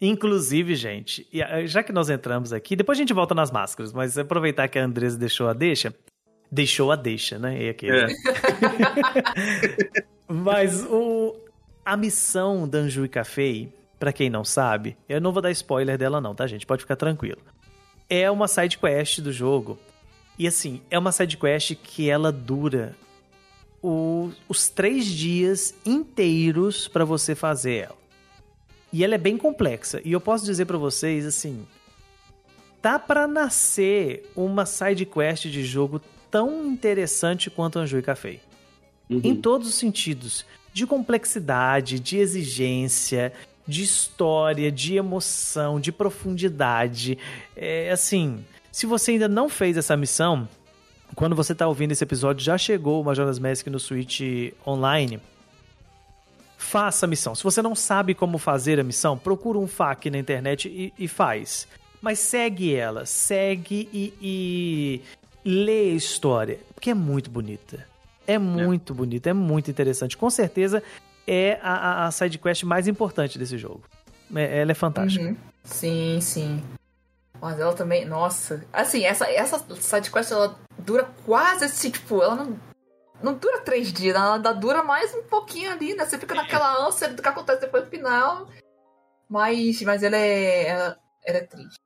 Inclusive, 0.00 0.76
gente, 0.76 1.26
e, 1.32 1.42
ah, 1.42 1.66
já 1.66 1.82
que 1.82 1.92
nós 1.92 2.08
entramos 2.08 2.52
aqui, 2.52 2.76
depois 2.76 2.96
a 2.96 3.00
gente 3.00 3.12
volta 3.12 3.34
nas 3.34 3.50
máscaras, 3.50 3.92
mas 3.92 4.16
aproveitar 4.16 4.68
que 4.68 4.78
a 4.78 4.84
Andresa 4.84 5.18
deixou 5.18 5.48
a 5.48 5.52
deixa. 5.52 5.92
Deixou 6.50 6.90
a 6.90 6.96
deixa, 6.96 7.38
né? 7.38 7.62
E 7.64 7.68
aqui, 7.68 7.90
É. 7.90 8.06
Mas 10.28 10.84
o, 10.84 11.34
a 11.84 11.96
missão 11.96 12.68
da 12.68 12.78
Anju 12.78 13.04
e 13.04 13.08
Café, 13.08 13.68
pra 13.98 14.12
quem 14.12 14.28
não 14.30 14.44
sabe, 14.44 14.96
eu 15.08 15.20
não 15.20 15.32
vou 15.32 15.42
dar 15.42 15.50
spoiler 15.50 15.96
dela 15.98 16.20
não, 16.20 16.34
tá, 16.34 16.46
gente? 16.46 16.66
Pode 16.66 16.82
ficar 16.82 16.96
tranquilo. 16.96 17.40
É 18.08 18.30
uma 18.30 18.48
side 18.48 18.78
quest 18.78 19.20
do 19.20 19.32
jogo. 19.32 19.78
E 20.38 20.46
assim, 20.46 20.80
é 20.90 20.98
uma 20.98 21.12
side 21.12 21.36
quest 21.36 21.74
que 21.82 22.08
ela 22.08 22.30
dura 22.30 22.94
o- 23.82 24.30
os 24.48 24.68
três 24.68 25.06
dias 25.06 25.74
inteiros 25.84 26.88
pra 26.88 27.04
você 27.04 27.34
fazer 27.34 27.86
ela. 27.86 27.98
E 28.92 29.04
ela 29.04 29.14
é 29.14 29.18
bem 29.18 29.36
complexa. 29.36 30.00
E 30.04 30.12
eu 30.12 30.20
posso 30.20 30.44
dizer 30.44 30.64
pra 30.64 30.78
vocês, 30.78 31.26
assim, 31.26 31.66
tá 32.80 32.98
pra 32.98 33.26
nascer 33.26 34.30
uma 34.34 34.64
side 34.64 35.04
quest 35.04 35.46
de 35.46 35.62
jogo 35.64 36.00
tão 36.30 36.66
interessante 36.66 37.50
quanto 37.50 37.78
Anju 37.78 37.98
e 37.98 38.02
Café 38.02 38.40
em 39.10 39.34
todos 39.34 39.68
os 39.68 39.74
sentidos. 39.74 40.44
De 40.72 40.86
complexidade, 40.86 41.98
de 41.98 42.18
exigência, 42.18 43.32
de 43.66 43.82
história, 43.82 44.70
de 44.70 44.96
emoção, 44.96 45.80
de 45.80 45.90
profundidade. 45.90 47.18
É 47.56 47.90
assim, 47.90 48.44
se 48.70 48.86
você 48.86 49.12
ainda 49.12 49.28
não 49.28 49.48
fez 49.48 49.76
essa 49.76 49.96
missão, 49.96 50.48
quando 51.14 51.34
você 51.34 51.54
tá 51.54 51.66
ouvindo 51.66 51.92
esse 51.92 52.04
episódio, 52.04 52.44
já 52.44 52.56
chegou 52.56 53.00
o 53.00 53.04
Majora's 53.04 53.38
Mask 53.38 53.66
no 53.68 53.80
Switch 53.80 54.20
Online. 54.66 55.20
Faça 56.56 57.06
a 57.06 57.08
missão. 57.08 57.34
Se 57.34 57.42
você 57.42 57.62
não 57.62 57.74
sabe 57.74 58.14
como 58.14 58.36
fazer 58.36 58.78
a 58.78 58.84
missão, 58.84 59.16
procura 59.16 59.58
um 59.58 59.66
FAQ 59.66 60.10
na 60.10 60.18
internet 60.18 60.68
e, 60.68 60.92
e 60.98 61.08
faz. 61.08 61.66
Mas 62.00 62.18
segue 62.20 62.74
ela, 62.74 63.04
segue 63.06 63.88
e, 63.92 64.12
e 64.20 65.00
lê 65.48 65.90
a 65.92 65.94
história, 65.94 66.58
porque 66.74 66.90
é 66.90 66.94
muito 66.94 67.30
bonita. 67.30 67.86
É 68.26 68.36
muito 68.38 68.92
bonita, 68.92 69.30
é 69.30 69.32
muito 69.32 69.70
interessante. 69.70 70.16
Com 70.16 70.28
certeza 70.28 70.82
é 71.26 71.58
a, 71.62 71.72
a, 71.72 72.06
a 72.06 72.10
sidequest 72.10 72.64
mais 72.64 72.86
importante 72.86 73.38
desse 73.38 73.56
jogo. 73.56 73.82
É- 74.34 74.60
ela 74.60 74.72
é 74.72 74.74
fantástica. 74.74 75.24
Uhum. 75.24 75.36
Sim, 75.64 76.18
sim. 76.20 76.62
Mas 77.40 77.58
ela 77.58 77.72
também, 77.72 78.04
nossa. 78.04 78.62
Assim, 78.72 79.04
essa, 79.04 79.30
essa 79.30 79.58
sidequest 79.76 80.30
ela 80.30 80.58
dura 80.78 81.08
quase 81.24 81.64
assim, 81.64 81.90
tipo, 81.90 82.22
ela 82.22 82.34
não, 82.34 82.58
não 83.22 83.34
dura 83.34 83.60
três 83.60 83.90
dias, 83.92 84.14
ela 84.14 84.36
dura 84.52 84.82
mais 84.82 85.14
um 85.14 85.22
pouquinho 85.22 85.70
ali, 85.70 85.94
né? 85.94 86.04
Você 86.04 86.18
fica 86.18 86.34
naquela 86.34 86.86
ânsia 86.86 87.08
do 87.08 87.22
que 87.22 87.28
acontece 87.28 87.62
depois 87.62 87.84
no 87.84 87.90
final. 87.90 88.48
Mas, 89.28 89.80
mas 89.82 90.02
ela 90.02 90.16
é. 90.16 90.66
Ela, 90.66 90.98
ela 91.24 91.38
é 91.38 91.42
triste. 91.42 91.78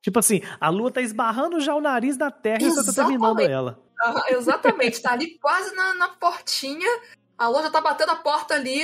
Tipo 0.00 0.18
assim, 0.18 0.40
a 0.60 0.68
lua 0.68 0.90
tá 0.90 1.00
esbarrando 1.00 1.60
já 1.60 1.74
o 1.74 1.80
nariz 1.80 2.16
da 2.16 2.30
terra 2.30 2.62
e 2.62 2.70
você 2.70 2.92
tá 2.92 3.04
terminando 3.04 3.40
ela. 3.40 3.82
Aham, 4.02 4.22
exatamente, 4.28 5.02
tá 5.02 5.12
ali 5.12 5.38
quase 5.38 5.74
na, 5.74 5.94
na 5.94 6.08
portinha. 6.08 6.88
A 7.36 7.48
Lua 7.48 7.62
já 7.62 7.70
tá 7.70 7.80
batendo 7.80 8.10
a 8.10 8.16
porta 8.16 8.54
ali 8.54 8.82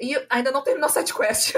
e 0.00 0.26
ainda 0.28 0.50
não 0.50 0.62
terminou 0.62 0.86
a 0.86 0.90
sidequest. 0.90 1.54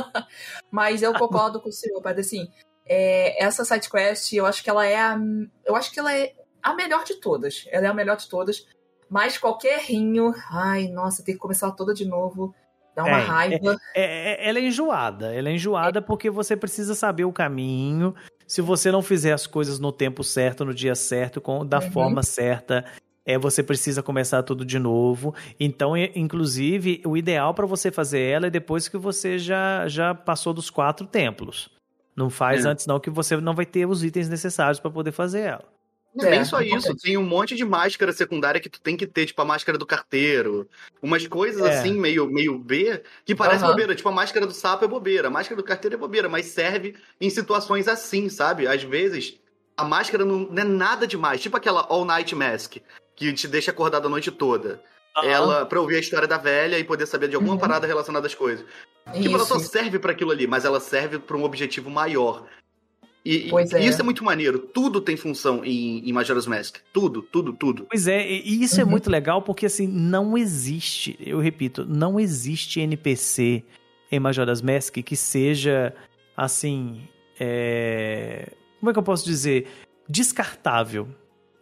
Mas 0.70 1.02
eu 1.02 1.12
concordo 1.14 1.60
com 1.60 1.68
o 1.68 1.72
senhor, 1.72 2.00
Padre, 2.02 2.20
assim, 2.20 2.48
é, 2.86 3.42
essa 3.42 3.64
sidequest, 3.64 4.32
eu 4.32 4.46
acho 4.46 4.62
que 4.62 4.70
ela 4.70 4.86
é 4.86 4.96
a. 4.96 5.18
Eu 5.64 5.76
acho 5.76 5.90
que 5.90 5.98
ela 5.98 6.14
é 6.14 6.34
a 6.62 6.74
melhor 6.74 7.04
de 7.04 7.14
todas. 7.14 7.66
Ela 7.70 7.86
é 7.86 7.88
a 7.88 7.94
melhor 7.94 8.16
de 8.16 8.28
todas. 8.28 8.66
Mas 9.08 9.36
qualquer 9.36 9.80
rinho, 9.80 10.32
ai, 10.50 10.88
nossa, 10.88 11.24
tem 11.24 11.34
que 11.34 11.40
começar 11.40 11.70
toda 11.72 11.92
de 11.92 12.04
novo. 12.04 12.54
Dá 13.04 13.08
uma 13.10 13.18
É, 13.20 13.24
raiva. 13.24 13.76
É, 13.94 14.32
é- 14.44 14.48
ela 14.48 14.58
é 14.58 14.62
enjoada. 14.62 15.34
Ela 15.34 15.48
é 15.48 15.52
enjoada 15.54 16.00
porque 16.02 16.30
você 16.30 16.56
precisa 16.56 16.94
saber 16.94 17.24
o 17.24 17.32
caminho. 17.32 18.14
Se 18.46 18.60
você 18.60 18.90
não 18.90 19.02
fizer 19.02 19.32
as 19.32 19.46
coisas 19.46 19.78
no 19.78 19.92
tempo 19.92 20.24
certo, 20.24 20.64
no 20.64 20.74
dia 20.74 20.94
certo, 20.94 21.40
com, 21.40 21.64
da 21.64 21.78
Uhum. 21.78 21.90
forma 21.92 22.22
certa, 22.22 22.84
é 23.24 23.38
você 23.38 23.62
precisa 23.62 24.02
começar 24.02 24.42
tudo 24.42 24.64
de 24.64 24.78
novo. 24.78 25.34
Então, 25.58 25.94
é- 25.96 26.10
inclusive, 26.16 27.00
o 27.06 27.16
ideal 27.16 27.54
para 27.54 27.66
você 27.66 27.90
fazer 27.90 28.20
ela 28.20 28.46
é 28.48 28.50
depois 28.50 28.88
que 28.88 28.96
você 28.98 29.38
já, 29.38 29.86
já 29.86 30.14
passou 30.14 30.52
dos 30.52 30.68
quatro 30.70 31.06
templos. 31.06 31.70
Não 32.16 32.28
faz 32.28 32.64
É. 32.64 32.68
antes 32.68 32.86
não 32.86 32.98
que 32.98 33.08
você 33.08 33.36
não 33.36 33.54
vai 33.54 33.64
ter 33.64 33.86
os 33.86 34.02
itens 34.02 34.28
necessários 34.28 34.80
para 34.80 34.90
poder 34.90 35.12
fazer 35.12 35.40
ela. 35.42 35.64
Não 36.14 36.26
é 36.26 36.30
nem 36.30 36.44
só 36.44 36.60
isso, 36.60 36.94
tem 36.96 37.16
um 37.16 37.22
monte 37.22 37.54
de 37.54 37.64
máscara 37.64 38.12
secundária 38.12 38.60
que 38.60 38.68
tu 38.68 38.80
tem 38.80 38.96
que 38.96 39.06
ter, 39.06 39.26
tipo 39.26 39.40
a 39.40 39.44
máscara 39.44 39.78
do 39.78 39.86
carteiro, 39.86 40.68
umas 41.00 41.26
coisas 41.26 41.62
É. 41.62 41.68
assim, 41.68 41.92
meio, 41.98 42.26
meio 42.26 42.58
B, 42.58 43.02
que 43.24 43.34
parece 43.34 43.62
Aham. 43.62 43.70
bobeira. 43.70 43.94
Tipo, 43.94 44.08
a 44.08 44.12
máscara 44.12 44.44
do 44.46 44.52
sapo 44.52 44.84
é 44.84 44.88
bobeira, 44.88 45.28
a 45.28 45.30
máscara 45.30 45.56
do 45.56 45.64
carteiro 45.66 45.94
é 45.94 45.98
bobeira, 45.98 46.28
mas 46.28 46.46
serve 46.46 46.96
em 47.20 47.30
situações 47.30 47.86
assim, 47.86 48.28
sabe? 48.28 48.66
Às 48.66 48.82
vezes, 48.82 49.38
a 49.76 49.84
máscara 49.84 50.24
não, 50.24 50.40
não 50.40 50.62
é 50.62 50.64
nada 50.64 51.06
demais. 51.06 51.40
Tipo 51.40 51.56
aquela 51.56 51.86
All 51.88 52.04
Night 52.04 52.34
Mask, 52.34 52.78
que 53.14 53.32
te 53.32 53.46
deixa 53.46 53.70
acordado 53.70 54.06
a 54.06 54.10
noite 54.10 54.30
toda. 54.32 54.82
Ela, 55.22 55.66
pra 55.66 55.80
ouvir 55.80 55.96
a 55.96 56.00
história 56.00 56.26
da 56.26 56.38
velha 56.38 56.78
e 56.78 56.84
poder 56.84 57.06
saber 57.06 57.28
de 57.28 57.34
alguma 57.36 57.54
Uhum. 57.54 57.60
parada 57.60 57.86
relacionada 57.86 58.26
às 58.26 58.34
coisas. 58.34 58.64
Tipo, 59.20 59.34
ela 59.36 59.44
só 59.44 59.56
Isso. 59.56 59.70
serve 59.70 59.98
pra 59.98 60.12
aquilo 60.12 60.30
ali, 60.30 60.46
mas 60.46 60.64
ela 60.64 60.80
serve 60.80 61.18
pra 61.18 61.36
um 61.36 61.44
objetivo 61.44 61.90
maior. 61.90 62.46
E, 63.24 63.46
e- 63.46 63.50
Pois 63.50 63.72
é. 63.72 63.82
e 63.82 63.86
isso 63.88 64.00
é 64.00 64.04
muito 64.04 64.24
maneiro. 64.24 64.58
Tudo 64.58 65.00
tem 65.00 65.16
função 65.16 65.62
em, 65.64 66.08
em 66.08 66.12
Majora's 66.12 66.46
Mask. 66.46 66.78
Tudo, 66.92 67.20
tudo, 67.22 67.52
tudo. 67.52 67.86
Pois 67.90 68.08
é, 68.08 68.26
e 68.30 68.62
isso 68.62 68.80
é 68.80 68.84
Uhum. 68.84 68.90
muito 68.90 69.10
legal 69.10 69.42
porque 69.42 69.66
assim, 69.66 69.86
não 69.86 70.38
existe, 70.38 71.16
eu 71.20 71.38
repito, 71.38 71.84
não 71.84 72.18
existe 72.18 72.80
NPC 72.80 73.62
em 74.10 74.18
Majora's 74.20 74.62
Mask 74.62 74.94
que 74.98 75.14
seja 75.16 75.94
assim, 76.36 77.02
é... 77.38 78.52
como 78.78 78.90
é 78.90 78.92
que 78.92 78.98
eu 78.98 79.02
posso 79.02 79.24
dizer? 79.24 79.66
Descartável. 80.08 81.08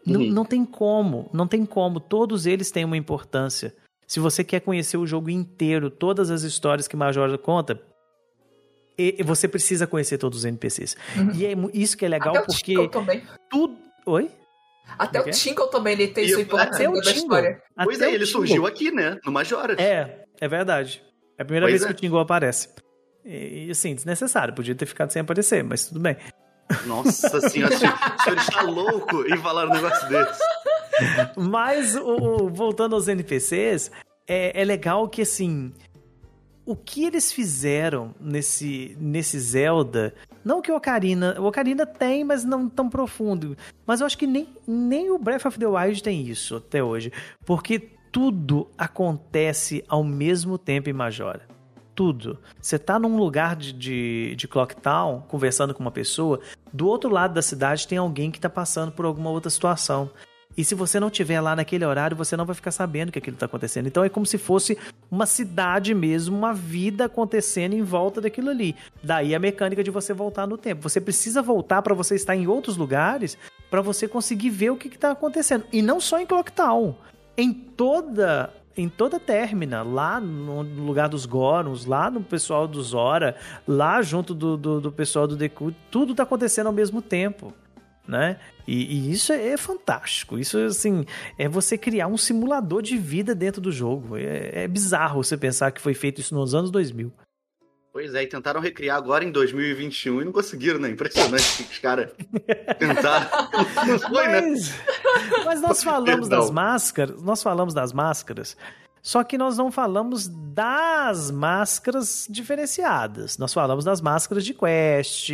Não, 0.07 0.21
Uhum. 0.21 0.31
não 0.31 0.45
tem 0.45 0.65
como, 0.65 1.29
não 1.33 1.47
tem 1.47 1.67
como. 1.67 2.01
Todos 2.01 2.47
eles 2.47 2.71
têm 2.71 2.85
uma 2.85 2.97
importância. 2.97 3.75
Se 4.07 4.21
você 4.21 4.43
quer 4.43 4.61
conhecer 4.61 4.97
o 4.97 5.07
jogo 5.07 5.29
inteiro, 5.29 5.91
todas 5.91 6.31
as 6.31 6.43
histórias 6.43 6.89
que 6.89 6.97
Majora 6.97 7.37
conta, 7.37 7.83
e- 8.99 9.23
você 9.23 9.47
precisa 9.49 9.87
conhecer 9.87 10.19
todos 10.19 10.41
os 10.41 10.45
NPCs. 10.45 10.97
Uhum. 11.17 11.31
E 11.35 11.47
é 11.47 11.55
isso 11.73 11.97
que 11.97 12.05
é 12.05 12.09
legal 12.09 12.31
Até 12.31 12.41
o 12.41 12.47
porque 12.47 12.73
Tinkle 12.75 12.89
também. 12.91 13.23
tudo. 13.49 13.79
Oi? 14.07 14.31
Até 14.99 15.19
o 15.19 15.23
Como 15.23 15.31
é 15.31 15.33
que 15.37 15.39
Tinkle 15.39 15.71
também, 15.71 15.93
ele 15.93 16.09
tem 16.09 16.25
E 16.25 16.29
sua 16.33 16.41
importância 16.43 16.75
Até 16.77 16.89
o 16.89 16.93
da 16.95 17.01
Tingle. 17.03 17.19
história. 17.23 17.63
Pois 17.85 17.97
Até 17.99 18.07
é, 18.07 18.09
o 18.09 18.15
ele 18.15 18.25
Tingle. 18.25 18.41
surgiu 18.41 18.67
aqui, 18.67 18.91
né? 18.91 19.19
No 19.25 19.31
Majora's. 19.33 19.79
É, 19.79 20.25
é 20.41 20.49
verdade. 20.49 21.03
É 21.39 21.43
a 21.43 21.45
primeira 21.45 21.67
Pois 21.67 21.73
vez 21.73 21.83
é. 21.83 21.87
que 21.87 21.93
o 21.93 21.97
Tingle 21.97 22.19
aparece. 22.21 22.69
E, 23.25 23.71
assim, 23.71 23.95
desnecessário. 23.95 24.55
Podia 24.55 24.75
ter 24.75 24.87
ficado 24.87 25.11
sem 25.13 25.21
aparecer, 25.21 25.63
mas 25.63 25.87
tudo 25.89 26.01
bem. 26.01 26.17
Nossa 26.87 27.39
senhora, 27.49 27.75
o 27.75 27.79
senhor 27.79 27.95
o 28.19 28.23
senhor 28.23 28.39
está 28.39 28.63
louco 28.63 29.25
em 29.27 29.37
falar 29.37 29.67
um 29.67 29.71
negócio 29.73 30.09
desse. 30.09 30.41
Mas, 31.37 31.95
o, 31.95 32.01
o- 32.45 32.49
voltando 32.49 32.95
aos 32.95 33.09
NPCs, 33.09 33.91
é, 34.27 34.61
é 34.61 34.65
legal 34.65 35.09
que, 35.09 35.23
assim, 35.23 35.73
o 36.69 36.77
que 36.77 37.07
eles 37.07 37.33
fizeram 37.33 38.15
nesse, 38.21 38.95
nesse 39.01 39.41
Zelda, 39.41 40.15
não 40.45 40.61
que 40.61 40.71
o 40.71 40.77
Ocarina, 40.77 41.35
o 41.41 41.47
Ocarina 41.47 41.87
tem, 41.87 42.23
mas 42.23 42.45
não 42.45 42.69
tão 42.69 42.91
profundo, 42.91 43.57
mas 43.87 44.01
eu 44.01 44.07
acho 44.07 44.19
que 44.19 44.27
nem, 44.27 44.47
nem 44.67 45.11
o 45.11 45.19
Breath 45.19 45.47
of 45.47 45.59
the 45.59 45.67
Wild 45.67 46.03
tem 46.03 46.29
isso 46.29 46.57
até 46.57 46.85
hoje, 46.85 47.11
porque 47.47 47.79
tudo 48.13 48.69
acontece 48.77 49.83
ao 49.89 50.05
mesmo 50.05 50.59
tempo 50.59 50.91
em 50.91 50.93
Majora. 50.93 51.49
Tudo. 51.95 52.39
Você 52.61 52.79
tá 52.79 52.99
num 52.99 53.17
lugar 53.17 53.57
de, 53.57 53.73
de, 53.73 54.37
de 54.37 54.47
Clock 54.47 54.77
Town, 54.77 55.23
conversando 55.23 55.73
com 55.73 55.81
uma 55.81 55.91
pessoa, 55.91 56.39
do 56.71 56.87
outro 56.87 57.09
lado 57.09 57.33
da 57.33 57.41
cidade 57.41 57.89
tem 57.89 57.97
alguém 57.97 58.31
que 58.31 58.39
tá 58.39 58.51
passando 58.51 58.93
por 58.93 59.07
alguma 59.07 59.31
outra 59.31 59.49
situação. 59.49 60.11
E 60.59 60.65
se 60.65 60.75
você 60.75 60.99
não 60.99 61.09
tiver 61.09 61.41
lá 61.41 61.55
naquele 61.55 61.85
horário, 61.85 62.17
você 62.17 62.37
não 62.37 62.45
vai 62.45 62.53
ficar 62.53 62.73
sabendo 62.73 63.13
que 63.13 63.19
aquilo 63.21 63.37
está 63.37 63.47
acontecendo. 63.47 63.87
Então 63.87 64.03
é 64.03 64.09
como 64.09 64.27
se 64.27 64.37
fosse 64.37 64.77
uma 65.09 65.25
cidade 65.25 65.95
mesmo, 65.95 66.37
uma 66.37 66.53
vida 66.53 67.05
acontecendo 67.05 67.75
em 67.75 67.83
volta 67.83 68.21
daquilo 68.21 68.51
ali. 68.51 68.75
Daí 69.01 69.37
a 69.37 69.39
mecânica 69.39 69.85
de 69.85 69.91
você 69.93 70.13
voltar 70.13 70.49
no 70.49 70.59
tempo. 70.59 70.83
Você 70.83 71.01
precisa 71.01 71.41
voltar 71.41 71.81
para 71.81 71.95
você 71.95 72.17
estar 72.17 72.35
em 72.35 72.49
outros 72.49 72.77
lugares 72.77 73.39
para 73.71 73.81
você 73.81 74.09
conseguir 74.09 74.51
ver 74.51 74.71
o 74.71 74.77
que 74.77 74.89
está 74.89 75.13
acontecendo. 75.13 75.65
E 75.73 75.81
não 75.81 76.01
só 76.01 76.19
em 76.19 76.27
Clock 76.27 76.51
Town. 76.51 76.97
Em 77.37 77.53
toda 77.53 78.53
em 78.77 78.89
toda 78.89 79.19
Termina, 79.19 79.83
lá 79.83 80.21
no 80.21 80.63
lugar 80.63 81.09
dos 81.09 81.27
Gorons, 81.27 81.85
lá 81.85 82.09
no 82.09 82.21
pessoal 82.23 82.69
do 82.69 82.81
Zora, 82.81 83.35
lá 83.67 84.01
junto 84.03 84.33
do, 84.35 84.57
do, 84.57 84.81
do 84.81 84.93
pessoal 84.93 85.27
do 85.27 85.37
Deku, 85.37 85.75
tudo 85.91 86.15
tá 86.15 86.23
acontecendo 86.23 86.69
ao 86.69 86.73
mesmo 86.73 87.03
tempo 87.03 87.53
né? 88.09 88.41
E, 88.67 88.97
e 88.97 89.13
isso 89.13 89.33
é, 89.33 89.49
é 89.49 89.57
fantástico. 89.57 90.39
Isso, 90.39 90.59
assim, 90.59 91.05
é 91.37 91.49
você 91.49 91.77
criar 91.77 92.07
um 92.07 92.17
simulador 92.17 92.83
de 92.83 92.97
vida 92.97 93.35
dentro 93.35 93.61
do 93.61 93.71
jogo. 93.71 94.17
É, 94.17 94.65
é 94.65 94.69
bizarro 94.69 95.23
você 95.23 95.37
pensar 95.37 95.71
que 95.71 95.81
foi 95.81 95.95
feito 95.95 96.21
isso 96.21 96.35
nos 96.35 96.55
anos 96.55 96.71
2000. 96.71 97.13
Pois 97.93 98.15
é, 98.15 98.23
e 98.23 98.27
tentaram 98.27 98.61
recriar 98.61 98.97
agora 98.97 99.25
em 99.25 99.33
2021 99.33 100.23
e 100.23 100.25
não 100.25 100.33
conseguiram, 100.33 100.79
né? 100.79 100.89
Impressionante 100.89 101.65
que 101.65 101.73
os 101.73 101.79
caras 101.79 102.11
tentaram. 102.79 103.29
Não 103.87 103.99
foi, 103.99 104.29
né? 104.29 104.41
Mas, 104.41 104.75
mas 105.45 105.61
nós 105.61 105.83
falamos 105.83 106.29
Perdão. 106.29 106.41
das 106.41 106.51
máscaras, 106.51 107.23
nós 107.23 107.43
falamos 107.43 107.75
das 107.75 107.93
máscaras, 107.93 108.57
só 109.03 109.23
que 109.25 109.39
nós 109.39 109.57
não 109.57 109.71
falamos 109.71 110.29
das 110.29 111.31
máscaras 111.31 112.27
diferenciadas. 112.29 113.39
Nós 113.39 113.53
falamos 113.55 113.85
das 113.85 114.01
máscaras 114.01 114.45
de 114.45 114.53
quest, 114.55 115.31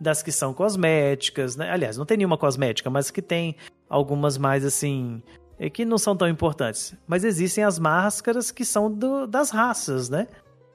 das 0.00 0.22
que 0.22 0.32
são 0.32 0.54
cosméticas, 0.54 1.56
né? 1.56 1.70
Aliás, 1.70 1.96
não 1.96 2.06
tem 2.06 2.16
nenhuma 2.16 2.38
cosmética, 2.38 2.88
mas 2.88 3.10
que 3.10 3.20
tem 3.22 3.56
algumas 3.88 4.38
mais 4.38 4.64
assim, 4.64 5.22
é 5.58 5.68
que 5.68 5.84
não 5.84 5.98
são 5.98 6.16
tão 6.16 6.28
importantes. 6.28 6.94
Mas 7.06 7.24
existem 7.24 7.64
as 7.64 7.78
máscaras 7.78 8.50
que 8.50 8.64
são 8.64 8.90
do- 8.90 9.26
das 9.26 9.50
raças, 9.50 10.08
né? 10.08 10.28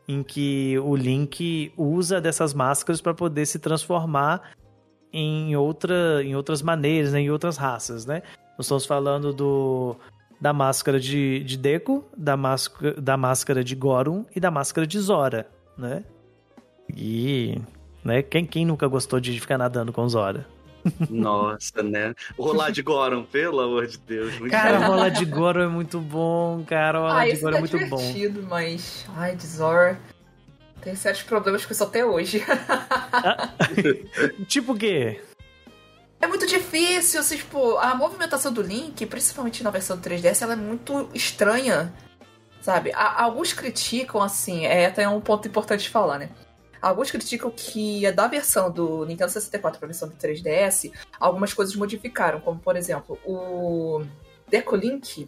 Em 0.08 0.22
que 0.22 0.78
o 0.80 0.96
Link 0.96 1.72
usa 1.78 2.20
dessas 2.20 2.54
máscaras 2.54 3.00
para 3.00 3.14
poder 3.14 3.46
se 3.46 3.58
transformar 3.60 4.52
em, 5.14 5.56
outra, 5.56 6.22
em 6.24 6.36
outras 6.36 6.62
maneiras, 6.62 7.14
né? 7.14 7.22
em 7.22 7.30
outras 7.32 7.56
raças, 7.56 8.06
né? 8.06 8.22
Nós 8.58 8.66
estamos 8.66 8.86
falando 8.86 9.32
do, 9.32 9.96
da 10.40 10.54
máscara 10.54 11.00
de, 11.00 11.44
de 11.44 11.58
Deku, 11.58 12.04
da 12.16 12.38
máscara, 12.38 13.02
da 13.02 13.18
máscara 13.18 13.64
de 13.64 13.76
Gorum 13.76 14.26
e 14.36 14.40
da 14.40 14.52
máscara 14.52 14.86
de 14.86 15.00
Zora, 15.00 15.48
né? 15.78 16.04
E 16.96 17.58
né, 18.04 18.22
quem, 18.22 18.46
quem 18.46 18.66
nunca 18.66 18.88
gostou 18.88 19.20
de 19.20 19.40
ficar 19.40 19.58
nadando 19.58 19.92
com 19.94 20.08
Zora? 20.08 20.46
Nossa, 21.10 21.82
né? 21.82 22.14
Rolar 22.38 22.70
de 22.72 22.82
Goron, 22.82 23.24
pelo 23.24 23.62
amor 23.62 23.88
de 23.88 23.98
Deus. 24.00 24.38
Muito 24.38 24.52
Cara, 24.52 24.82
bom. 24.82 24.88
rola 24.88 25.10
de 25.10 25.24
Goron 25.24 25.62
é 25.64 25.68
muito 25.68 25.98
bom, 26.02 26.62
cara. 26.68 27.00
Rola 27.00 27.22
Ah, 27.22 27.30
de 27.30 27.38
Goron 27.38 27.52
tá 27.52 27.58
é 27.58 27.60
muito 27.62 27.78
bom. 27.90 27.96
divertido, 27.98 28.44
mas. 28.50 29.06
Ai, 29.16 29.34
de 29.34 29.48
Zora. 29.48 29.98
Tem 30.82 30.94
sérios 30.94 31.24
problemas 31.24 31.66
com 31.66 31.72
isso 31.72 31.84
até 31.86 32.06
hoje. 32.06 32.44
Tipo 34.48 34.74
o 34.74 34.78
quê? 34.78 35.22
É 36.24 36.28
muito 36.28 36.48
difícil, 36.48 37.20
assim, 37.20 37.36
tipo, 37.36 37.78
a 37.80 37.94
movimentação 37.94 38.54
do 38.54 38.62
Link, 38.62 39.06
principalmente 39.08 39.62
na 39.62 39.70
versão 39.70 39.98
do 39.98 40.10
3DS, 40.10 40.42
ela 40.42 40.54
é 40.54 40.56
muito 40.56 41.10
estranha, 41.14 41.94
sabe? 42.62 42.94
Alguns 42.94 43.52
criticam, 43.52 44.22
assim, 44.22 44.66
é 44.66 44.86
até 44.86 45.06
um 45.10 45.20
ponto 45.20 45.50
importante 45.50 45.84
de 45.84 45.90
falar, 45.90 46.20
né? 46.20 46.30
Alguns 46.82 47.12
criticam 47.12 47.52
que 47.52 48.10
da 48.14 48.26
versão 48.26 48.72
do 48.72 49.06
Nintendo 49.06 49.34
64 49.34 49.78
para 49.78 49.86
a 49.86 49.92
versão 49.92 50.08
do 50.08 50.16
3DS, 50.16 50.94
algumas 51.20 51.54
coisas 51.54 51.76
modificaram, 51.76 52.40
como 52.40 52.58
por 52.58 52.78
exemplo, 52.78 53.20
o 53.26 54.02
Deco 54.48 54.78
Link, 54.78 55.28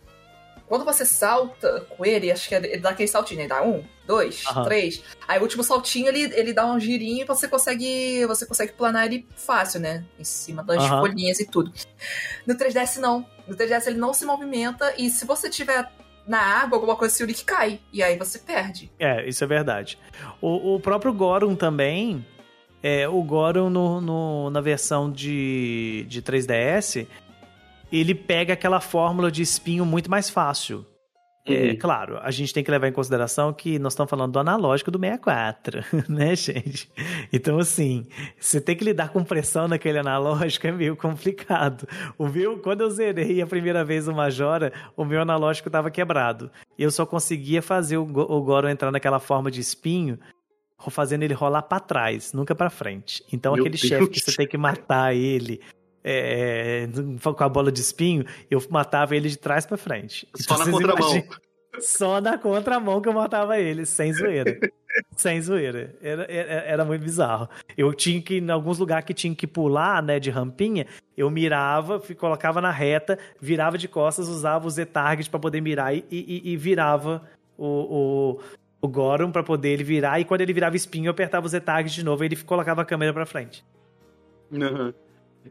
quando 0.68 0.84
você 0.86 1.06
salta 1.06 1.82
com 1.90 2.06
ele, 2.06 2.32
acho 2.32 2.48
que 2.50 2.56
é- 2.56 2.58
ele 2.58 2.78
dá 2.80 2.90
aquele 2.90 3.08
saltinho, 3.08 3.42
né? 3.42 3.48
Dá 3.48 3.62
um, 3.64 3.84
dois, 4.08 4.44
Aham. 4.48 4.64
três. 4.64 5.04
Aí 5.28 5.40
o 5.40 5.44
último 5.44 5.64
saltinho 5.64 6.08
ele, 6.08 6.24
ele 6.34 6.54
dá 6.54 6.66
um 6.66 6.80
girinho 6.80 7.22
e 7.22 7.26
você 7.26 7.48
consegue, 7.48 8.26
você 8.26 8.46
consegue 8.46 8.74
planar 8.74 9.06
ele 9.06 9.28
fácil, 9.36 9.80
né? 9.80 10.04
Em 10.20 10.24
cima 10.24 10.64
das 10.64 10.84
Aham. 10.84 11.00
folhinhas 11.02 11.40
e 11.40 11.46
tudo. 11.46 11.72
No 12.46 12.56
3DS 12.56 12.98
não. 13.00 13.26
No 13.48 13.56
3DS 13.56 13.88
ele 13.88 13.98
não 13.98 14.14
se 14.14 14.26
movimenta 14.26 14.94
e 14.98 15.10
se 15.10 15.26
você 15.26 15.50
tiver 15.50 15.90
na 16.28 16.40
água, 16.40 16.78
alguma 16.78 16.96
coisa, 16.96 17.14
assim, 17.14 17.24
o 17.24 17.28
Link 17.28 17.44
cai. 17.46 17.80
E 17.94 18.02
aí 18.02 18.18
você 18.18 18.40
perde. 18.40 18.92
É, 18.98 19.28
isso 19.30 19.44
é 19.44 19.48
verdade. 19.48 20.00
O, 20.42 20.74
o 20.76 20.80
próprio 20.80 21.14
Goron 21.14 21.56
também, 21.56 22.26
é, 22.82 23.08
o 23.08 23.22
Goron 23.22 23.70
no, 23.70 24.02
no- 24.02 24.50
na 24.50 24.60
versão 24.60 25.12
de, 25.12 26.04
de 26.08 26.24
3DS, 26.24 27.06
ele 28.00 28.16
pega 28.16 28.54
aquela 28.54 28.80
fórmula 28.80 29.32
de 29.32 29.42
espinho 29.42 29.86
muito 29.86 30.10
mais 30.10 30.30
fácil. 30.30 30.86
É, 31.48 31.70
Uhum. 31.70 31.78
claro, 31.78 32.18
a 32.24 32.32
gente 32.32 32.52
tem 32.52 32.64
que 32.64 32.72
levar 32.72 32.88
em 32.88 32.92
consideração 32.92 33.54
que 33.54 33.78
nós 33.78 33.94
estamos 33.94 34.10
falando 34.10 34.32
do 34.32 34.40
analógico 34.40 34.90
do 34.90 34.98
64, 34.98 35.84
né, 36.10 36.36
gente? 36.36 36.90
Então, 37.32 37.60
assim, 37.60 38.08
você 38.40 38.60
tem 38.60 38.76
que 38.76 38.84
lidar 38.84 39.10
com 39.10 39.24
pressão 39.24 39.68
naquele 39.68 40.00
analógico 40.00 40.66
é 40.66 40.72
meio 40.72 40.96
complicado. 40.96 41.88
O 42.18 42.28
meu, 42.28 42.58
quando 42.58 42.82
eu 42.82 42.90
zerei 42.90 43.44
a 43.44 43.48
primeira 43.48 43.86
vez 43.86 44.08
o 44.08 44.14
Majora, 44.14 44.74
o 44.98 45.06
meu 45.06 45.22
analógico 45.22 45.70
estava 45.70 45.92
quebrado. 45.92 46.50
E 46.80 46.82
eu 46.82 46.90
só 46.90 47.06
conseguia 47.06 47.62
fazer 47.62 47.98
o, 47.98 48.04
o 48.04 48.42
Goro 48.42 48.68
entrar 48.68 48.92
naquela 48.92 49.20
forma 49.20 49.52
de 49.52 49.62
espinho, 49.62 50.18
fazendo 50.90 51.24
ele 51.24 51.34
rolar 51.34 51.62
para 51.62 51.80
trás, 51.80 52.34
nunca 52.34 52.56
para 52.56 52.72
frente. 52.72 53.24
Então, 53.32 53.54
Meu 53.54 53.62
aquele 53.62 53.78
chefe 53.78 54.08
que 54.08 54.20
você 54.20 54.36
tem 54.36 54.48
que 54.48 54.58
matar 54.58 55.16
ele. 55.16 55.62
É, 56.08 56.88
com 57.22 57.44
a 57.44 57.50
bola 57.50 57.72
de 57.72 57.82
espinho, 57.82 58.24
eu 58.50 58.62
matava 58.70 59.16
ele 59.16 59.28
de 59.28 59.38
trás 59.38 59.66
para 59.66 59.76
frente. 59.78 60.28
Só 60.36 60.58
na 60.58 60.66
Vocês 60.66 60.76
contramão. 60.76 60.98
imaginam- 61.10 61.36
só 61.80 62.22
na 62.22 62.38
contramão 62.38 63.02
que 63.02 63.10
eu 63.10 63.14
matava 63.14 63.60
ele, 63.60 63.86
sem 63.86 64.14
zoeira. 64.14 64.58
sem 65.18 65.42
zoeira. 65.42 65.94
Era, 66.02 66.24
era, 66.32 66.52
era 66.62 66.86
muito 66.86 67.02
bizarro. 67.02 67.50
Eu 67.78 67.94
tinha 67.94 68.22
que, 68.22 68.38
em 68.38 68.50
alguns 68.50 68.80
lugares 68.80 69.04
que 69.06 69.14
tinha 69.14 69.36
que 69.36 69.46
pular, 69.46 70.02
né, 70.02 70.18
de 70.20 70.30
rampinha, 70.30 70.86
Eu 71.18 71.30
mirava, 71.30 72.00
colocava 72.18 72.62
na 72.62 72.72
reta, 72.72 73.20
virava 73.42 73.78
de 73.78 73.88
costas, 73.90 74.30
usava 74.30 74.66
o 74.66 74.70
Z-Target 74.70 75.30
pra 75.30 75.40
poder 75.40 75.60
mirar 75.60 75.94
e, 75.94 76.06
e, 76.10 76.42
e 76.54 76.56
virava 76.56 77.22
o, 77.58 77.66
o, 77.66 78.40
o 78.82 78.88
Goron 78.88 79.32
pra 79.32 79.44
poder 79.44 79.70
ele 79.70 79.84
virar. 79.84 80.18
E 80.20 80.24
quando 80.26 80.42
ele 80.42 80.54
virava 80.54 80.76
espinho, 80.78 81.08
eu 81.08 81.12
apertava 81.12 81.46
o 81.46 81.50
Z-Target 81.50 81.94
de 81.94 82.06
novo 82.06 82.24
e 82.24 82.28
ele 82.28 82.36
colocava 82.38 82.84
a 82.84 82.86
câmera 82.86 83.12
pra 83.14 83.26
frente. 83.26 83.66
Uhum. 84.52 84.94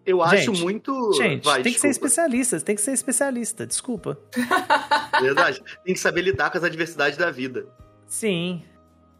Eu 0.04 0.22
acho 0.22 0.46
Gente, 0.46 0.62
muito. 0.62 1.12
Gente, 1.14 1.44
Vai, 1.44 1.62
tem 1.62 1.72
que 1.72 1.80
ser 1.80 1.88
desculpa. 1.88 2.06
especialista, 2.06 2.60
tem 2.60 2.74
que 2.74 2.80
ser 2.82 2.92
especialista, 2.92 3.66
desculpa. 3.66 4.18
Verdade. 5.20 5.62
Tem 5.84 5.94
que 5.94 6.00
saber 6.00 6.22
lidar 6.22 6.50
com 6.50 6.58
as 6.58 6.64
adversidades 6.64 7.16
da 7.16 7.30
vida. 7.30 7.66
Sim. 8.06 8.62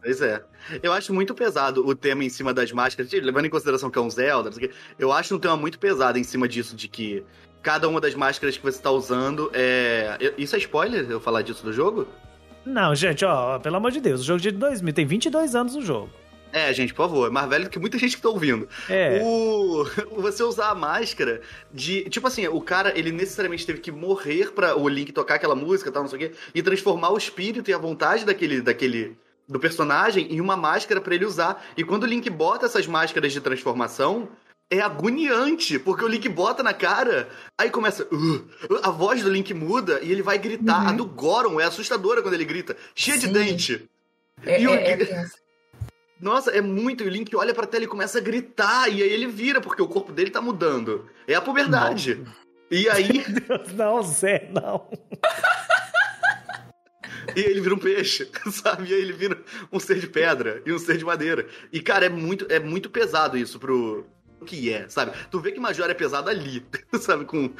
Pois 0.01 0.21
é. 0.21 0.43
Eu 0.83 0.93
acho 0.93 1.13
muito 1.13 1.33
pesado 1.33 1.85
o 1.85 1.95
tema 1.95 2.23
em 2.23 2.29
cima 2.29 2.53
das 2.53 2.71
máscaras, 2.71 3.11
levando 3.11 3.45
em 3.45 3.49
consideração 3.49 3.89
que 3.89 3.97
é 3.97 4.01
um 4.01 4.09
Zelda, 4.09 4.51
eu 4.99 5.11
acho 5.11 5.35
um 5.35 5.39
tema 5.39 5.57
muito 5.57 5.79
pesado 5.79 6.19
em 6.19 6.23
cima 6.23 6.47
disso, 6.47 6.75
de 6.75 6.87
que 6.87 7.23
cada 7.63 7.89
uma 7.89 7.99
das 7.99 8.13
máscaras 8.13 8.55
que 8.55 8.63
você 8.63 8.79
tá 8.79 8.91
usando 8.91 9.49
é. 9.53 10.17
Isso 10.37 10.55
é 10.55 10.59
spoiler 10.59 11.09
eu 11.09 11.19
falar 11.19 11.41
disso 11.41 11.63
do 11.63 11.73
jogo? 11.73 12.07
Não, 12.63 12.93
gente, 12.95 13.23
ó, 13.25 13.57
pelo 13.59 13.75
amor 13.77 13.91
de 13.91 13.99
Deus, 13.99 14.21
o 14.21 14.23
jogo 14.23 14.39
de 14.39 14.51
2000 14.51 14.93
tem 14.93 15.05
22 15.05 15.55
anos 15.55 15.75
o 15.75 15.81
jogo. 15.81 16.09
É, 16.53 16.71
gente, 16.73 16.93
por 16.93 17.03
favor, 17.09 17.27
é 17.27 17.29
mais 17.29 17.49
velho 17.49 17.65
do 17.65 17.69
que 17.69 17.77
muita 17.79 17.97
gente 17.97 18.15
que 18.15 18.21
tá 18.21 18.29
ouvindo. 18.29 18.67
É. 18.89 19.19
O... 19.21 19.83
Você 20.21 20.41
usar 20.43 20.69
a 20.69 20.75
máscara 20.75 21.41
de. 21.73 22.09
Tipo 22.09 22.27
assim, 22.27 22.47
o 22.47 22.61
cara, 22.61 22.97
ele 22.97 23.11
necessariamente 23.11 23.65
teve 23.65 23.79
que 23.81 23.91
morrer 23.91 24.51
pra 24.53 24.75
o 24.77 24.87
Link 24.87 25.11
tocar 25.11 25.35
aquela 25.35 25.55
música 25.55 25.91
tal, 25.91 26.03
não 26.03 26.09
sei 26.09 26.17
o 26.17 26.29
quê, 26.29 26.35
e 26.53 26.61
transformar 26.63 27.09
o 27.09 27.17
espírito 27.17 27.69
e 27.69 27.73
a 27.73 27.77
vontade 27.77 28.25
daquele. 28.25 28.61
daquele 28.61 29.17
do 29.47 29.59
personagem 29.59 30.33
em 30.33 30.41
uma 30.41 30.57
máscara 30.57 30.99
pra 30.99 31.13
ele 31.13 31.23
usar. 31.23 31.63
E 31.77 31.83
quando 31.83 32.01
o 32.03 32.07
Link 32.07 32.27
bota 32.31 32.65
essas 32.65 32.87
máscaras 32.87 33.31
de 33.31 33.39
transformação, 33.39 34.27
é 34.71 34.79
agoniante, 34.79 35.77
porque 35.77 36.03
o 36.03 36.07
Link 36.07 36.27
bota 36.29 36.63
na 36.63 36.73
cara, 36.73 37.29
aí 37.55 37.69
começa. 37.69 38.07
"Uh", 38.11 38.43
a 38.81 38.89
voz 38.89 39.21
do 39.21 39.29
Link 39.29 39.53
muda 39.53 39.99
e 40.01 40.11
ele 40.11 40.23
vai 40.23 40.39
gritar. 40.39 40.81
Uhum. 40.81 40.87
A 40.89 40.91
do 40.93 41.05
Goron 41.05 41.59
é 41.59 41.63
assustadora 41.65 42.23
quando 42.23 42.33
ele 42.33 42.43
grita, 42.45 42.75
cheia 42.95 43.19
de 43.19 43.27
Sim. 43.27 43.33
dente. 43.33 43.87
É, 44.43 44.59
E 44.61 44.67
o- 44.67 44.73
é, 44.73 44.93
é. 44.93 45.25
Nossa, 46.19 46.51
é 46.51 46.61
muito. 46.61 47.03
E 47.03 47.07
o 47.07 47.09
Link 47.09 47.35
olha 47.35 47.53
pra 47.53 47.67
tela 47.67 47.83
e 47.83 47.87
começa 47.87 48.17
a 48.17 48.21
gritar. 48.21 48.89
E 48.89 49.03
aí 49.03 49.09
ele 49.09 49.27
vira, 49.27 49.59
porque 49.59 49.81
o 49.81 49.87
corpo 49.87 50.11
dele 50.11 50.29
tá 50.29 50.41
mudando. 50.41 51.09
É 51.27 51.35
a 51.35 51.41
puberdade. 51.41 52.23
E 52.71 52.89
aí, 52.89 53.23
não, 53.75 54.01
Zé, 54.01 54.49
não. 54.51 54.89
e 57.35 57.39
ele 57.39 57.61
vira 57.61 57.75
um 57.75 57.79
peixe, 57.79 58.29
sabe? 58.51 58.89
E 58.89 58.93
aí 58.93 59.01
ele 59.01 59.13
vira 59.13 59.39
um 59.71 59.79
ser 59.79 59.99
de 59.99 60.07
pedra 60.07 60.61
e 60.65 60.73
um 60.73 60.79
ser 60.79 60.97
de 60.97 61.05
madeira. 61.05 61.47
E, 61.71 61.79
cara, 61.79 62.05
é 62.05 62.09
muito, 62.09 62.47
é 62.49 62.59
muito 62.59 62.89
pesado 62.89 63.37
isso 63.37 63.59
pro 63.59 64.05
o 64.39 64.45
que 64.45 64.71
é, 64.71 64.87
sabe? 64.89 65.11
Tu 65.29 65.39
vê 65.39 65.51
que 65.51 65.59
Major 65.59 65.89
é 65.89 65.93
pesado 65.93 66.29
ali, 66.29 66.65
sabe? 66.99 67.25
Com, 67.25 67.51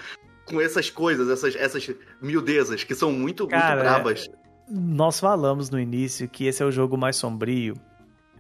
com 0.45 0.62
essas 0.62 0.89
coisas, 0.89 1.30
essas, 1.30 1.56
essas 1.56 1.89
miudezas 2.22 2.84
que 2.84 2.95
são 2.95 3.12
muito, 3.12 3.47
Cara, 3.47 3.76
muito 3.76 3.84
brabas. 3.84 4.30
Nós 4.70 5.20
falamos 5.20 5.70
no 5.70 5.80
início 5.80 6.28
que 6.28 6.45
esse 6.47 6.62
é 6.62 6.66
o 6.66 6.72
jogo 6.72 6.97
mais 6.97 7.16
sombrio, 7.16 7.76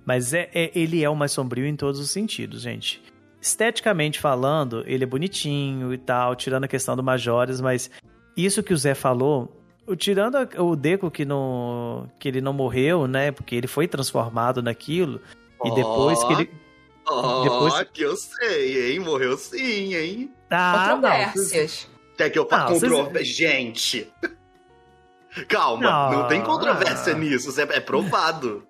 mas 0.05 0.33
é, 0.33 0.49
é- 0.53 0.71
ele 0.75 1.03
é 1.03 1.09
o 1.09 1.15
mais 1.15 1.31
sombrio 1.31 1.65
em 1.65 1.75
todos 1.75 1.99
os 1.99 2.09
sentidos, 2.09 2.61
gente. 2.61 3.01
Esteticamente 3.41 4.19
falando, 4.19 4.83
ele 4.87 5.03
é 5.03 5.07
bonitinho 5.07 5.93
e 5.93 5.97
tal, 5.97 6.35
tirando 6.35 6.63
a 6.63 6.67
questão 6.67 6.95
do 6.95 7.03
Majores, 7.03 7.61
mas 7.61 7.89
isso 8.35 8.63
que 8.63 8.73
o 8.73 8.77
Zé 8.77 8.95
falou, 8.95 9.61
tirando 9.97 10.35
o 10.59 10.75
Deco 10.75 11.11
que, 11.11 11.23
não, 11.25 12.09
que 12.19 12.27
ele 12.27 12.41
não 12.41 12.53
morreu, 12.53 13.07
né? 13.07 13.31
Porque 13.31 13.55
ele 13.55 13.67
foi 13.67 13.87
transformado 13.87 14.61
naquilo, 14.63 15.21
e 15.63 15.71
depois 15.75 16.23
que 16.23 16.33
ele. 16.33 16.49
Ó, 17.07 17.43
depois- 17.43 17.87
que 17.93 18.01
eu 18.01 18.15
sei, 18.15 18.93
hein? 18.93 18.99
Morreu 18.99 19.37
sim, 19.37 19.93
hein? 19.93 20.31
Ah. 20.49 20.89
Controvérsias. 20.95 21.87
Quer 22.17 22.29
que 22.31 22.39
eu 22.39 22.47
faça 22.47 22.69
Não, 22.71 22.79
vocês- 22.79 22.91
controvérsia? 22.91 23.33
Gente! 23.47 24.07
Calma, 25.49 25.83
não, 25.83 26.19
Não. 26.21 26.27
tem 26.29 26.41
controvérsia 26.41 27.13
nisso, 27.13 27.49
isso 27.49 27.59
é, 27.61 27.63
é 27.63 27.79
provado. 27.79 28.65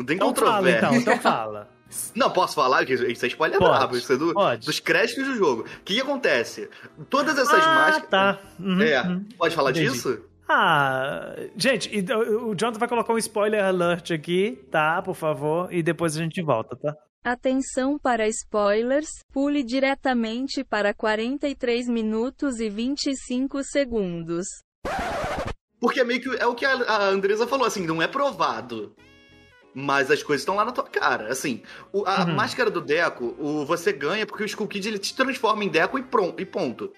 Não 0.00 0.06
tem 0.06 0.16
Então 0.16 0.34
fala, 0.34 0.50
controvérsia. 0.52 0.86
então, 0.86 0.96
então 0.96 1.18
fala. 1.18 1.68
Não, 2.14 2.30
posso 2.30 2.54
falar? 2.54 2.84
que 2.86 2.94
Isso 2.94 3.24
é 3.24 3.28
spoiler 3.28 3.58
Pode, 3.58 3.70
brabo, 3.78 3.96
isso 3.96 4.12
é 4.12 4.16
do- 4.16 4.32
pode. 4.32 4.64
dos 4.64 4.78
créditos 4.78 5.24
do 5.26 5.34
jogo. 5.34 5.62
O 5.62 5.84
que, 5.84 5.94
que 5.96 6.00
acontece? 6.00 6.68
Todas 7.08 7.36
essas 7.36 7.64
ah, 7.64 7.74
máscaras. 7.74 8.08
tá. 8.08 8.38
Uhum, 8.60 8.80
É, 8.80 9.02
uhum. 9.02 9.24
pode 9.36 9.54
falar 9.56 9.70
Entendi. 9.72 9.90
disso? 9.90 10.20
Ah, 10.48 11.34
gente, 11.56 11.88
e- 11.92 12.00
o 12.12 12.54
Jonathan 12.54 12.78
vai 12.78 12.88
colocar 12.88 13.12
um 13.12 13.18
spoiler 13.18 13.64
alert 13.64 14.12
aqui, 14.12 14.64
tá? 14.70 15.02
Por 15.02 15.14
favor, 15.16 15.72
e 15.72 15.82
depois 15.82 16.16
a 16.16 16.20
gente 16.22 16.40
volta, 16.42 16.76
tá? 16.76 16.94
Atenção 17.24 17.98
para 17.98 18.28
spoilers, 18.28 19.08
pule 19.32 19.62
diretamente 19.64 20.62
para 20.62 20.94
43 20.94 21.88
minutos 21.88 22.60
e 22.60 22.70
25 22.70 23.62
segundos. 23.64 24.46
Porque 25.80 26.00
é 26.00 26.04
meio 26.04 26.20
que 26.20 26.36
é 26.36 26.46
o 26.46 26.54
que 26.54 26.64
a 26.64 26.72
a 26.72 27.08
Andresa 27.08 27.46
falou, 27.46 27.66
assim, 27.66 27.84
não 27.86 28.00
é 28.00 28.06
provado. 28.06 28.94
Mas 29.74 30.10
as 30.10 30.22
coisas 30.22 30.42
estão 30.42 30.56
lá 30.56 30.64
na 30.64 30.72
tua 30.72 30.84
cara. 30.84 31.28
Assim, 31.28 31.62
o- 31.92 32.04
a 32.06 32.24
Uhum. 32.24 32.34
máscara 32.34 32.70
do 32.70 32.80
Deco, 32.80 33.36
o, 33.38 33.64
você 33.64 33.92
ganha 33.92 34.26
porque 34.26 34.42
o 34.42 34.46
Skull 34.46 34.66
Kid 34.66 34.88
ele 34.88 34.98
te 34.98 35.14
transforma 35.14 35.62
em 35.64 35.68
Deco 35.68 35.98
e, 35.98 36.02
pronto, 36.02 36.40
e 36.42 36.44
ponto. 36.44 36.92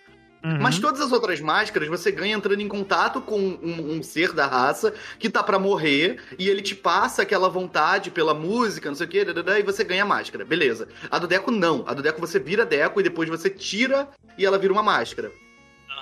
Uhum. 0.45 0.59
Mas 0.61 0.79
todas 0.81 1.01
as 1.01 1.13
outras 1.13 1.41
máscaras 1.41 1.89
você 1.89 2.11
ganha 2.11 2.35
entrando 2.35 2.61
em 2.61 2.67
contato 2.67 3.21
com 3.21 3.39
um, 3.39 3.97
um 3.97 4.03
ser 4.03 4.33
da 4.33 4.45
raça 4.47 4.93
que 5.19 5.31
tá 5.31 5.41
pra 5.41 5.57
morrer 5.57 6.19
e 6.37 6.49
ele 6.49 6.61
te 6.63 6.75
passa 6.75 7.23
aquela 7.23 7.49
vontade 7.49 8.11
pela 8.11 8.35
música, 8.35 8.89
não 8.89 8.97
sei 8.97 9.07
o 9.07 9.09
que, 9.11 9.19
e 9.21 9.63
você 9.63 9.85
ganha 9.85 10.03
a 10.03 10.07
máscara. 10.07 10.45
Beleza. 10.45 10.89
A 11.11 11.19
do 11.21 11.29
Deco 11.29 11.53
não. 11.53 11.85
A 11.87 11.95
do 11.95 12.03
Deco 12.03 12.21
você 12.21 12.41
vira 12.41 12.67
Deco 12.67 12.99
e 12.99 13.05
depois 13.05 13.29
você 13.29 13.49
tira 13.49 14.09
e 14.37 14.45
ela 14.45 14.59
vira 14.59 14.73
uma 14.73 14.83
máscara. 14.83 15.31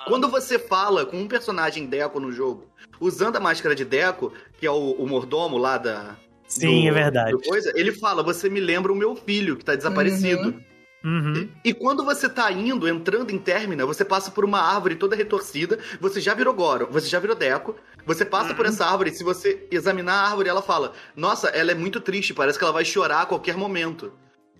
Quando 0.07 0.27
você 0.27 0.57
fala 0.57 1.05
com 1.05 1.17
um 1.17 1.27
personagem 1.27 1.85
Deco 1.85 2.19
no 2.19 2.31
jogo, 2.31 2.65
usando 2.99 3.35
a 3.35 3.39
máscara 3.39 3.75
de 3.75 3.85
Deco, 3.85 4.33
que 4.57 4.65
é 4.65 4.71
o, 4.71 4.93
o 4.93 5.05
mordomo 5.07 5.57
lá 5.59 5.77
da. 5.77 6.15
Sim, 6.51 6.81
do- 6.81 6.87
é 6.89 6.91
verdade. 6.91 7.37
coisa, 7.47 7.71
ele 7.75 7.91
fala: 7.91 8.21
Você 8.23 8.49
me 8.49 8.59
lembra 8.59 8.91
o 8.91 8.95
meu 8.95 9.15
filho 9.15 9.55
que 9.55 9.65
tá 9.65 9.75
desaparecido. 9.75 10.61
Uhum. 11.03 11.49
E 11.65 11.73
quando 11.73 12.05
você 12.05 12.29
tá 12.29 12.51
indo, 12.51 12.87
entrando 12.87 13.31
em 13.31 13.37
Termina, 13.39 13.87
você 13.87 14.05
passa 14.05 14.29
por 14.29 14.45
uma 14.45 14.59
árvore 14.59 14.95
toda 14.95 15.15
retorcida, 15.15 15.79
você 15.99 16.21
já 16.21 16.35
virou 16.35 16.53
Goro, 16.53 16.87
você 16.91 17.07
já 17.07 17.19
virou 17.19 17.35
Deco, 17.35 17.75
você 18.05 18.23
passa 18.23 18.53
por 18.53 18.67
essa 18.67 18.85
árvore, 18.85 19.09
se 19.11 19.23
você 19.23 19.65
examinar 19.71 20.13
a 20.13 20.29
árvore, 20.29 20.49
ela 20.49 20.61
fala, 20.61 20.93
nossa, 21.15 21.47
ela 21.47 21.71
é 21.71 21.73
muito 21.73 21.99
triste, 21.99 22.35
parece 22.35 22.59
que 22.59 22.63
ela 22.63 22.73
vai 22.73 22.85
chorar 22.85 23.21
a 23.21 23.25
qualquer 23.25 23.57
momento. 23.57 24.13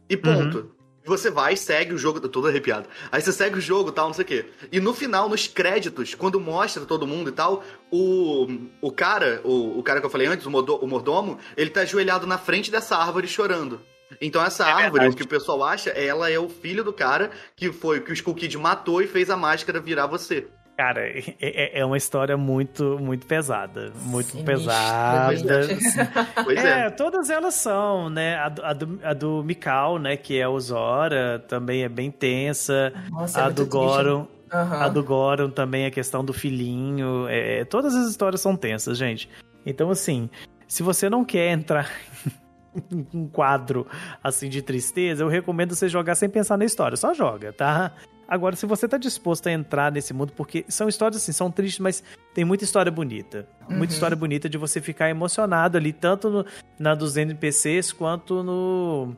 E 0.10 0.18
ponto. 0.18 0.72
Você 1.06 1.32
vai, 1.32 1.56
segue 1.58 1.94
o 1.94 1.98
jogo, 1.98 2.20
tô 2.20 2.30
todo 2.30 2.48
arrepiado. 2.48 2.88
Aí 3.12 3.20
você 3.22 3.32
segue 3.32 3.58
o 3.58 3.62
jogo 3.62 3.92
tal, 3.92 4.08
não 4.08 4.14
sei 4.14 4.24
o 4.24 4.28
quê. 4.28 4.46
E 4.72 4.80
no 4.80 4.94
final, 4.94 5.28
nos 5.28 5.48
créditos, 5.48 6.14
quando 6.14 6.40
mostra 6.40 6.86
todo 6.86 7.08
mundo 7.08 7.30
e 7.30 7.34
tal, 7.34 7.64
o, 7.92 8.48
o 8.82 8.92
cara, 8.92 9.42
o, 9.44 9.80
o 9.80 9.84
cara 9.84 10.00
que 10.00 10.06
eu 10.06 10.10
falei 10.12 10.28
antes, 10.28 10.46
o, 10.46 10.52
modo- 10.52 10.76
o 10.78 10.88
mordomo, 10.88 11.40
ele 11.58 11.70
tá 11.72 11.82
ajoelhado 11.82 12.28
na 12.28 12.38
frente 12.38 12.70
dessa 12.70 12.96
árvore 12.98 13.28
chorando. 13.28 13.82
Então 14.20 14.44
essa 14.44 14.66
árvore, 14.66 14.86
É 14.86 14.90
verdade. 14.92 15.14
o 15.14 15.18
que 15.18 15.24
o 15.24 15.28
pessoal 15.28 15.64
acha, 15.64 15.90
ela 15.92 16.30
é 16.30 16.38
o 16.38 16.50
filho 16.50 16.84
do 16.84 16.92
cara 16.94 17.32
que 17.56 17.72
foi 17.72 18.02
que 18.02 18.12
o 18.12 18.14
Skull 18.14 18.36
Kid 18.36 18.58
matou 18.58 19.02
e 19.02 19.08
fez 19.08 19.30
a 19.30 19.38
máscara 19.38 19.80
virar 19.80 20.06
você. 20.06 20.48
Cara, 20.78 21.02
é- 21.10 21.24
é, 21.40 21.80
é 21.80 21.86
uma 21.86 21.98
história 21.98 22.36
muito, 22.38 22.98
muito 23.00 23.26
pesada. 23.28 23.92
Muito 24.04 24.38
pesada. 24.44 25.68
Pois 26.44 26.64
é. 26.64 26.88
É, 26.88 26.90
todas 26.90 27.30
elas 27.30 27.54
são, 27.56 28.10
né? 28.10 28.36
A, 28.38 28.50
do- 28.50 28.66
a 28.66 28.74
do, 28.74 29.00
a 29.04 29.14
do 29.14 29.44
Mikau, 29.44 30.00
né? 30.00 30.18
Que 30.18 30.40
é 30.40 30.48
o 30.48 30.60
Zora, 30.60 31.44
também 31.48 31.84
é 31.84 31.90
bem 31.90 32.10
tensa. 32.10 32.92
Nossa, 33.12 33.40
é 33.40 33.42
a 33.42 33.46
muito 33.46 33.56
do 33.58 33.70
triste. 33.70 33.78
Goron. 33.78 34.28
Aham. 34.54 34.82
A 34.84 34.90
do 34.90 35.04
Goron 35.04 35.50
também, 35.50 35.86
a 35.86 35.92
questão 35.92 36.26
do 36.26 36.34
filhinho. 36.34 37.26
é, 37.30 37.64
todas 37.66 37.94
as 37.96 38.10
histórias 38.10 38.42
são 38.42 38.56
tensas, 38.56 38.98
gente. 38.98 39.30
Então, 39.66 39.90
assim, 39.92 40.30
se 40.68 40.82
você 40.84 41.10
não 41.10 41.24
quer 41.24 41.52
entrar 41.52 41.90
em 42.92 43.06
um 43.14 43.28
quadro 43.28 43.86
assim 44.24 44.50
de 44.50 44.62
tristeza, 44.62 45.24
eu 45.24 45.28
recomendo 45.28 45.76
você 45.76 45.88
jogar 45.88 46.16
sem 46.16 46.30
pensar 46.30 46.58
na 46.58 46.66
história. 46.66 46.98
Só 46.98 47.14
joga, 47.14 47.54
tá? 47.54 47.92
Agora, 48.34 48.56
se 48.56 48.66
você 48.66 48.88
tá 48.88 48.98
disposto 48.98 49.48
a 49.48 49.52
entrar 49.52 49.92
nesse 49.92 50.14
mundo, 50.14 50.32
porque 50.32 50.64
são 50.70 50.88
histórias 50.88 51.22
assim, 51.22 51.34
são 51.34 51.52
tristes, 51.52 51.80
mas 51.80 52.02
tem 52.34 52.46
muita 52.46 52.64
história 52.64 52.90
bonita. 52.90 53.46
Muita 53.68 53.76
Uhum. 53.78 53.84
história 53.84 54.16
bonita 54.16 54.48
de 54.48 54.58
você 54.58 54.80
ficar 54.80 55.10
emocionado 55.10 55.78
ali, 55.78 55.92
tanto 55.92 56.30
no- 56.30 56.46
na 56.80 56.96
dos 56.96 57.18
NPCs 57.18 57.92
quanto 57.92 58.42
no. 58.42 59.14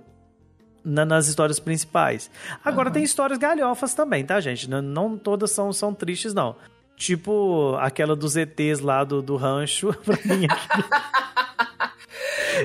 na- 0.84 1.06
nas 1.06 1.28
histórias 1.28 1.60
principais. 1.60 2.32
Agora 2.66 2.90
Uhum. 2.90 2.94
tem 2.94 3.04
histórias 3.04 3.38
galhofas 3.38 3.94
também, 3.94 4.26
tá, 4.26 4.42
gente? 4.42 4.68
Não, 4.68 4.82
não 4.82 5.16
todas 5.18 5.52
são, 5.52 5.72
são 5.72 5.94
tristes, 5.94 6.34
não. 6.34 6.56
Tipo 6.98 7.76
aquela 7.80 8.16
dos 8.16 8.36
ETs 8.36 8.80
lá 8.80 9.04
do, 9.04 9.22
do 9.22 9.36
rancho, 9.36 9.94
pra 10.04 10.18
mim 10.26 10.46
aqui. 10.50 10.84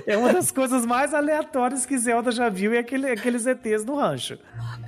É 0.07 0.17
uma 0.17 0.33
das 0.33 0.51
coisas 0.51 0.85
mais 0.85 1.15
aleatórias 1.15 1.87
que 1.87 1.97
Zelda 1.99 2.31
já 2.31 2.49
viu 2.49 2.73
é 2.73 2.79
aquele, 2.79 3.11
aqueles 3.11 3.47
ETs 3.47 3.85
do 3.85 3.95
rancho. 3.95 4.39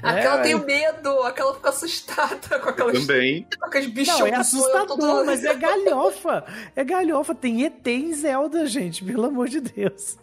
Aquela 0.02 0.40
É, 0.40 0.42
tem 0.42 0.64
medo, 0.64 1.22
aquela 1.22 1.54
fica 1.54 1.68
assustada 1.68 2.58
com 2.58 2.68
aquelas, 2.68 3.06
Também. 3.06 3.46
com 3.58 3.66
aqueles 3.66 3.88
bichos. 3.88 4.18
Não, 4.18 4.26
é 4.26 4.34
assustador, 4.34 5.24
mas 5.24 5.44
é 5.44 5.54
galhofa. 5.54 6.44
É 6.74 6.84
galhofa. 6.84 7.34
Tem 7.34 7.64
ET 7.64 7.86
em 7.86 8.12
Zelda, 8.12 8.66
gente, 8.66 9.04
pelo 9.04 9.26
amor 9.26 9.48
de 9.48 9.60
Deus. 9.60 10.18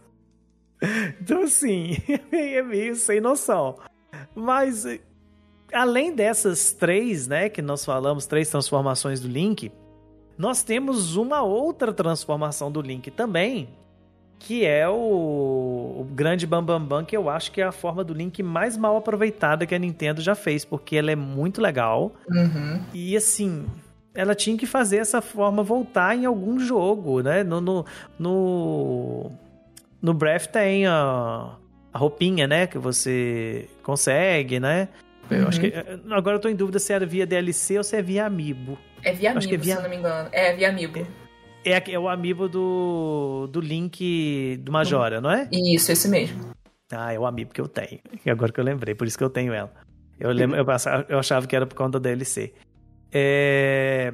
Então, 1.22 1.44
assim, 1.44 1.98
é 2.32 2.62
meio 2.62 2.96
sem 2.96 3.20
noção. 3.20 3.78
Mas 4.36 4.86
além 5.74 6.14
dessas 6.14 6.72
três, 6.72 7.28
né, 7.28 7.50
que 7.50 7.62
nós 7.62 7.84
falamos, 7.84 8.26
três 8.26 8.50
transformações 8.50 9.20
do 9.20 9.28
Link, 9.28 9.72
nós 10.38 10.64
temos 10.64 11.16
uma 11.16 11.42
outra 11.42 11.92
transformação 11.92 12.72
do 12.72 12.82
Link 12.82 13.10
também, 13.10 13.70
que 14.40 14.66
é 14.66 14.88
o, 14.88 14.94
o 14.94 16.08
grande 16.14 16.46
Bambambam, 16.46 16.80
Bam 16.88 16.98
Bam, 17.00 17.06
que 17.06 17.18
eu 17.18 17.30
acho 17.30 17.52
que 17.52 17.60
é 17.62 17.64
a 17.66 17.72
forma 17.72 18.04
do 18.04 18.14
Link 18.14 18.42
mais 18.44 18.78
mal 18.78 18.96
aproveitada 18.98 19.66
que 19.66 19.74
a 19.76 19.80
Nintendo 19.80 20.22
já 20.22 20.36
fez, 20.36 20.64
porque 20.64 20.96
ela 20.96 21.12
é 21.12 21.16
muito 21.16 21.62
legal. 21.62 22.14
Uhum. 22.30 22.82
E 22.94 23.16
assim, 23.18 23.66
ela 24.14 24.36
tinha 24.36 24.58
que 24.58 24.66
fazer 24.66 24.98
essa 24.98 25.22
forma 25.22 25.64
voltar 25.64 26.16
em 26.16 26.26
algum 26.26 26.60
jogo, 26.60 27.22
né? 27.22 27.44
No, 27.44 27.60
no, 27.60 27.86
no, 28.20 29.32
no 30.02 30.14
Breath 30.14 30.48
tem 30.48 30.86
a, 30.86 31.56
a 31.94 31.98
roupinha, 31.98 32.48
né? 32.48 32.68
Que 32.68 32.78
você 32.78 33.68
consegue, 33.84 34.60
né? 34.60 34.88
Eu 35.30 35.40
Uhum. 35.42 35.48
acho 35.50 35.60
que. 35.60 35.74
Agora 36.12 36.38
eu 36.38 36.40
tô 36.40 36.48
em 36.48 36.56
dúvida 36.56 36.80
se 36.80 36.94
era 36.94 37.06
via 37.06 37.26
DLC 37.26 37.78
ou 37.78 37.84
se 37.84 37.98
é 37.98 38.02
via 38.02 38.26
Amiibo. 38.26 38.78
É 39.04 39.12
via 39.12 39.32
Acho 39.32 39.40
Amiibo, 39.48 39.56
é 39.56 39.58
via- 39.66 39.74
se 39.76 39.80
eu 39.80 39.84
não 39.84 39.90
me 39.90 39.98
engano. 39.98 40.30
É 40.32 40.56
via 40.56 40.70
Amiibo. 40.70 41.00
É, 41.00 41.06
aqui- 41.74 41.94
é 41.94 42.00
o 42.00 42.08
Amiibo 42.08 42.48
do, 42.48 43.48
do 43.52 43.60
Link 43.60 44.58
do 44.62 44.72
Majora, 44.72 45.20
não 45.22 45.30
é? 45.32 45.48
Isso, 45.52 45.92
esse 45.92 46.08
mesmo. 46.08 46.52
Ah, 46.92 47.12
é 47.14 47.20
o 47.20 47.26
Amiibo 47.26 47.54
que 47.54 47.62
eu 47.62 47.68
tenho. 47.68 48.00
E 48.26 48.30
agora 48.30 48.52
que 48.52 48.60
eu 48.60 48.64
lembrei, 48.64 48.96
por 48.96 49.08
isso 49.08 49.18
que 49.18 49.24
eu 49.24 49.30
tenho 49.30 49.54
ela. 49.54 49.72
Eu, 50.20 50.32
lembro, 50.32 50.58
eu, 50.58 50.66
passava- 50.66 51.06
eu 51.10 51.20
achava 51.20 51.46
que 51.46 51.56
era 51.56 51.66
por 51.68 51.76
conta 51.76 52.00
da 52.00 52.10
DLC. 52.10 52.54
É, 53.12 54.14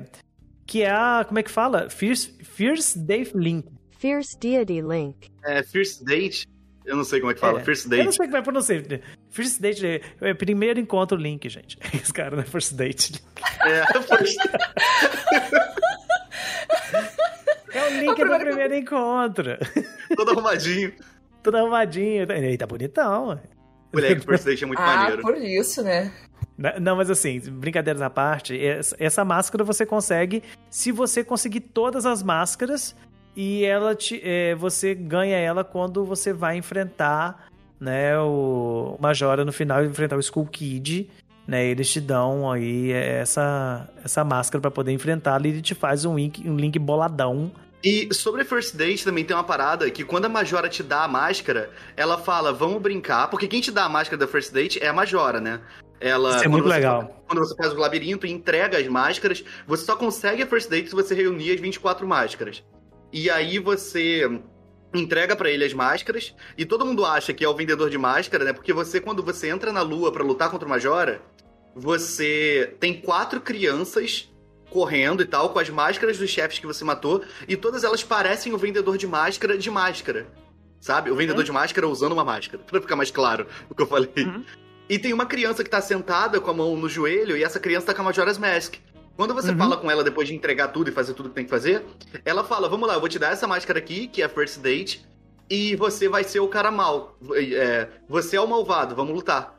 que 0.66 0.82
é 0.84 0.90
a. 0.92 1.24
Como 1.28 1.40
é 1.40 1.44
que 1.44 1.52
fala? 1.52 1.90
Fierce, 1.90 2.34
Fierce 2.44 2.98
Day 3.00 3.30
Link. 3.36 3.68
Fierce 3.98 4.38
Deity 4.38 4.82
Link. 4.82 5.30
É, 5.46 5.64
First 5.64 6.04
Date. 6.04 6.46
Eu 6.86 6.98
não 6.98 7.06
sei 7.06 7.22
como 7.22 7.32
é 7.32 7.34
que 7.36 7.40
fala. 7.40 7.62
É, 7.62 7.64
First 7.64 7.86
Eu 7.86 7.90
não 7.92 7.98
Date. 7.98 8.16
sei 8.16 8.18
como 8.18 8.24
é 8.24 8.28
que 8.28 8.32
vai 8.34 8.42
pronunciar. 8.44 8.84
First 9.30 9.62
Date 9.62 9.86
é, 9.88 10.02
é 10.22 10.34
primeiro 10.34 10.78
encontro 10.80 11.18
Link, 11.18 11.48
gente. 11.48 11.78
Esse 11.96 12.12
cara 12.12 12.36
não 12.36 12.44
é 12.44 12.46
First 12.46 12.74
Date. 12.74 13.24
É, 13.66 13.86
first... 14.04 14.38
O 17.98 18.02
Link 18.02 18.16
do 18.16 18.16
primeiro 18.16 18.46
primeiro 18.46 18.76
encontro. 18.76 19.58
todo 20.16 20.32
arrumadinho. 20.32 20.94
Tudo 21.42 21.58
arrumadinho. 21.58 22.32
Ele 22.32 22.58
tá 22.58 22.66
bonitão. 22.66 23.40
Moleque, 23.94 24.26
First 24.26 24.46
Date 24.46 24.64
é 24.64 24.68
muito 24.68 24.80
ah, 24.80 24.96
maneiro. 24.96 25.22
por 25.22 25.38
isso, 25.38 25.84
né? 25.84 26.12
Não, 26.58 26.80
Não, 26.80 26.96
mas 26.96 27.10
assim, 27.10 27.40
brincadeiras 27.40 28.02
à 28.02 28.10
parte, 28.10 28.60
essa, 29.00 29.24
máscara 29.24 29.64
você 29.64 29.86
consegue 29.86 30.44
se 30.70 30.92
você 30.92 31.24
conseguir 31.24 31.62
todas 31.62 32.06
as 32.06 32.24
máscaras 32.24 32.96
e 33.36 33.64
ela 33.64 33.96
te, 33.96 34.22
é, 34.24 34.56
você 34.56 34.94
ganha 34.94 35.38
ela 35.38 35.64
quando 35.64 36.04
você 36.06 36.34
vai 36.34 36.58
enfrentar 36.58 37.48
né, 37.80 38.18
o 38.20 38.98
Majora 39.00 39.44
no 39.44 39.52
final, 39.52 39.84
enfrentar 39.84 40.16
o 40.16 40.20
Skull 40.20 40.48
Kid. 40.48 41.10
Né, 41.46 41.66
eles 41.66 41.92
te 41.92 42.00
dão 42.00 42.50
aí 42.50 42.94
essa, 42.94 43.90
essa 44.02 44.24
máscara 44.24 44.62
pra 44.62 44.72
poder 44.72 44.94
enfrentá-lo 44.94 45.46
e 45.46 45.50
ele 45.50 45.62
te 45.62 45.76
faz 45.76 46.06
um 46.06 46.16
link, 46.16 46.48
um 46.50 46.56
link 46.56 46.80
boladão. 46.80 47.52
E 47.84 48.14
sobre 48.14 48.46
First 48.46 48.76
Date 48.76 49.04
também 49.04 49.26
tem 49.26 49.36
uma 49.36 49.44
parada 49.44 49.90
que 49.92 50.06
quando 50.06 50.26
a 50.26 50.30
Majora 50.30 50.70
te 50.70 50.82
dá 50.82 51.04
a 51.04 51.08
máscara, 51.08 51.70
ela 51.98 52.18
fala, 52.18 52.54
vamos 52.54 52.82
brincar, 52.82 53.30
porque 53.30 53.46
quem 53.46 53.60
te 53.60 53.72
dá 53.72 53.84
a 53.84 53.90
máscara 53.90 54.18
da 54.18 54.26
First 54.26 54.54
Date 54.54 54.82
é 54.82 54.88
a 54.88 54.94
Majora, 54.94 55.42
né? 55.42 55.60
Ela, 56.00 56.38
Isso 56.38 56.46
é 56.46 56.48
muito 56.48 56.68
legal. 56.68 57.24
Quando 57.28 57.40
você 57.40 57.56
faz 57.56 57.74
o 57.74 57.78
labirinto 57.78 58.26
e 58.26 58.32
entrega 58.32 58.78
as 58.78 58.88
máscaras, 58.88 59.44
você 59.68 59.84
só 59.84 59.98
consegue 59.98 60.44
a 60.44 60.48
First 60.48 60.70
Date 60.70 60.90
se 60.90 60.96
você 60.96 61.14
reunir 61.14 61.52
as 61.52 61.60
24 61.60 62.08
máscaras. 62.08 62.64
E 63.12 63.30
aí 63.30 63.60
você 63.60 64.30
entrega 64.94 65.36
pra 65.36 65.50
ele 65.50 65.66
as 65.66 65.74
máscaras 65.74 66.34
e 66.58 66.66
todo 66.66 66.86
mundo 66.86 67.06
acha 67.06 67.34
que 67.34 67.44
é 67.44 67.50
o 67.50 67.56
vendedor 67.56 67.90
de 67.90 67.98
máscara, 67.98 68.46
né? 68.46 68.54
Porque 68.54 68.72
você 68.72 69.02
quando 69.02 69.22
você 69.22 69.50
entra 69.50 69.74
na 69.74 69.82
lua 69.82 70.12
pra 70.12 70.24
lutar 70.24 70.50
contra 70.50 70.66
o 70.66 70.70
Majora, 70.70 71.22
você 71.76 72.76
tem 72.80 73.02
quatro 73.02 73.42
crianças 73.42 74.33
correndo 74.74 75.22
e 75.22 75.26
tal 75.26 75.50
com 75.52 75.60
as 75.60 75.70
máscaras 75.70 76.18
dos 76.18 76.30
chefes 76.30 76.60
que 76.60 76.66
você 76.68 76.84
matou 76.84 77.24
e 77.48 77.56
todas 77.56 77.84
elas 77.84 78.04
parecem 78.04 78.52
o 78.54 78.58
vendedor 78.58 78.98
de 78.98 79.08
máscara 79.08 79.58
de 79.58 79.70
máscara. 79.72 80.28
Sabe? 80.82 81.10
O 81.12 81.16
vendedor 81.16 81.44
de 81.46 81.52
máscara 81.52 81.88
usando 81.88 82.12
uma 82.12 82.26
máscara. 82.26 82.62
Pra 82.68 82.82
ficar 82.82 82.96
mais 82.98 83.10
claro 83.12 83.48
o 83.70 83.76
que 83.76 83.82
eu 83.82 83.88
falei. 83.88 84.12
Uhum. 84.18 84.44
E 84.90 85.00
tem 85.00 85.14
uma 85.14 85.26
criança 85.26 85.64
que 85.64 85.70
tá 85.70 85.80
sentada 85.80 86.42
com 86.42 86.52
a 86.52 86.54
mão 86.54 86.76
no 86.76 86.90
joelho 86.90 87.38
e 87.38 87.44
essa 87.44 87.60
criança 87.60 87.86
tá 87.86 87.94
com 87.94 88.02
a 88.02 88.06
Majora's 88.06 88.38
Mask. 88.38 88.76
Quando 89.16 89.34
você 89.34 89.52
Uhum. 89.52 89.58
fala 89.58 89.78
com 89.78 89.90
ela 89.90 90.04
depois 90.04 90.28
de 90.28 90.36
entregar 90.36 90.70
tudo 90.70 90.90
e 90.90 90.92
fazer 90.92 91.14
tudo 91.14 91.30
que 91.30 91.36
tem 91.36 91.46
que 91.46 91.50
fazer, 91.50 91.84
ela 92.26 92.44
fala: 92.44 92.68
Vamos 92.68 92.88
lá, 92.88 92.96
eu 92.96 93.00
vou 93.00 93.08
te 93.08 93.20
dar 93.20 93.32
essa 93.32 93.48
máscara 93.48 93.78
aqui, 93.80 94.08
que 94.08 94.22
é 94.22 94.26
a 94.26 94.30
First 94.30 94.60
Date, 94.60 95.06
e 95.50 95.76
você 95.76 96.10
vai 96.10 96.24
ser 96.24 96.40
o 96.40 96.48
cara 96.48 96.72
mal. 96.72 97.16
É, 97.36 97.88
você 98.10 98.36
é 98.36 98.42
o 98.42 98.48
malvado, 98.48 98.96
vamos 98.96 99.14
lutar. 99.14 99.53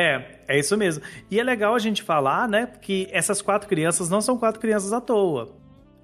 É, 0.00 0.40
é 0.48 0.58
isso 0.58 0.76
mesmo. 0.76 1.02
E 1.30 1.38
é 1.38 1.42
legal 1.42 1.74
a 1.74 1.78
gente 1.78 2.02
falar, 2.02 2.48
né, 2.48 2.68
que 2.80 3.08
essas 3.10 3.42
quatro 3.42 3.68
crianças 3.68 4.08
não 4.08 4.20
são 4.20 4.38
quatro 4.38 4.60
crianças 4.60 4.92
à 4.92 5.00
toa, 5.00 5.50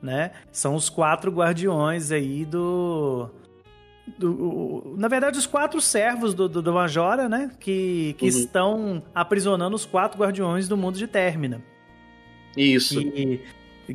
né? 0.03 0.33
São 0.53 0.75
os 0.75 0.91
quatro 0.91 1.31
guardiões 1.31 2.11
aí 2.13 2.45
do... 2.45 3.31
do 4.19 4.95
na 4.99 5.09
verdade, 5.09 5.39
os 5.39 5.47
quatro 5.47 5.81
servos 5.81 6.35
do, 6.35 6.49
do, 6.49 6.61
do 6.61 6.73
Majora, 6.73 7.29
né, 7.29 7.51
que, 7.59 8.15
que 8.19 8.25
Uhum. 8.25 8.29
estão 8.31 9.03
aprisionando 9.15 9.75
os 9.77 9.85
quatro 9.87 10.21
guardiões 10.21 10.69
do 10.69 10.77
mundo 10.77 10.99
de 10.99 11.07
Termina. 11.07 11.63
Isso. 12.57 12.99
Que, 13.01 13.41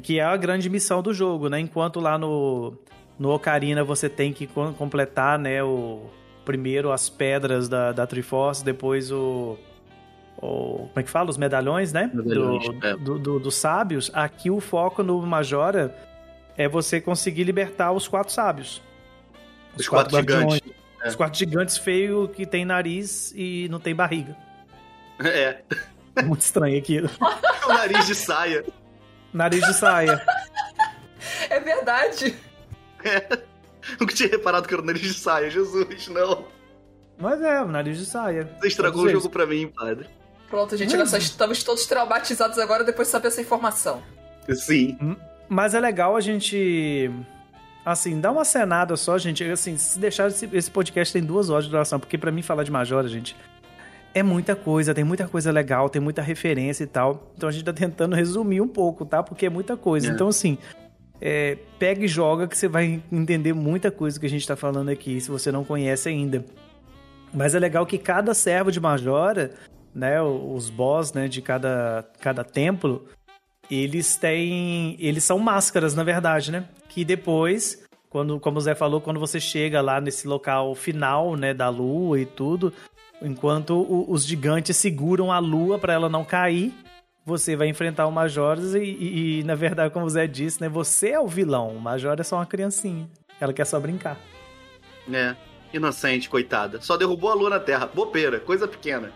que 0.01 0.19
é 0.19 0.23
a 0.23 0.37
grande 0.37 0.69
missão 0.69 1.01
do 1.01 1.13
jogo, 1.13 1.49
né? 1.49 1.59
Enquanto 1.59 1.99
lá 1.99 2.17
no, 2.17 2.73
no 3.19 3.29
Ocarina 3.33 3.83
você 3.83 4.07
tem 4.09 4.31
que 4.33 4.47
co- 4.47 4.73
completar, 4.73 5.37
né, 5.37 5.61
o... 5.63 6.03
Primeiro 6.43 6.91
as 6.91 7.07
pedras 7.07 7.69
da, 7.69 7.91
da 7.91 8.07
Triforce, 8.07 8.65
depois 8.65 9.11
o 9.11 9.57
o- 10.41 10.87
como 10.87 10.91
é 10.95 11.03
que 11.03 11.09
fala? 11.09 11.29
Os 11.29 11.37
medalhões, 11.37 11.93
né? 11.93 12.09
Medalhões, 12.13 12.67
do, 12.67 12.85
é. 12.87 12.95
do- 12.97 13.19
do- 13.19 13.39
dos 13.39 13.55
sábios. 13.55 14.09
Aqui 14.13 14.49
o 14.49 14.59
foco 14.59 15.03
no 15.03 15.21
Majora 15.25 15.95
é 16.57 16.67
você 16.67 16.99
conseguir 16.99 17.43
libertar 17.43 17.91
os 17.91 18.07
quatro 18.07 18.33
sábios. 18.33 18.81
Os 19.77 19.87
quatro 19.87 20.15
guardiões. 20.15 20.53
gigantes. 20.55 20.81
É. 21.03 21.07
Os 21.07 21.15
quatro 21.15 21.39
gigantes 21.39 21.77
feios 21.77 22.29
que 22.31 22.45
tem 22.45 22.63
nariz 22.65 23.31
e 23.35 23.67
não 23.69 23.79
tem 23.79 23.95
barriga. 23.95 24.35
É. 25.23 25.61
Muito 26.23 26.41
estranho 26.41 26.77
aquilo. 26.77 27.09
O 27.67 27.73
nariz 27.73 28.07
de 28.07 28.15
saia. 28.15 28.65
Nariz 29.31 29.61
de 29.65 29.73
saia. 29.75 30.21
É 31.49 31.59
verdade. 31.59 32.35
Nunca 33.99 34.13
tinha 34.13 34.29
reparado 34.29 34.67
que 34.67 34.73
era 34.73 34.81
o 34.81 34.85
nariz 34.85 35.01
de 35.03 35.13
saia, 35.13 35.49
Jesus, 35.49 36.07
não. 36.09 36.45
Mas 37.17 37.39
é, 37.41 37.63
nariz 37.63 37.97
de 37.99 38.05
saia. 38.05 38.49
Você 38.59 38.67
estragou 38.67 39.03
o 39.05 39.09
jogo 39.09 39.29
pra 39.29 39.45
mim, 39.45 39.67
padre. 39.67 40.07
Pronto, 40.51 40.75
gente, 40.75 40.97
nós 40.97 41.13
estamos 41.13 41.63
todos 41.63 41.85
traumatizados 41.85 42.59
agora 42.59 42.83
depois 42.83 43.07
de 43.07 43.13
saber 43.13 43.29
essa 43.29 43.41
informação. 43.41 44.03
Sim. 44.49 44.97
Mas 45.47 45.73
é 45.73 45.79
legal 45.79 46.17
a 46.17 46.19
gente. 46.19 47.09
Assim, 47.85 48.19
dá 48.19 48.29
uma 48.29 48.43
cenada 48.43 48.97
só, 48.97 49.17
gente. 49.17 49.43
Assim, 49.45 49.77
se 49.77 49.97
deixar 49.97 50.27
esse, 50.27 50.49
esse 50.51 50.69
podcast 50.69 51.13
tem 51.13 51.23
duas 51.23 51.49
horas 51.49 51.63
de 51.63 51.71
duração, 51.71 52.01
porque 52.01 52.17
pra 52.17 52.31
mim 52.33 52.41
falar 52.41 52.63
de 52.63 52.71
Majora, 52.71 53.07
gente, 53.07 53.33
é 54.13 54.21
muita 54.21 54.53
coisa, 54.53 54.93
tem 54.93 55.05
muita 55.05 55.25
coisa 55.25 55.51
legal, 55.51 55.89
tem 55.89 56.01
muita 56.01 56.21
referência 56.21 56.83
e 56.83 56.87
tal. 56.87 57.31
Então 57.37 57.47
a 57.47 57.51
gente 57.51 57.63
tá 57.63 57.73
tentando 57.73 58.13
resumir 58.13 58.59
um 58.59 58.67
pouco, 58.67 59.05
tá? 59.05 59.23
Porque 59.23 59.45
é 59.45 59.49
muita 59.49 59.77
coisa. 59.77 60.09
É. 60.09 60.11
Então, 60.11 60.27
assim, 60.27 60.57
é, 61.21 61.57
pega 61.79 62.03
e 62.03 62.09
joga 62.09 62.45
que 62.45 62.57
você 62.57 62.67
vai 62.67 63.01
entender 63.09 63.53
muita 63.53 63.89
coisa 63.89 64.19
que 64.19 64.25
a 64.25 64.29
gente 64.29 64.45
tá 64.45 64.57
falando 64.57 64.89
aqui, 64.89 65.21
se 65.21 65.31
você 65.31 65.49
não 65.49 65.63
conhece 65.63 66.09
ainda. 66.09 66.43
Mas 67.33 67.55
é 67.55 67.59
legal 67.59 67.85
que 67.85 67.97
cada 67.97 68.33
servo 68.33 68.69
de 68.69 68.81
Majora, 68.81 69.51
né, 69.93 70.21
os 70.21 70.69
boss, 70.69 71.13
né, 71.13 71.27
de 71.27 71.41
cada, 71.41 72.05
cada 72.19 72.43
templo, 72.43 73.05
eles 73.69 74.15
têm. 74.15 74.95
Eles 74.99 75.23
são 75.23 75.39
máscaras, 75.39 75.95
na 75.95 76.03
verdade, 76.03 76.51
né? 76.51 76.65
Que 76.89 77.05
depois, 77.05 77.83
quando, 78.09 78.39
como 78.39 78.57
o 78.57 78.61
Zé 78.61 78.75
falou, 78.75 78.99
quando 79.01 79.19
você 79.19 79.39
chega 79.39 79.81
lá 79.81 80.01
nesse 80.01 80.27
local 80.27 80.73
final, 80.75 81.35
né, 81.35 81.53
da 81.53 81.69
lua 81.69 82.19
e 82.19 82.25
tudo, 82.25 82.73
enquanto 83.21 83.71
o- 83.75 84.11
os 84.11 84.25
gigantes 84.25 84.75
seguram 84.77 85.31
a 85.31 85.39
lua 85.39 85.77
para 85.79 85.93
ela 85.93 86.09
não 86.09 86.25
cair, 86.25 86.73
você 87.25 87.55
vai 87.55 87.67
enfrentar 87.67 88.07
o 88.07 88.11
Majoras 88.11 88.73
e, 88.73 88.79
e- 88.79 89.39
e, 89.39 89.43
na 89.43 89.55
verdade, 89.55 89.93
como 89.93 90.05
o 90.05 90.09
Zé 90.09 90.25
disse, 90.27 90.59
né, 90.59 90.67
você 90.67 91.09
é 91.09 91.19
o 91.19 91.27
vilão. 91.27 91.69
O 91.69 91.79
Major 91.79 92.15
é 92.19 92.23
só 92.23 92.37
uma 92.37 92.45
criancinha. 92.45 93.07
Ela 93.39 93.53
quer 93.53 93.65
só 93.65 93.79
brincar. 93.79 94.17
É. 95.11 95.35
Inocente, 95.73 96.29
coitada. 96.29 96.81
Só 96.81 96.97
derrubou 96.97 97.31
a 97.31 97.33
lua 97.33 97.49
na 97.49 97.59
terra. 97.59 97.85
Bobeira, 97.87 98.39
coisa 98.41 98.67
pequena. 98.67 99.11